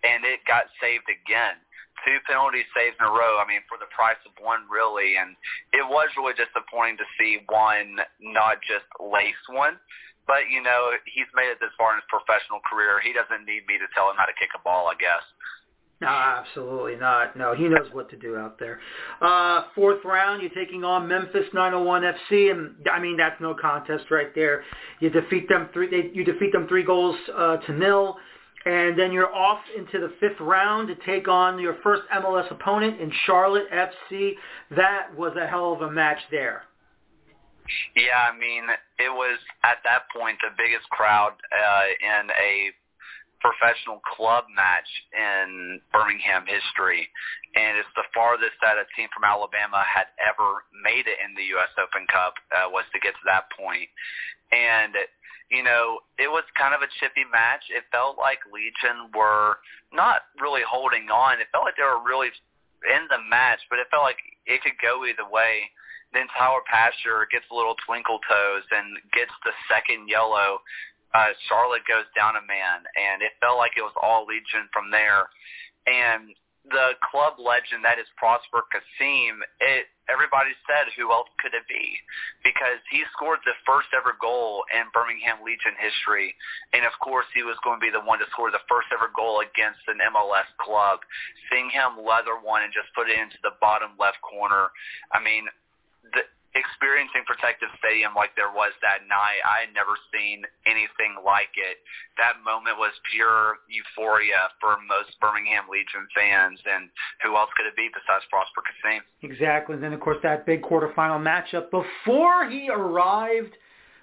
and 0.03 0.25
it 0.25 0.45
got 0.45 0.69
saved 0.81 1.09
again. 1.09 1.57
Two 2.03 2.19
penalty 2.27 2.67
saves 2.75 2.93
in 2.99 3.07
a 3.07 3.13
row. 3.13 3.39
I 3.39 3.47
mean, 3.47 3.63
for 3.71 3.79
the 3.79 3.89
price 3.89 4.19
of 4.27 4.35
one, 4.43 4.67
really. 4.69 5.15
And 5.15 5.33
it 5.71 5.81
was 5.87 6.11
really 6.19 6.35
disappointing 6.35 6.99
to 6.99 7.07
see 7.15 7.41
one 7.47 7.97
not 8.19 8.59
just 8.61 8.85
lace 8.99 9.39
one. 9.47 9.79
But, 10.27 10.49
you 10.49 10.59
know, 10.59 10.91
he's 11.05 11.29
made 11.37 11.53
it 11.53 11.61
this 11.61 11.71
far 11.77 11.93
in 11.93 12.01
his 12.01 12.09
professional 12.09 12.59
career. 12.65 12.99
He 12.99 13.13
doesn't 13.13 13.45
need 13.45 13.63
me 13.69 13.77
to 13.77 13.87
tell 13.93 14.09
him 14.09 14.17
how 14.17 14.25
to 14.25 14.35
kick 14.35 14.51
a 14.57 14.61
ball, 14.61 14.89
I 14.89 14.97
guess. 14.97 15.23
No, 16.01 16.07
absolutely 16.07 16.97
not. 16.97 17.37
No, 17.37 17.55
he 17.55 17.69
knows 17.69 17.87
what 17.93 18.09
to 18.09 18.17
do 18.17 18.35
out 18.35 18.59
there. 18.59 18.79
Uh, 19.21 19.63
fourth 19.73 20.03
round, 20.03 20.41
you're 20.41 20.51
taking 20.51 20.83
on 20.83 21.07
Memphis 21.07 21.45
901 21.53 22.01
FC, 22.01 22.51
and 22.51 22.75
I 22.91 22.99
mean 22.99 23.15
that's 23.15 23.39
no 23.39 23.53
contest 23.53 24.11
right 24.11 24.33
there. 24.35 24.63
You 24.99 25.09
defeat 25.09 25.47
them 25.47 25.69
three. 25.73 25.89
They, 25.89 26.11
you 26.13 26.25
defeat 26.25 26.51
them 26.51 26.67
three 26.67 26.83
goals 26.83 27.15
uh, 27.33 27.57
to 27.57 27.73
nil, 27.73 28.17
and 28.65 28.99
then 28.99 29.13
you're 29.13 29.33
off 29.33 29.61
into 29.77 30.05
the 30.05 30.13
fifth 30.19 30.39
round 30.41 30.89
to 30.89 30.95
take 31.05 31.29
on 31.29 31.59
your 31.59 31.77
first 31.81 32.01
MLS 32.13 32.51
opponent 32.51 32.99
in 32.99 33.09
Charlotte 33.25 33.67
FC. 33.71 34.33
That 34.75 35.15
was 35.15 35.33
a 35.41 35.47
hell 35.47 35.71
of 35.71 35.81
a 35.81 35.91
match 35.91 36.19
there. 36.29 36.63
Yeah, 37.95 38.31
I 38.31 38.37
mean, 38.37 38.65
it 38.99 39.09
was 39.09 39.39
at 39.63 39.77
that 39.85 40.03
point 40.15 40.37
the 40.41 40.53
biggest 40.57 40.89
crowd 40.89 41.31
uh, 41.51 41.83
in 42.01 42.29
a 42.29 42.71
professional 43.45 44.01
club 44.01 44.49
match 44.49 44.89
in 45.13 45.77
Birmingham 45.93 46.49
history, 46.49 47.05
and 47.53 47.77
it's 47.77 47.93
the 47.93 48.09
farthest 48.09 48.57
that 48.65 48.81
a 48.81 48.89
team 48.97 49.05
from 49.13 49.21
Alabama 49.21 49.85
had 49.85 50.09
ever 50.17 50.65
made 50.73 51.05
it 51.05 51.21
in 51.21 51.37
the 51.37 51.45
U.S. 51.53 51.69
Open 51.77 52.09
Cup 52.09 52.33
uh, 52.49 52.65
was 52.73 52.89
to 52.89 52.99
get 53.05 53.13
to 53.13 53.25
that 53.29 53.45
point. 53.53 53.85
And 54.49 54.97
you 55.53 55.61
know, 55.61 56.01
it 56.17 56.25
was 56.25 56.41
kind 56.57 56.73
of 56.73 56.81
a 56.81 56.89
chippy 56.97 57.21
match. 57.29 57.61
It 57.69 57.85
felt 57.93 58.17
like 58.17 58.41
Legion 58.49 59.13
were 59.13 59.61
not 59.93 60.25
really 60.41 60.65
holding 60.65 61.13
on. 61.13 61.37
It 61.37 61.53
felt 61.53 61.69
like 61.69 61.77
they 61.77 61.85
were 61.85 62.01
really 62.01 62.33
in 62.89 63.05
the 63.13 63.21
match, 63.29 63.61
but 63.69 63.77
it 63.77 63.85
felt 63.93 64.09
like 64.09 64.17
it 64.49 64.65
could 64.65 64.77
go 64.81 65.05
either 65.05 65.27
way. 65.29 65.69
Then 66.17 66.25
Tyler 66.33 66.65
Pasher 66.65 67.29
gets 67.29 67.45
a 67.51 67.55
little 67.55 67.75
twinkle 67.85 68.17
toes 68.25 68.65
and 68.73 68.97
gets 69.13 69.33
the 69.45 69.53
second 69.69 70.09
yellow 70.09 70.65
uh, 71.15 71.31
Charlotte 71.47 71.87
goes 71.87 72.03
down 72.11 72.35
a 72.35 72.43
man, 72.43 72.83
and 72.99 73.23
it 73.23 73.31
felt 73.39 73.55
like 73.55 73.79
it 73.79 73.87
was 73.87 73.95
all 74.03 74.27
Legion 74.27 74.67
from 74.75 74.91
there. 74.91 75.31
And 75.87 76.35
the 76.67 76.97
club 76.99 77.37
legend 77.37 77.85
that 77.85 78.01
is 78.01 78.09
Prosper 78.17 78.65
Kasim, 78.67 79.39
it 79.61 79.87
everybody 80.09 80.53
said 80.69 80.89
who 80.93 81.09
else 81.09 81.29
could 81.41 81.53
it 81.53 81.65
be? 81.65 81.97
Because 82.43 82.81
he 82.89 83.05
scored 83.13 83.41
the 83.45 83.57
first 83.65 83.89
ever 83.93 84.17
goal 84.17 84.65
in 84.73 84.89
Birmingham 84.93 85.41
Legion 85.45 85.77
history, 85.77 86.33
and 86.73 86.83
of 86.83 86.93
course 86.99 87.25
he 87.37 87.45
was 87.45 87.55
going 87.63 87.79
to 87.79 87.85
be 87.85 87.93
the 87.93 88.01
one 88.01 88.19
to 88.19 88.27
score 88.33 88.49
the 88.49 88.65
first 88.67 88.89
ever 88.91 89.13
goal 89.13 89.45
against 89.45 89.81
an 89.87 90.01
MLS 90.13 90.49
club. 90.57 90.99
Seeing 91.47 91.69
him 91.69 92.01
leather 92.01 92.37
one 92.41 92.65
and 92.65 92.73
just 92.73 92.89
put 92.97 93.09
it 93.09 93.17
into 93.17 93.37
the 93.45 93.55
bottom 93.61 93.93
left 93.95 94.19
corner, 94.25 94.73
I 95.13 95.21
mean, 95.21 95.47
experiencing 96.55 97.27
Protective 97.27 97.69
Stadium 97.77 98.15
like 98.15 98.31
there 98.39 98.51
was 98.51 98.71
that 98.81 99.03
night, 99.11 99.43
I 99.43 99.67
had 99.67 99.75
never 99.75 99.93
seen 100.09 100.41
anything 100.65 101.19
like 101.19 101.51
it. 101.59 101.83
That 102.17 102.39
moment 102.41 102.79
was 102.79 102.95
pure 103.11 103.59
euphoria 103.67 104.49
for 104.63 104.79
most 104.87 105.13
Birmingham 105.19 105.67
Legion 105.67 106.07
fans, 106.15 106.59
and 106.63 106.89
who 107.21 107.35
else 107.35 107.51
could 107.59 107.67
it 107.67 107.75
be 107.75 107.91
besides 107.91 108.23
Prosper 108.31 108.63
Kasim? 108.63 109.03
Exactly. 109.21 109.75
And 109.75 109.83
then, 109.83 109.93
of 109.93 109.99
course, 109.99 110.17
that 110.23 110.47
big 110.47 110.63
quarterfinal 110.63 111.19
matchup. 111.19 111.69
Before 111.69 112.49
he 112.49 112.71
arrived, 112.71 113.53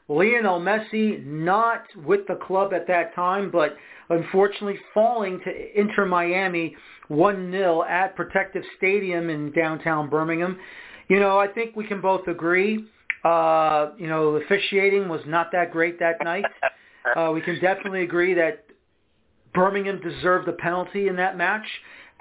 Lionel 0.09 0.61
Messi, 0.61 1.24
not 1.24 1.84
with 2.05 2.26
the 2.28 2.36
club 2.36 2.74
at 2.74 2.86
that 2.88 3.14
time, 3.14 3.50
but 3.50 3.76
unfortunately 4.11 4.78
falling 4.92 5.40
to 5.44 5.80
Inter 5.80 6.05
Miami 6.05 6.76
1-0 7.09 7.88
at 7.88 8.14
Protective 8.14 8.62
Stadium 8.76 9.30
in 9.30 9.53
downtown 9.53 10.11
Birmingham. 10.11 10.59
You 11.12 11.20
know, 11.20 11.38
I 11.38 11.46
think 11.46 11.76
we 11.76 11.86
can 11.86 12.00
both 12.00 12.26
agree. 12.26 12.86
Uh, 13.22 13.90
you 13.98 14.06
know, 14.06 14.36
officiating 14.36 15.10
was 15.10 15.20
not 15.26 15.52
that 15.52 15.70
great 15.70 15.98
that 15.98 16.24
night. 16.24 16.46
Uh, 17.14 17.32
we 17.34 17.42
can 17.42 17.60
definitely 17.60 18.02
agree 18.02 18.32
that 18.32 18.64
Birmingham 19.52 20.00
deserved 20.00 20.48
a 20.48 20.52
penalty 20.52 21.08
in 21.08 21.16
that 21.16 21.36
match. 21.36 21.66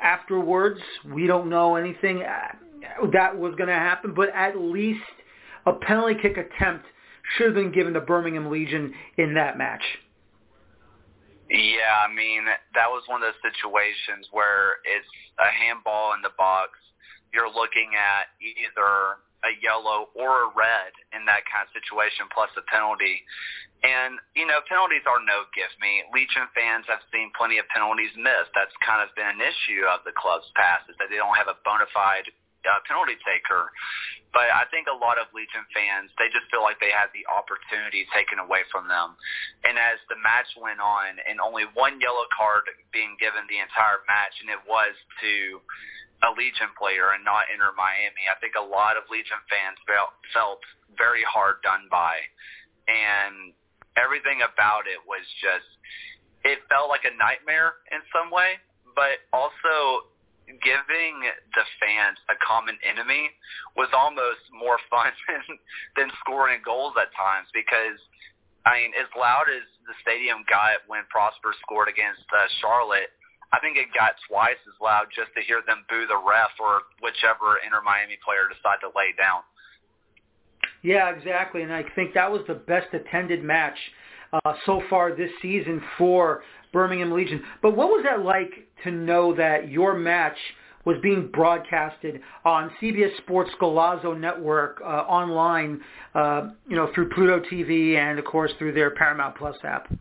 Afterwards, 0.03 0.81
we 1.05 1.25
don't 1.25 1.49
know 1.49 1.75
anything 1.75 2.23
uh, 2.23 3.07
that 3.13 3.37
was 3.37 3.55
going 3.55 3.69
to 3.69 3.75
happen, 3.75 4.13
but 4.13 4.27
at 4.35 4.57
least 4.57 4.99
a 5.65 5.71
penalty 5.71 6.15
kick 6.21 6.35
attempt 6.35 6.83
should 7.37 7.45
have 7.45 7.55
been 7.55 7.71
given 7.71 7.93
to 7.93 8.01
Birmingham 8.01 8.51
Legion 8.51 8.93
in 9.17 9.35
that 9.35 9.57
match. 9.57 9.83
Yeah, 11.49 11.95
I 12.05 12.13
mean, 12.13 12.43
that 12.75 12.87
was 12.89 13.03
one 13.07 13.23
of 13.23 13.27
those 13.27 13.51
situations 13.53 14.27
where 14.31 14.71
it's 14.83 15.07
a 15.39 15.49
handball 15.63 16.13
in 16.13 16.21
the 16.23 16.31
box 16.37 16.71
you're 17.33 17.51
looking 17.51 17.95
at 17.95 18.31
either 18.39 19.21
a 19.41 19.51
yellow 19.57 20.13
or 20.13 20.45
a 20.45 20.49
red 20.53 20.93
in 21.17 21.25
that 21.25 21.41
kind 21.49 21.65
of 21.65 21.71
situation, 21.73 22.29
plus 22.29 22.53
a 22.57 22.63
penalty. 22.69 23.25
And, 23.81 24.21
you 24.37 24.45
know, 24.45 24.61
penalties 24.69 25.01
are 25.09 25.17
no 25.25 25.49
gift 25.57 25.73
me. 25.81 26.05
Legion 26.13 26.45
fans 26.53 26.85
have 26.85 27.01
seen 27.09 27.33
plenty 27.33 27.57
of 27.57 27.65
penalties 27.73 28.13
missed. 28.13 28.53
That's 28.53 28.73
kind 28.85 29.01
of 29.01 29.09
been 29.17 29.25
an 29.25 29.41
issue 29.41 29.89
of 29.89 30.05
the 30.05 30.13
club's 30.13 30.45
past, 30.53 30.85
is 30.85 30.95
that 31.01 31.09
they 31.09 31.17
don't 31.17 31.33
have 31.33 31.49
a 31.49 31.57
bona 31.65 31.89
fide 31.89 32.29
uh, 32.61 32.77
penalty 32.85 33.17
taker. 33.25 33.73
But 34.29 34.53
I 34.53 34.69
think 34.69 34.85
a 34.85 34.95
lot 34.95 35.17
of 35.17 35.27
Legion 35.33 35.65
fans, 35.73 36.13
they 36.21 36.29
just 36.29 36.45
feel 36.53 36.61
like 36.61 36.77
they 36.77 36.93
had 36.93 37.09
the 37.11 37.25
opportunity 37.25 38.05
taken 38.13 38.37
away 38.37 38.63
from 38.69 38.85
them. 38.85 39.17
And 39.65 39.81
as 39.81 39.97
the 40.07 40.21
match 40.21 40.47
went 40.55 40.79
on, 40.79 41.17
and 41.25 41.41
only 41.41 41.65
one 41.73 41.97
yellow 41.97 42.29
card 42.31 42.69
being 42.93 43.17
given 43.17 43.49
the 43.49 43.59
entire 43.59 44.05
match, 44.05 44.37
and 44.39 44.47
it 44.53 44.61
was 44.69 44.93
to 45.25 45.59
a 46.21 46.29
Legion 46.37 46.69
player 46.77 47.17
and 47.17 47.25
not 47.25 47.49
Inter 47.49 47.73
Miami. 47.73 48.29
I 48.29 48.37
think 48.37 48.53
a 48.53 48.61
lot 48.61 48.97
of 48.97 49.09
Legion 49.09 49.41
fans 49.49 49.77
felt 49.89 50.13
felt 50.33 50.61
very 50.97 51.25
hard 51.25 51.61
done 51.65 51.89
by, 51.89 52.21
and 52.85 53.53
everything 53.97 54.45
about 54.45 54.85
it 54.85 55.01
was 55.03 55.25
just 55.41 55.67
it 56.45 56.61
felt 56.69 56.89
like 56.89 57.05
a 57.05 57.13
nightmare 57.17 57.81
in 57.93 58.01
some 58.09 58.33
way, 58.33 58.57
but 58.93 59.21
also 59.33 60.09
giving 60.59 61.21
the 61.55 61.65
fans 61.79 62.17
a 62.27 62.35
common 62.43 62.75
enemy 62.83 63.31
was 63.77 63.87
almost 63.95 64.43
more 64.51 64.77
fun 64.91 65.13
than, 65.29 65.45
than 65.95 66.07
scoring 66.19 66.59
goals 66.65 66.93
at 66.99 67.13
times 67.15 67.47
because 67.53 67.97
I 68.65 68.85
mean, 68.85 68.91
as 68.93 69.09
loud 69.17 69.49
as 69.49 69.65
the 69.89 69.97
stadium 70.05 70.45
got 70.45 70.85
when 70.85 71.01
Prosper 71.09 71.57
scored 71.65 71.89
against 71.89 72.21
uh, 72.29 72.45
Charlotte, 72.61 73.09
I 73.53 73.59
think 73.59 73.77
it 73.77 73.87
got 73.93 74.13
twice 74.27 74.59
as 74.67 74.79
loud 74.81 75.07
just 75.13 75.33
to 75.35 75.41
hear 75.41 75.61
them 75.67 75.83
boo 75.89 76.07
the 76.07 76.15
ref 76.15 76.51
or 76.59 76.81
whichever 77.01 77.59
Inter 77.65 77.81
Miami 77.81 78.17
player 78.23 78.47
decided 78.47 78.81
to 78.81 78.91
lay 78.95 79.11
down. 79.17 79.43
Yeah, 80.83 81.09
exactly, 81.09 81.61
and 81.61 81.73
I 81.73 81.83
think 81.95 82.13
that 82.13 82.31
was 82.31 82.41
the 82.47 82.55
best 82.55 82.87
attended 82.93 83.43
match 83.43 83.77
uh, 84.33 84.53
so 84.65 84.81
far 84.89 85.15
this 85.15 85.29
season 85.41 85.81
for 85.97 86.43
Birmingham 86.71 87.11
Legion. 87.11 87.43
But 87.61 87.75
what 87.75 87.89
was 87.89 88.03
that 88.03 88.23
like 88.23 88.67
to 88.83 88.91
know 88.91 89.35
that 89.35 89.69
your 89.69 89.93
match 89.95 90.37
was 90.85 90.97
being 91.03 91.29
broadcasted 91.31 92.21
on 92.43 92.71
CBS 92.81 93.15
Sports 93.17 93.51
Golazo 93.61 94.19
Network 94.19 94.81
uh, 94.83 94.87
online, 94.87 95.81
uh, 96.15 96.49
you 96.67 96.75
know, 96.75 96.89
through 96.95 97.09
Pluto 97.09 97.39
TV 97.51 97.97
and 97.97 98.17
of 98.17 98.25
course 98.25 98.51
through 98.57 98.73
their 98.73 98.91
Paramount 98.91 99.35
Plus 99.35 99.55
app? 99.63 99.93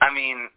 I 0.00 0.12
mean, 0.14 0.48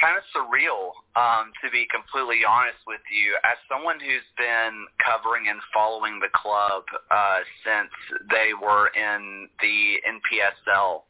kind 0.00 0.16
of 0.18 0.24
surreal, 0.34 0.92
um, 1.14 1.52
to 1.62 1.70
be 1.70 1.86
completely 1.90 2.44
honest 2.44 2.78
with 2.86 3.02
you. 3.10 3.36
As 3.44 3.58
someone 3.70 4.00
who's 4.00 4.26
been 4.36 4.86
covering 4.98 5.48
and 5.48 5.60
following 5.72 6.18
the 6.20 6.32
club 6.34 6.82
uh, 7.10 7.40
since 7.62 7.92
they 8.30 8.50
were 8.54 8.90
in 8.94 9.48
the 9.60 10.02
NPSL, 10.02 11.06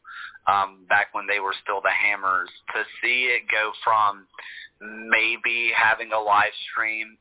um, 0.47 0.85
back 0.87 1.09
when 1.13 1.25
they 1.25 1.39
were 1.39 1.55
still 1.63 1.81
the 1.81 1.93
Hammers, 1.93 2.49
to 2.73 2.83
see 3.01 3.33
it 3.33 3.49
go 3.49 3.71
from 3.83 4.27
maybe 5.09 5.71
having 5.75 6.11
a 6.11 6.19
live 6.19 6.53
stream, 6.71 7.17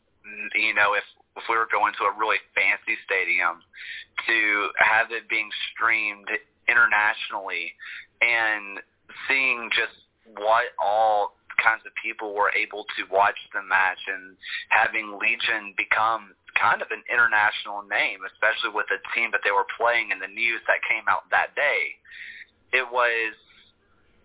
you 0.55 0.75
know, 0.75 0.95
if 0.95 1.05
if 1.37 1.43
we 1.49 1.57
were 1.57 1.67
going 1.73 1.93
to 1.99 2.05
a 2.05 2.15
really 2.17 2.39
fancy 2.55 2.95
stadium, 3.05 3.59
to 4.27 4.71
have 4.79 5.11
it 5.11 5.29
being 5.29 5.51
streamed 5.75 6.31
internationally 6.69 7.75
and 8.23 8.79
seeing 9.27 9.69
just 9.75 9.99
what 10.39 10.65
all 10.79 11.35
kinds 11.63 11.83
of 11.87 11.93
people 12.01 12.35
were 12.35 12.51
able 12.55 12.85
to 12.97 13.03
watch 13.11 13.39
the 13.53 13.63
match 13.63 14.01
and 14.09 14.37
having 14.69 15.19
Legion 15.21 15.75
become 15.77 16.35
kind 16.55 16.83
of 16.83 16.89
an 16.91 17.03
international 17.11 17.83
name, 17.83 18.23
especially 18.27 18.71
with 18.71 18.87
the 18.89 19.03
team 19.15 19.31
that 19.35 19.43
they 19.43 19.51
were 19.51 19.67
playing 19.77 20.13
and 20.13 20.23
the 20.23 20.31
news 20.31 20.63
that 20.67 20.83
came 20.87 21.05
out 21.11 21.27
that 21.31 21.55
day. 21.55 21.99
It 22.73 22.87
was 22.91 23.35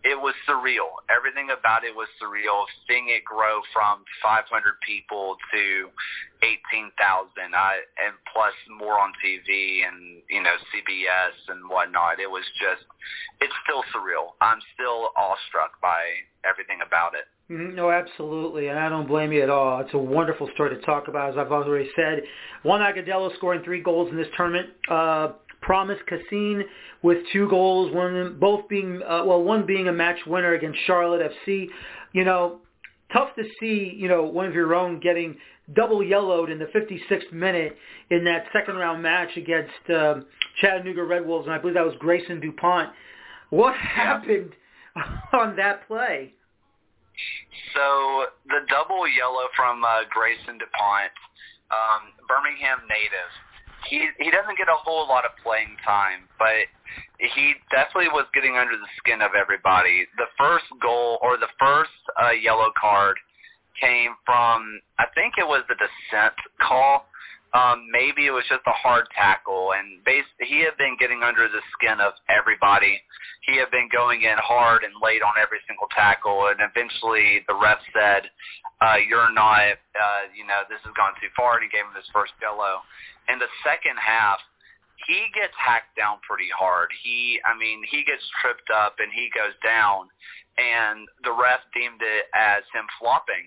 it 0.04 0.16
was 0.16 0.34
surreal. 0.47 1.04
Everything 1.12 1.50
about 1.52 1.84
it 1.84 1.93
was 1.93 2.08
surreal. 2.22 2.64
Seeing 2.88 3.10
it 3.10 3.24
grow 3.26 3.60
from 3.74 4.04
500 4.24 4.47
people 4.86 5.36
to 5.52 5.89
18,000, 6.41 6.95
I 7.54 7.84
and 8.00 8.16
plus 8.32 8.54
more 8.80 8.97
on 8.97 9.12
TV 9.20 9.84
and 9.84 10.24
you 10.30 10.41
know 10.41 10.56
CBS 10.72 11.36
and 11.50 11.70
whatnot. 11.70 12.20
It 12.20 12.32
was 12.32 12.45
just, 12.60 12.88
it's 13.41 13.54
still 13.68 13.84
surreal. 13.91 14.39
I'm 14.39 14.60
still 14.74 15.12
awestruck 15.18 15.82
by 15.82 16.00
everything 16.47 16.80
about 16.86 17.14
it. 17.16 17.28
Mm-hmm. 17.52 17.76
No, 17.76 17.91
absolutely, 17.91 18.68
and 18.68 18.80
I 18.80 18.88
don't 18.88 19.08
blame 19.08 19.34
you 19.34 19.43
at 19.43 19.50
all. 19.50 19.82
It's 19.82 19.93
a 19.93 19.97
wonderful 19.97 20.47
story 20.54 20.76
to 20.76 20.82
talk 20.84 21.08
about, 21.08 21.32
as 21.32 21.38
I've 21.38 21.52
already 21.52 21.89
said. 21.95 22.22
Juan 22.64 22.80
Agudelo 22.80 23.36
scoring 23.36 23.64
three 23.64 23.82
goals 23.82 24.10
in 24.12 24.18
this 24.18 24.28
tournament. 24.38 24.70
Uh, 24.89 25.30
Promise 25.62 26.00
Cassine 26.08 26.64
with 27.02 27.18
two 27.32 27.47
goals, 27.50 27.93
one 27.93 28.38
both 28.39 28.68
being 28.68 29.02
uh, 29.04 29.24
well, 29.26 29.41
one 29.41 29.66
being 29.66 29.88
a 29.88 29.93
match 29.93 30.20
winner 30.28 30.54
against 30.54 30.80
Charlotte 30.86 31.32
FC. 31.45 31.68
You 32.14 32.26
know, 32.26 32.60
tough 33.14 33.36
to 33.36 33.43
see. 33.60 33.93
You 33.95 34.08
know, 34.08 34.24
one 34.24 34.45
of 34.45 34.54
your 34.54 34.74
own 34.76 35.00
getting 35.00 35.38
double 35.76 36.04
yellowed 36.04 36.50
in 36.50 36.60
the 36.60 36.66
56th 36.66 37.32
minute 37.32 37.78
in 38.10 38.24
that 38.26 38.45
second 38.52 38.76
round 38.76 39.04
match 39.04 39.30
against 39.38 39.89
uh, 39.93 40.16
Chattanooga 40.62 41.04
Red 41.04 41.26
Wolves, 41.26 41.45
and 41.45 41.54
I 41.54 41.60
believe 41.60 41.76
that 41.76 41.86
was 41.86 41.95
Grayson 42.00 42.39
Dupont. 42.39 42.89
What 43.50 43.76
happened 43.78 44.52
on 45.34 45.56
that 45.58 45.88
play? 45.88 46.34
So 47.76 48.26
the 48.47 48.66
double 48.70 49.08
yellow 49.08 49.47
from 49.56 49.84
uh, 49.84 50.08
Grayson 50.10 50.58
Dupont, 50.58 51.14
um, 51.70 52.16
Birmingham 52.28 52.80
native 52.89 53.32
he 53.88 54.09
he 54.19 54.32
doesn't 54.32 54.57
get 54.57 54.67
a 54.67 54.75
whole 54.75 55.07
lot 55.07 55.25
of 55.25 55.32
playing 55.43 55.77
time, 55.86 56.27
but 56.38 56.67
he 57.19 57.53
definitely 57.71 58.09
was 58.09 58.25
getting 58.34 58.55
under 58.55 58.75
the 58.75 58.89
skin 58.97 59.21
of 59.21 59.32
everybody. 59.39 60.07
The 60.17 60.27
first 60.38 60.65
goal 60.82 61.19
or 61.21 61.38
the 61.38 61.51
first 61.59 61.91
uh, 62.21 62.32
yellow 62.32 62.71
card 62.80 63.17
came 63.80 64.15
from 64.25 64.82
I 64.97 65.05
think 65.15 65.36
it 65.38 65.47
was 65.47 65.63
the 65.69 65.75
dissent 65.75 66.36
call. 66.61 67.05
Um, 67.54 67.89
maybe 67.89 68.28
it 68.28 68.32
was 68.32 68.45
just 68.47 68.62
a 68.68 68.78
hard 68.78 69.08
tackle, 69.16 69.74
and 69.74 70.04
base, 70.06 70.28
he 70.38 70.62
had 70.62 70.78
been 70.78 70.97
getting 71.00 71.24
under 71.24 71.50
the 71.50 71.66
skin 71.74 72.00
of 72.00 72.14
everybody. 72.30 73.02
He 73.50 73.58
had 73.58 73.72
been 73.72 73.89
going 73.91 74.22
in 74.22 74.38
hard 74.38 74.84
and 74.84 74.93
late 75.02 75.24
on 75.26 75.34
every 75.41 75.58
single 75.66 75.88
tackle, 75.89 76.54
and 76.54 76.62
eventually 76.62 77.41
the 77.50 77.58
ref 77.58 77.82
said, 77.89 78.30
uh, 78.82 79.02
"You're 79.02 79.34
not, 79.34 79.82
uh, 79.97 80.30
you 80.38 80.45
know, 80.45 80.62
this 80.70 80.78
has 80.86 80.93
gone 80.93 81.18
too 81.18 81.34
far," 81.36 81.58
and 81.58 81.66
he 81.66 81.70
gave 81.74 81.89
him 81.89 81.97
his 81.97 82.06
first 82.14 82.34
yellow 82.39 82.86
in 83.30 83.38
the 83.38 83.50
second 83.64 83.95
half, 84.02 84.41
he 85.08 85.30
gets 85.34 85.54
hacked 85.56 85.95
down 85.95 86.18
pretty 86.28 86.50
hard. 86.52 86.89
He, 87.04 87.39
I 87.45 87.56
mean, 87.56 87.82
he 87.88 88.04
gets 88.04 88.26
tripped 88.41 88.70
up 88.74 88.97
and 89.00 89.14
he 89.14 89.30
goes 89.32 89.56
down, 89.64 90.10
and 90.58 91.08
the 91.24 91.32
ref 91.32 91.62
deemed 91.74 92.02
it 92.02 92.26
as 92.36 92.66
him 92.74 92.86
flopping. 93.00 93.45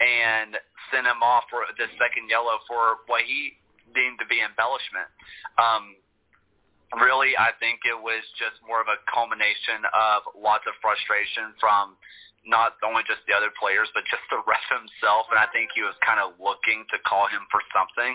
And 0.00 0.56
sent 0.92 1.06
him 1.06 1.22
off 1.22 1.44
for 1.50 1.64
the 1.78 1.88
second 1.96 2.28
yellow 2.28 2.60
for 2.68 3.02
what 3.06 3.24
he 3.24 3.56
deemed 3.94 4.18
to 4.20 4.26
be 4.28 4.44
embellishment. 4.44 5.08
Um, 5.56 5.96
really, 7.00 7.34
I 7.34 7.56
think 7.58 7.82
it 7.88 7.96
was 7.96 8.22
just 8.38 8.60
more 8.62 8.80
of 8.80 8.88
a 8.88 9.00
culmination 9.10 9.82
of 9.90 10.28
lots 10.36 10.68
of 10.68 10.74
frustration 10.84 11.56
from 11.58 11.96
not 12.46 12.78
only 12.86 13.02
just 13.10 13.26
the 13.26 13.34
other 13.34 13.50
players, 13.58 13.90
but 13.90 14.06
just 14.06 14.22
the 14.30 14.38
ref 14.46 14.62
himself. 14.70 15.26
And 15.34 15.36
I 15.36 15.50
think 15.50 15.74
he 15.74 15.82
was 15.82 15.98
kind 16.06 16.22
of 16.22 16.38
looking 16.38 16.86
to 16.94 16.96
call 17.02 17.26
him 17.26 17.42
for 17.50 17.58
something, 17.74 18.14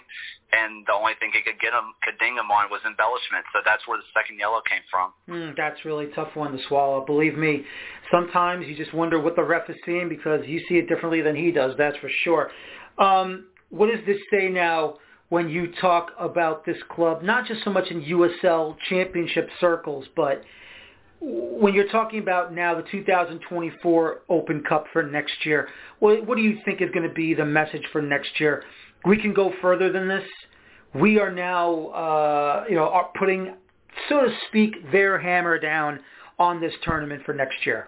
and 0.56 0.88
the 0.88 0.96
only 0.96 1.20
thing 1.20 1.36
he 1.36 1.44
could 1.44 1.60
get 1.60 1.76
him, 1.76 1.92
could 2.02 2.16
ding 2.18 2.40
him 2.40 2.48
on, 2.48 2.72
was 2.72 2.80
embellishment. 2.88 3.44
So 3.52 3.60
that's 3.68 3.84
where 3.86 4.00
the 4.00 4.08
second 4.16 4.40
yellow 4.40 4.64
came 4.64 4.88
from. 4.88 5.12
Mm, 5.28 5.52
that's 5.60 5.84
really 5.84 6.08
a 6.08 6.14
tough 6.16 6.32
one 6.40 6.56
to 6.56 6.62
swallow. 6.72 7.04
Believe 7.04 7.36
me, 7.36 7.68
sometimes 8.12 8.68
you 8.68 8.76
just 8.76 8.94
wonder 8.94 9.20
what 9.20 9.36
the 9.36 9.44
ref 9.44 9.70
is 9.70 9.76
seeing 9.86 10.10
because 10.10 10.46
you 10.46 10.62
see 10.70 10.76
it 10.76 10.88
differently 10.88 11.22
than 11.22 11.36
he 11.36 11.52
does. 11.52 11.74
That's 11.78 11.98
for 11.98 12.10
sure. 12.24 12.52
Um, 12.98 13.48
what 13.70 13.88
does 13.88 14.06
this 14.06 14.20
say 14.32 14.50
now? 14.50 14.98
when 15.32 15.48
you 15.48 15.72
talk 15.80 16.12
about 16.20 16.66
this 16.66 16.76
club, 16.90 17.24
not 17.24 17.46
just 17.48 17.64
so 17.64 17.70
much 17.70 17.90
in 17.90 18.02
USL 18.02 18.76
championship 18.90 19.50
circles, 19.62 20.06
but 20.14 20.44
when 21.22 21.74
you're 21.74 21.88
talking 21.88 22.20
about 22.20 22.54
now 22.54 22.76
the 22.76 22.84
2024 22.92 24.24
Open 24.28 24.62
Cup 24.68 24.88
for 24.92 25.04
next 25.04 25.46
year, 25.46 25.70
what, 26.00 26.28
what 26.28 26.36
do 26.36 26.42
you 26.42 26.58
think 26.66 26.82
is 26.82 26.90
going 26.94 27.08
to 27.08 27.14
be 27.14 27.34
the 27.34 27.46
message 27.46 27.84
for 27.94 28.02
next 28.02 28.42
year? 28.42 28.64
We 29.06 29.22
can 29.22 29.34
go 29.34 29.54
further 29.62 29.90
than 29.90 30.10
this. 30.10 30.24
We 30.94 31.18
are 31.18 31.32
now, 31.32 31.86
uh, 31.88 32.66
you 32.68 32.76
know, 32.76 33.08
putting, 33.18 33.54
so 34.10 34.26
to 34.26 34.36
speak, 34.50 34.92
their 34.92 35.18
hammer 35.18 35.58
down 35.58 36.02
on 36.40 36.60
this 36.60 36.74
tournament 36.84 37.24
for 37.26 37.34
next 37.34 37.66
year. 37.66 37.88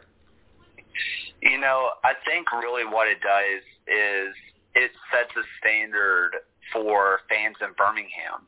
You 1.41 1.59
know, 1.59 1.89
I 2.03 2.13
think 2.25 2.51
really 2.51 2.85
what 2.85 3.07
it 3.07 3.19
does 3.21 3.63
is 3.87 4.33
it 4.75 4.91
sets 5.11 5.31
a 5.35 5.45
standard 5.59 6.31
for 6.71 7.21
fans 7.29 7.57
in 7.61 7.73
Birmingham. 7.77 8.47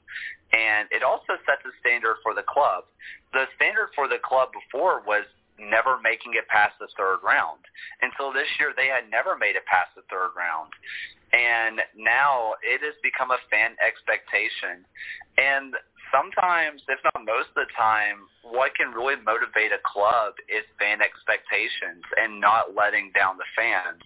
And 0.54 0.88
it 0.92 1.04
also 1.04 1.36
sets 1.46 1.66
a 1.66 1.74
standard 1.82 2.18
for 2.24 2.34
the 2.34 2.46
club. 2.48 2.86
The 3.34 3.46
standard 3.56 3.90
for 3.96 4.08
the 4.08 4.22
club 4.24 4.50
before 4.54 5.04
was 5.06 5.26
never 5.60 6.00
making 6.04 6.34
it 6.36 6.48
past 6.48 6.76
the 6.80 6.88
third 6.98 7.20
round. 7.24 7.60
Until 8.02 8.32
this 8.32 8.48
year, 8.60 8.74
they 8.76 8.88
had 8.88 9.10
never 9.10 9.38
made 9.38 9.56
it 9.56 9.66
past 9.66 9.92
the 9.96 10.04
third 10.10 10.32
round. 10.36 10.72
And 11.34 11.82
now 11.98 12.56
it 12.64 12.80
has 12.84 12.96
become 13.04 13.32
a 13.32 13.42
fan 13.52 13.76
expectation. 13.84 14.86
And 15.38 15.76
sometimes, 16.12 16.82
if 16.88 17.00
not 17.04 17.26
most 17.26 17.50
of 17.56 17.68
the 17.68 17.72
time, 17.78 18.28
what 18.44 18.76
can 18.76 18.92
really 18.92 19.16
motivate 19.22 19.72
a 19.72 19.82
club 19.86 20.34
is 20.50 20.64
fan 20.80 21.02
expectations 21.02 22.04
and 22.18 22.40
not 22.40 22.76
letting 22.76 23.12
down 23.14 23.38
the 23.38 23.50
fans. 23.56 24.02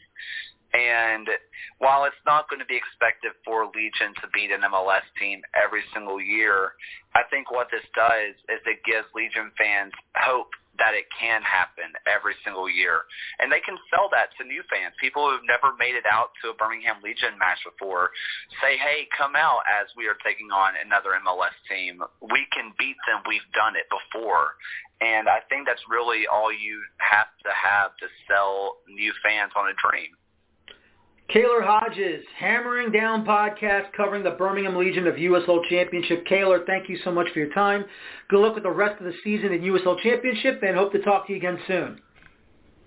And 0.73 1.27
while 1.79 2.05
it's 2.05 2.23
not 2.25 2.47
going 2.49 2.59
to 2.59 2.69
be 2.69 2.77
expected 2.77 3.33
for 3.43 3.65
Legion 3.73 4.13
to 4.21 4.29
beat 4.33 4.53
an 4.53 4.61
MLS 4.61 5.05
team 5.17 5.41
every 5.57 5.81
single 5.93 6.21
year, 6.21 6.77
I 7.15 7.25
think 7.31 7.49
what 7.49 7.67
this 7.71 7.85
does 7.95 8.37
is 8.53 8.61
it 8.69 8.85
gives 8.85 9.09
Legion 9.15 9.49
fans 9.57 9.93
hope 10.13 10.53
that 10.79 10.95
it 10.95 11.05
can 11.11 11.43
happen 11.43 11.91
every 12.07 12.33
single 12.43 12.71
year. 12.71 13.03
And 13.39 13.51
they 13.51 13.59
can 13.59 13.77
sell 13.91 14.09
that 14.15 14.31
to 14.39 14.47
new 14.47 14.63
fans, 14.71 14.95
people 14.99 15.27
who've 15.27 15.45
never 15.45 15.75
made 15.77 15.93
it 15.93 16.07
out 16.09 16.31
to 16.41 16.49
a 16.49 16.55
Birmingham 16.55 17.03
Legion 17.03 17.37
match 17.37 17.59
before. 17.67 18.11
Say, 18.63 18.79
hey, 18.79 19.07
come 19.15 19.35
out 19.35 19.61
as 19.67 19.91
we 19.95 20.07
are 20.07 20.17
taking 20.23 20.49
on 20.49 20.73
another 20.79 21.19
MLS 21.21 21.55
team. 21.67 22.01
We 22.23 22.47
can 22.55 22.71
beat 22.79 22.97
them. 23.05 23.21
We've 23.27 23.45
done 23.53 23.75
it 23.75 23.87
before. 23.91 24.55
And 24.99 25.29
I 25.29 25.39
think 25.47 25.67
that's 25.67 25.83
really 25.87 26.27
all 26.27 26.51
you 26.51 26.81
have 26.99 27.31
to 27.43 27.51
have 27.51 27.95
to 28.03 28.07
sell 28.27 28.83
new 28.87 29.13
fans 29.23 29.51
on 29.55 29.71
a 29.71 29.75
dream. 29.79 30.11
Kaylor 31.33 31.63
Hodges, 31.63 32.25
Hammering 32.39 32.91
Down 32.91 33.23
podcast 33.23 33.93
covering 33.95 34.23
the 34.23 34.31
Birmingham 34.31 34.75
Legion 34.75 35.05
of 35.05 35.13
USL 35.13 35.61
Championship. 35.69 36.25
Kaylor, 36.25 36.65
thank 36.65 36.89
you 36.89 36.97
so 37.03 37.11
much 37.11 37.27
for 37.33 37.39
your 37.39 37.53
time. 37.53 37.85
Good 38.29 38.39
luck 38.39 38.55
with 38.55 38.63
the 38.63 38.71
rest 38.71 38.99
of 38.99 39.05
the 39.05 39.13
season 39.23 39.53
in 39.53 39.61
USL 39.61 40.01
Championship 40.01 40.63
and 40.63 40.75
hope 40.75 40.91
to 40.93 41.01
talk 41.03 41.27
to 41.27 41.33
you 41.33 41.37
again 41.37 41.59
soon. 41.67 42.01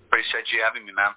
Appreciate 0.07 0.43
you 0.51 0.61
having 0.61 0.85
me, 0.85 0.91
man. 0.91 1.11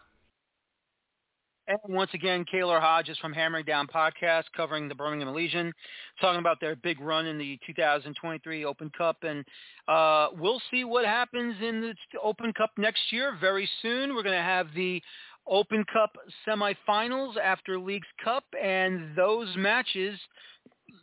And 1.69 1.81
once 1.89 2.13
again, 2.15 2.45
Kaylor 2.45 2.81
Hodges 2.81 3.19
from 3.19 3.33
Hammering 3.33 3.65
Down 3.65 3.89
Podcast 3.89 4.45
covering 4.57 4.89
the 4.89 4.95
Birmingham 4.95 5.35
Legion, 5.35 5.73
talking 6.21 6.39
about 6.39 6.61
their 6.61 6.77
big 6.77 7.01
run 7.01 7.27
in 7.27 7.39
the 7.39 7.59
2023 7.67 8.65
Open 8.65 8.89
Cup. 8.97 9.25
And 9.25 9.45
uh, 9.89 10.29
we'll 10.39 10.63
see 10.71 10.85
what 10.85 11.05
happens 11.05 11.57
in 11.61 11.81
the 11.81 12.21
Open 12.23 12.53
Cup 12.53 12.71
next 12.79 13.01
year 13.11 13.37
very 13.41 13.69
soon. 13.83 14.15
We're 14.15 14.23
going 14.23 14.39
to 14.39 14.43
have 14.43 14.69
the 14.77 15.03
Open 15.49 15.85
Cup 15.93 16.17
semifinals 16.47 17.37
after 17.37 17.79
Leagues 17.79 18.07
Cup, 18.23 18.45
and 18.61 19.17
those 19.17 19.49
matches, 19.57 20.19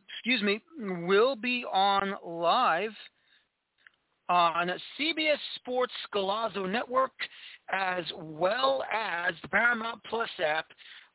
excuse 0.10 0.41
me, 0.41 0.62
will 1.06 1.36
be 1.36 1.66
on 1.72 2.16
live 2.26 2.91
on 4.30 4.72
CBS 5.00 5.38
Sports 5.56 5.94
Golazo 6.14 6.70
Network, 6.70 7.12
as 7.72 8.04
well 8.18 8.84
as 8.91 9.34
the 9.41 9.48
Paramount 9.50 10.02
Plus 10.10 10.30
app, 10.44 10.66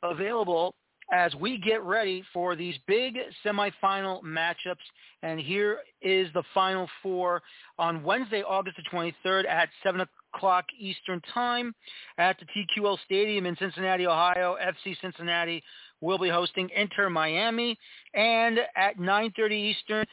available 0.02 0.74
as 1.12 1.34
we 1.36 1.58
get 1.58 1.82
ready 1.82 2.22
for 2.32 2.54
these 2.54 2.74
big 2.86 3.16
semifinal 3.44 4.22
matchups. 4.22 4.76
And 5.22 5.40
here 5.40 5.78
is 6.02 6.28
the 6.34 6.42
final 6.52 6.88
four 7.02 7.42
on 7.78 8.04
Wednesday, 8.04 8.42
August 8.42 8.76
the 8.76 8.96
23rd 8.96 9.46
at 9.48 9.70
7 9.82 10.00
o'clock 10.34 10.64
Eastern 10.78 11.20
Time 11.32 11.74
at 12.18 12.36
the 12.38 12.46
TQL 12.46 12.98
Stadium 13.04 13.46
in 13.46 13.56
Cincinnati, 13.56 14.06
Ohio. 14.06 14.56
FC 14.56 14.96
Cincinnati 15.00 15.62
will 16.00 16.18
be 16.18 16.28
hosting 16.28 16.70
Inter 16.74 17.10
Miami. 17.10 17.78
And 18.14 18.58
at 18.76 18.98
9.30 18.98 19.52
Eastern, 19.52 20.06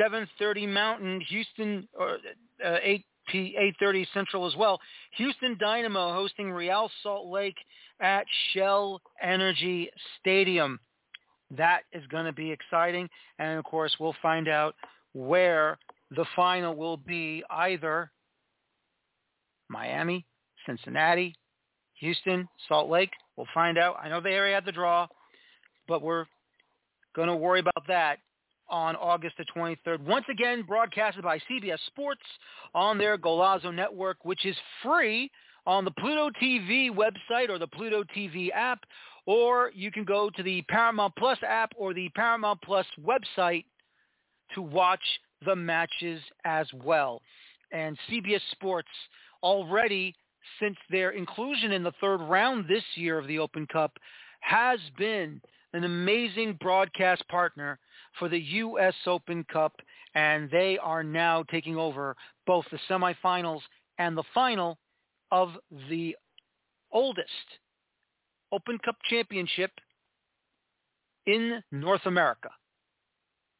7.30 0.00 0.68
Mountain, 0.68 1.20
Houston, 1.28 1.88
or, 1.94 2.18
uh, 2.64 2.76
8 2.82 3.04
8.30 3.32 4.06
Central 4.12 4.46
as 4.46 4.54
well. 4.54 4.78
Houston 5.16 5.56
Dynamo 5.58 6.12
hosting 6.12 6.50
Real 6.50 6.90
Salt 7.02 7.26
Lake 7.28 7.56
at 8.00 8.26
Shell 8.52 9.00
Energy 9.22 9.90
Stadium. 10.20 10.78
That 11.50 11.82
is 11.92 12.06
going 12.08 12.26
to 12.26 12.32
be 12.32 12.50
exciting. 12.50 13.08
And, 13.38 13.58
of 13.58 13.64
course, 13.64 13.96
we'll 13.98 14.16
find 14.20 14.46
out 14.46 14.74
where 15.14 15.78
the 16.10 16.26
final 16.36 16.74
will 16.74 16.96
be 16.96 17.42
either 17.48 18.10
Miami, 19.74 20.24
Cincinnati, 20.66 21.34
Houston, 22.00 22.48
Salt 22.68 22.88
Lake. 22.88 23.10
We'll 23.36 23.48
find 23.52 23.76
out. 23.76 23.96
I 24.00 24.08
know 24.08 24.20
they 24.20 24.34
already 24.34 24.54
had 24.54 24.64
the 24.64 24.72
draw, 24.72 25.08
but 25.88 26.00
we're 26.00 26.26
going 27.14 27.28
to 27.28 27.36
worry 27.36 27.60
about 27.60 27.86
that 27.88 28.18
on 28.68 28.96
August 28.96 29.36
the 29.36 29.44
23rd. 29.54 30.00
Once 30.00 30.24
again, 30.30 30.62
broadcasted 30.66 31.24
by 31.24 31.38
CBS 31.50 31.78
Sports 31.86 32.22
on 32.74 32.98
their 32.98 33.18
Golazo 33.18 33.74
network, 33.74 34.24
which 34.24 34.46
is 34.46 34.56
free 34.82 35.30
on 35.66 35.84
the 35.84 35.90
Pluto 35.90 36.30
TV 36.42 36.90
website 36.90 37.48
or 37.48 37.58
the 37.58 37.66
Pluto 37.66 38.04
TV 38.16 38.48
app, 38.54 38.80
or 39.26 39.70
you 39.74 39.90
can 39.90 40.04
go 40.04 40.30
to 40.30 40.42
the 40.42 40.62
Paramount 40.68 41.14
Plus 41.16 41.38
app 41.46 41.72
or 41.76 41.92
the 41.92 42.08
Paramount 42.10 42.60
Plus 42.62 42.86
website 43.02 43.64
to 44.54 44.62
watch 44.62 45.00
the 45.44 45.56
matches 45.56 46.20
as 46.44 46.66
well. 46.72 47.20
And 47.72 47.98
CBS 48.08 48.40
Sports 48.52 48.88
already, 49.44 50.16
since 50.58 50.76
their 50.90 51.10
inclusion 51.10 51.70
in 51.70 51.84
the 51.84 51.92
third 52.00 52.18
round 52.22 52.66
this 52.66 52.82
year 52.96 53.18
of 53.18 53.28
the 53.28 53.38
Open 53.38 53.66
Cup, 53.66 53.92
has 54.40 54.80
been 54.98 55.40
an 55.74 55.84
amazing 55.84 56.58
broadcast 56.60 57.26
partner 57.28 57.78
for 58.18 58.28
the 58.28 58.38
U.S. 58.38 58.94
Open 59.06 59.44
Cup, 59.52 59.72
and 60.14 60.50
they 60.50 60.78
are 60.78 61.04
now 61.04 61.44
taking 61.44 61.76
over 61.76 62.16
both 62.46 62.64
the 62.70 62.78
semifinals 62.88 63.60
and 63.98 64.16
the 64.16 64.24
final 64.32 64.78
of 65.30 65.50
the 65.90 66.16
oldest 66.90 67.28
Open 68.50 68.78
Cup 68.78 68.96
championship 69.10 69.72
in 71.26 71.62
North 71.72 72.06
America. 72.06 72.50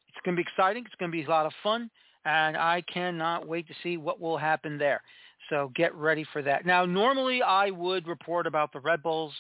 It's 0.09 0.19
going 0.25 0.37
to 0.37 0.43
be 0.43 0.49
exciting. 0.49 0.85
It's 0.87 0.95
going 0.97 1.11
to 1.11 1.17
be 1.17 1.25
a 1.25 1.29
lot 1.29 1.47
of 1.47 1.53
fun, 1.63 1.91
and 2.25 2.57
I 2.57 2.83
cannot 2.83 3.49
wait 3.49 3.67
to 3.69 3.75
see 3.83 3.97
what 3.97 4.21
will 4.21 4.39
happen 4.39 4.79
there. 4.79 5.03
So 5.51 5.71
get 5.75 5.95
ready 5.95 6.25
for 6.33 6.43
that. 6.43 6.67
Now, 6.67 6.85
normally 6.85 7.43
I 7.43 7.71
would 7.71 8.07
report 8.07 8.47
about 8.47 8.73
the 8.73 8.81
Red 8.81 9.03
Bulls. 9.03 9.33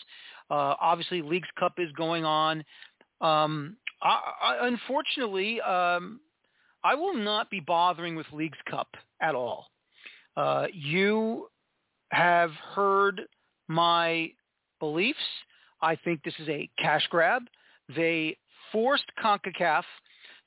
Uh, 0.50 0.74
obviously, 0.80 1.22
Leagues 1.22 1.48
Cup 1.58 1.74
is 1.78 1.90
going 1.92 2.24
on. 2.24 2.64
Um, 3.20 3.76
I, 4.02 4.20
I, 4.42 4.66
unfortunately, 4.66 5.60
um, 5.62 6.20
I 6.82 6.94
will 6.94 7.14
not 7.14 7.50
be 7.50 7.60
bothering 7.60 8.14
with 8.16 8.26
Leagues 8.32 8.58
Cup 8.70 8.88
at 9.20 9.34
all. 9.34 9.66
Uh, 10.36 10.66
you 10.72 11.48
have 12.10 12.50
heard 12.74 13.22
my 13.68 14.30
beliefs. 14.80 15.18
I 15.80 15.96
think 15.96 16.22
this 16.22 16.34
is 16.38 16.48
a 16.48 16.68
cash 16.78 17.06
grab. 17.08 17.42
They 17.94 18.36
forced 18.72 19.04
CONCACAF 19.22 19.84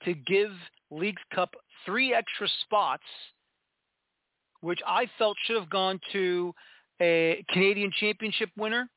to 0.06 0.14
give 0.14 0.52
Leagues 0.92 1.22
Cup 1.34 1.56
three 1.86 2.14
extra 2.14 2.48
spots, 2.62 3.04
which 4.62 4.80
I 4.86 5.08
felt 5.18 5.38
should 5.46 5.58
have 5.58 5.70
gone 5.70 6.00
to 6.14 6.54
a 7.02 7.46
Canadian 7.50 7.92
Championship 8.00 8.50
winner 8.58 8.90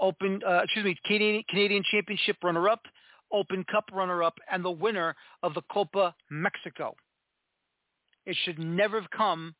Open, 0.00 0.40
uh, 0.46 0.60
excuse 0.64 0.84
me, 0.84 0.96
Canadian, 1.04 1.44
Canadian 1.48 1.84
Championship 1.90 2.36
runner-up, 2.42 2.80
Open 3.30 3.64
Cup 3.70 3.84
runner-up, 3.92 4.34
and 4.50 4.64
the 4.64 4.70
winner 4.70 5.14
of 5.42 5.54
the 5.54 5.62
Copa 5.70 6.14
Mexico. 6.30 6.94
It 8.26 8.36
should 8.44 8.58
never 8.58 9.00
have 9.00 9.10
come 9.10 9.54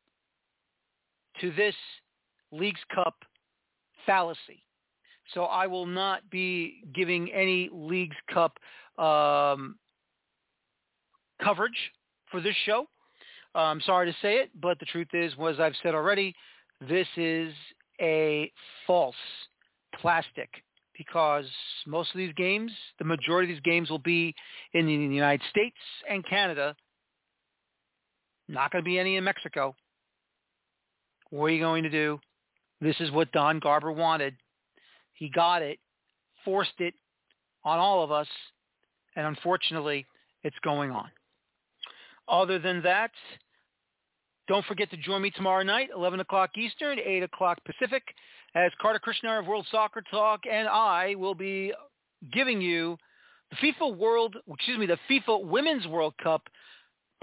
to 1.41 1.51
this 1.51 1.75
Leagues 2.51 2.81
Cup 2.93 3.15
fallacy. 4.05 4.63
So 5.33 5.43
I 5.45 5.67
will 5.67 5.85
not 5.85 6.29
be 6.29 6.83
giving 6.93 7.31
any 7.31 7.69
Leagues 7.71 8.15
Cup 8.31 8.57
um, 8.97 9.77
coverage 11.41 11.71
for 12.29 12.41
this 12.41 12.55
show. 12.65 12.87
I'm 13.55 13.81
sorry 13.81 14.11
to 14.11 14.17
say 14.21 14.35
it, 14.37 14.49
but 14.59 14.79
the 14.79 14.85
truth 14.85 15.09
is, 15.13 15.33
as 15.33 15.59
I've 15.59 15.75
said 15.83 15.93
already, 15.93 16.35
this 16.89 17.07
is 17.17 17.53
a 18.01 18.51
false 18.87 19.15
plastic 20.01 20.49
because 20.97 21.45
most 21.85 22.11
of 22.11 22.17
these 22.17 22.33
games, 22.35 22.71
the 22.99 23.05
majority 23.05 23.51
of 23.51 23.55
these 23.55 23.63
games 23.63 23.89
will 23.89 23.99
be 23.99 24.33
in 24.73 24.85
the 24.85 24.93
United 24.93 25.45
States 25.49 25.77
and 26.09 26.27
Canada. 26.27 26.75
Not 28.47 28.71
going 28.71 28.83
to 28.83 28.85
be 28.85 28.99
any 28.99 29.17
in 29.17 29.23
Mexico. 29.23 29.75
What 31.29 31.45
are 31.45 31.49
you 31.49 31.61
going 31.61 31.83
to 31.83 31.89
do? 31.89 32.19
This 32.81 32.95
is 32.99 33.11
what 33.11 33.31
Don 33.31 33.59
Garber 33.59 33.91
wanted. 33.91 34.35
He 35.13 35.29
got 35.29 35.61
it, 35.61 35.79
forced 36.43 36.79
it 36.79 36.93
on 37.63 37.79
all 37.79 38.03
of 38.03 38.11
us, 38.11 38.27
and 39.15 39.25
unfortunately, 39.25 40.05
it's 40.43 40.55
going 40.63 40.91
on. 40.91 41.09
Other 42.27 42.59
than 42.59 42.81
that, 42.83 43.11
don't 44.47 44.65
forget 44.65 44.89
to 44.91 44.97
join 44.97 45.21
me 45.21 45.31
tomorrow 45.31 45.63
night, 45.63 45.89
11 45.95 46.19
o'clock 46.19 46.51
Eastern, 46.57 46.99
8 46.99 47.23
o'clock 47.23 47.59
Pacific, 47.65 48.03
as 48.55 48.71
Carter 48.81 48.99
Krishnar 48.99 49.39
of 49.39 49.47
World 49.47 49.65
Soccer 49.71 50.03
Talk 50.11 50.41
and 50.49 50.67
I 50.67 51.15
will 51.15 51.35
be 51.35 51.73
giving 52.31 52.61
you 52.61 52.97
the 53.49 53.55
FIFA 53.57 53.97
World, 53.97 54.35
excuse 54.47 54.77
me, 54.77 54.85
the 54.85 54.97
FIFA 55.09 55.45
Women's 55.45 55.87
World 55.87 56.13
Cup 56.21 56.43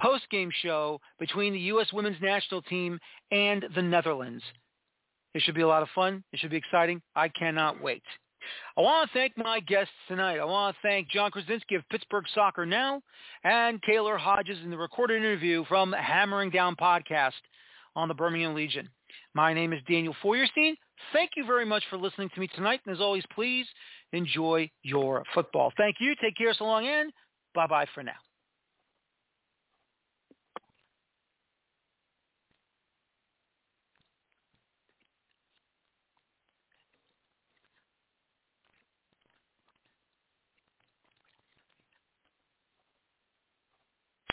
post-game 0.00 0.50
show 0.62 1.00
between 1.18 1.52
the 1.52 1.58
U.S. 1.60 1.92
Women's 1.92 2.20
National 2.22 2.62
Team 2.62 2.98
and 3.30 3.66
the 3.74 3.82
Netherlands. 3.82 4.42
It 5.34 5.42
should 5.42 5.54
be 5.54 5.60
a 5.60 5.68
lot 5.68 5.82
of 5.82 5.88
fun. 5.94 6.24
It 6.32 6.40
should 6.40 6.50
be 6.50 6.56
exciting. 6.56 7.02
I 7.14 7.28
cannot 7.28 7.82
wait. 7.82 8.02
I 8.76 8.80
want 8.80 9.10
to 9.10 9.18
thank 9.18 9.36
my 9.36 9.60
guests 9.60 9.92
tonight. 10.08 10.38
I 10.38 10.44
want 10.44 10.76
to 10.76 10.88
thank 10.88 11.08
John 11.08 11.30
Krysinski 11.30 11.76
of 11.76 11.88
Pittsburgh 11.90 12.24
Soccer 12.34 12.66
Now 12.66 13.02
and 13.44 13.80
Kaylor 13.82 14.18
Hodges 14.18 14.58
in 14.64 14.70
the 14.70 14.76
recorded 14.78 15.18
interview 15.18 15.64
from 15.66 15.92
Hammering 15.92 16.50
Down 16.50 16.76
Podcast 16.76 17.32
on 17.96 18.08
the 18.08 18.14
Birmingham 18.14 18.54
Legion. 18.54 18.88
My 19.34 19.52
name 19.52 19.72
is 19.72 19.80
Daniel 19.88 20.14
Feuerstein. 20.22 20.76
Thank 21.12 21.30
you 21.36 21.46
very 21.46 21.64
much 21.64 21.84
for 21.90 21.96
listening 21.96 22.30
to 22.34 22.40
me 22.40 22.48
tonight. 22.48 22.80
And 22.86 22.94
as 22.94 23.00
always, 23.00 23.24
please 23.34 23.66
enjoy 24.12 24.70
your 24.82 25.24
football. 25.34 25.72
Thank 25.76 25.96
you. 26.00 26.14
Take 26.20 26.36
care 26.36 26.54
so 26.54 26.64
long 26.64 26.86
and 26.86 27.12
bye-bye 27.54 27.86
for 27.94 28.02
now. 28.02 28.12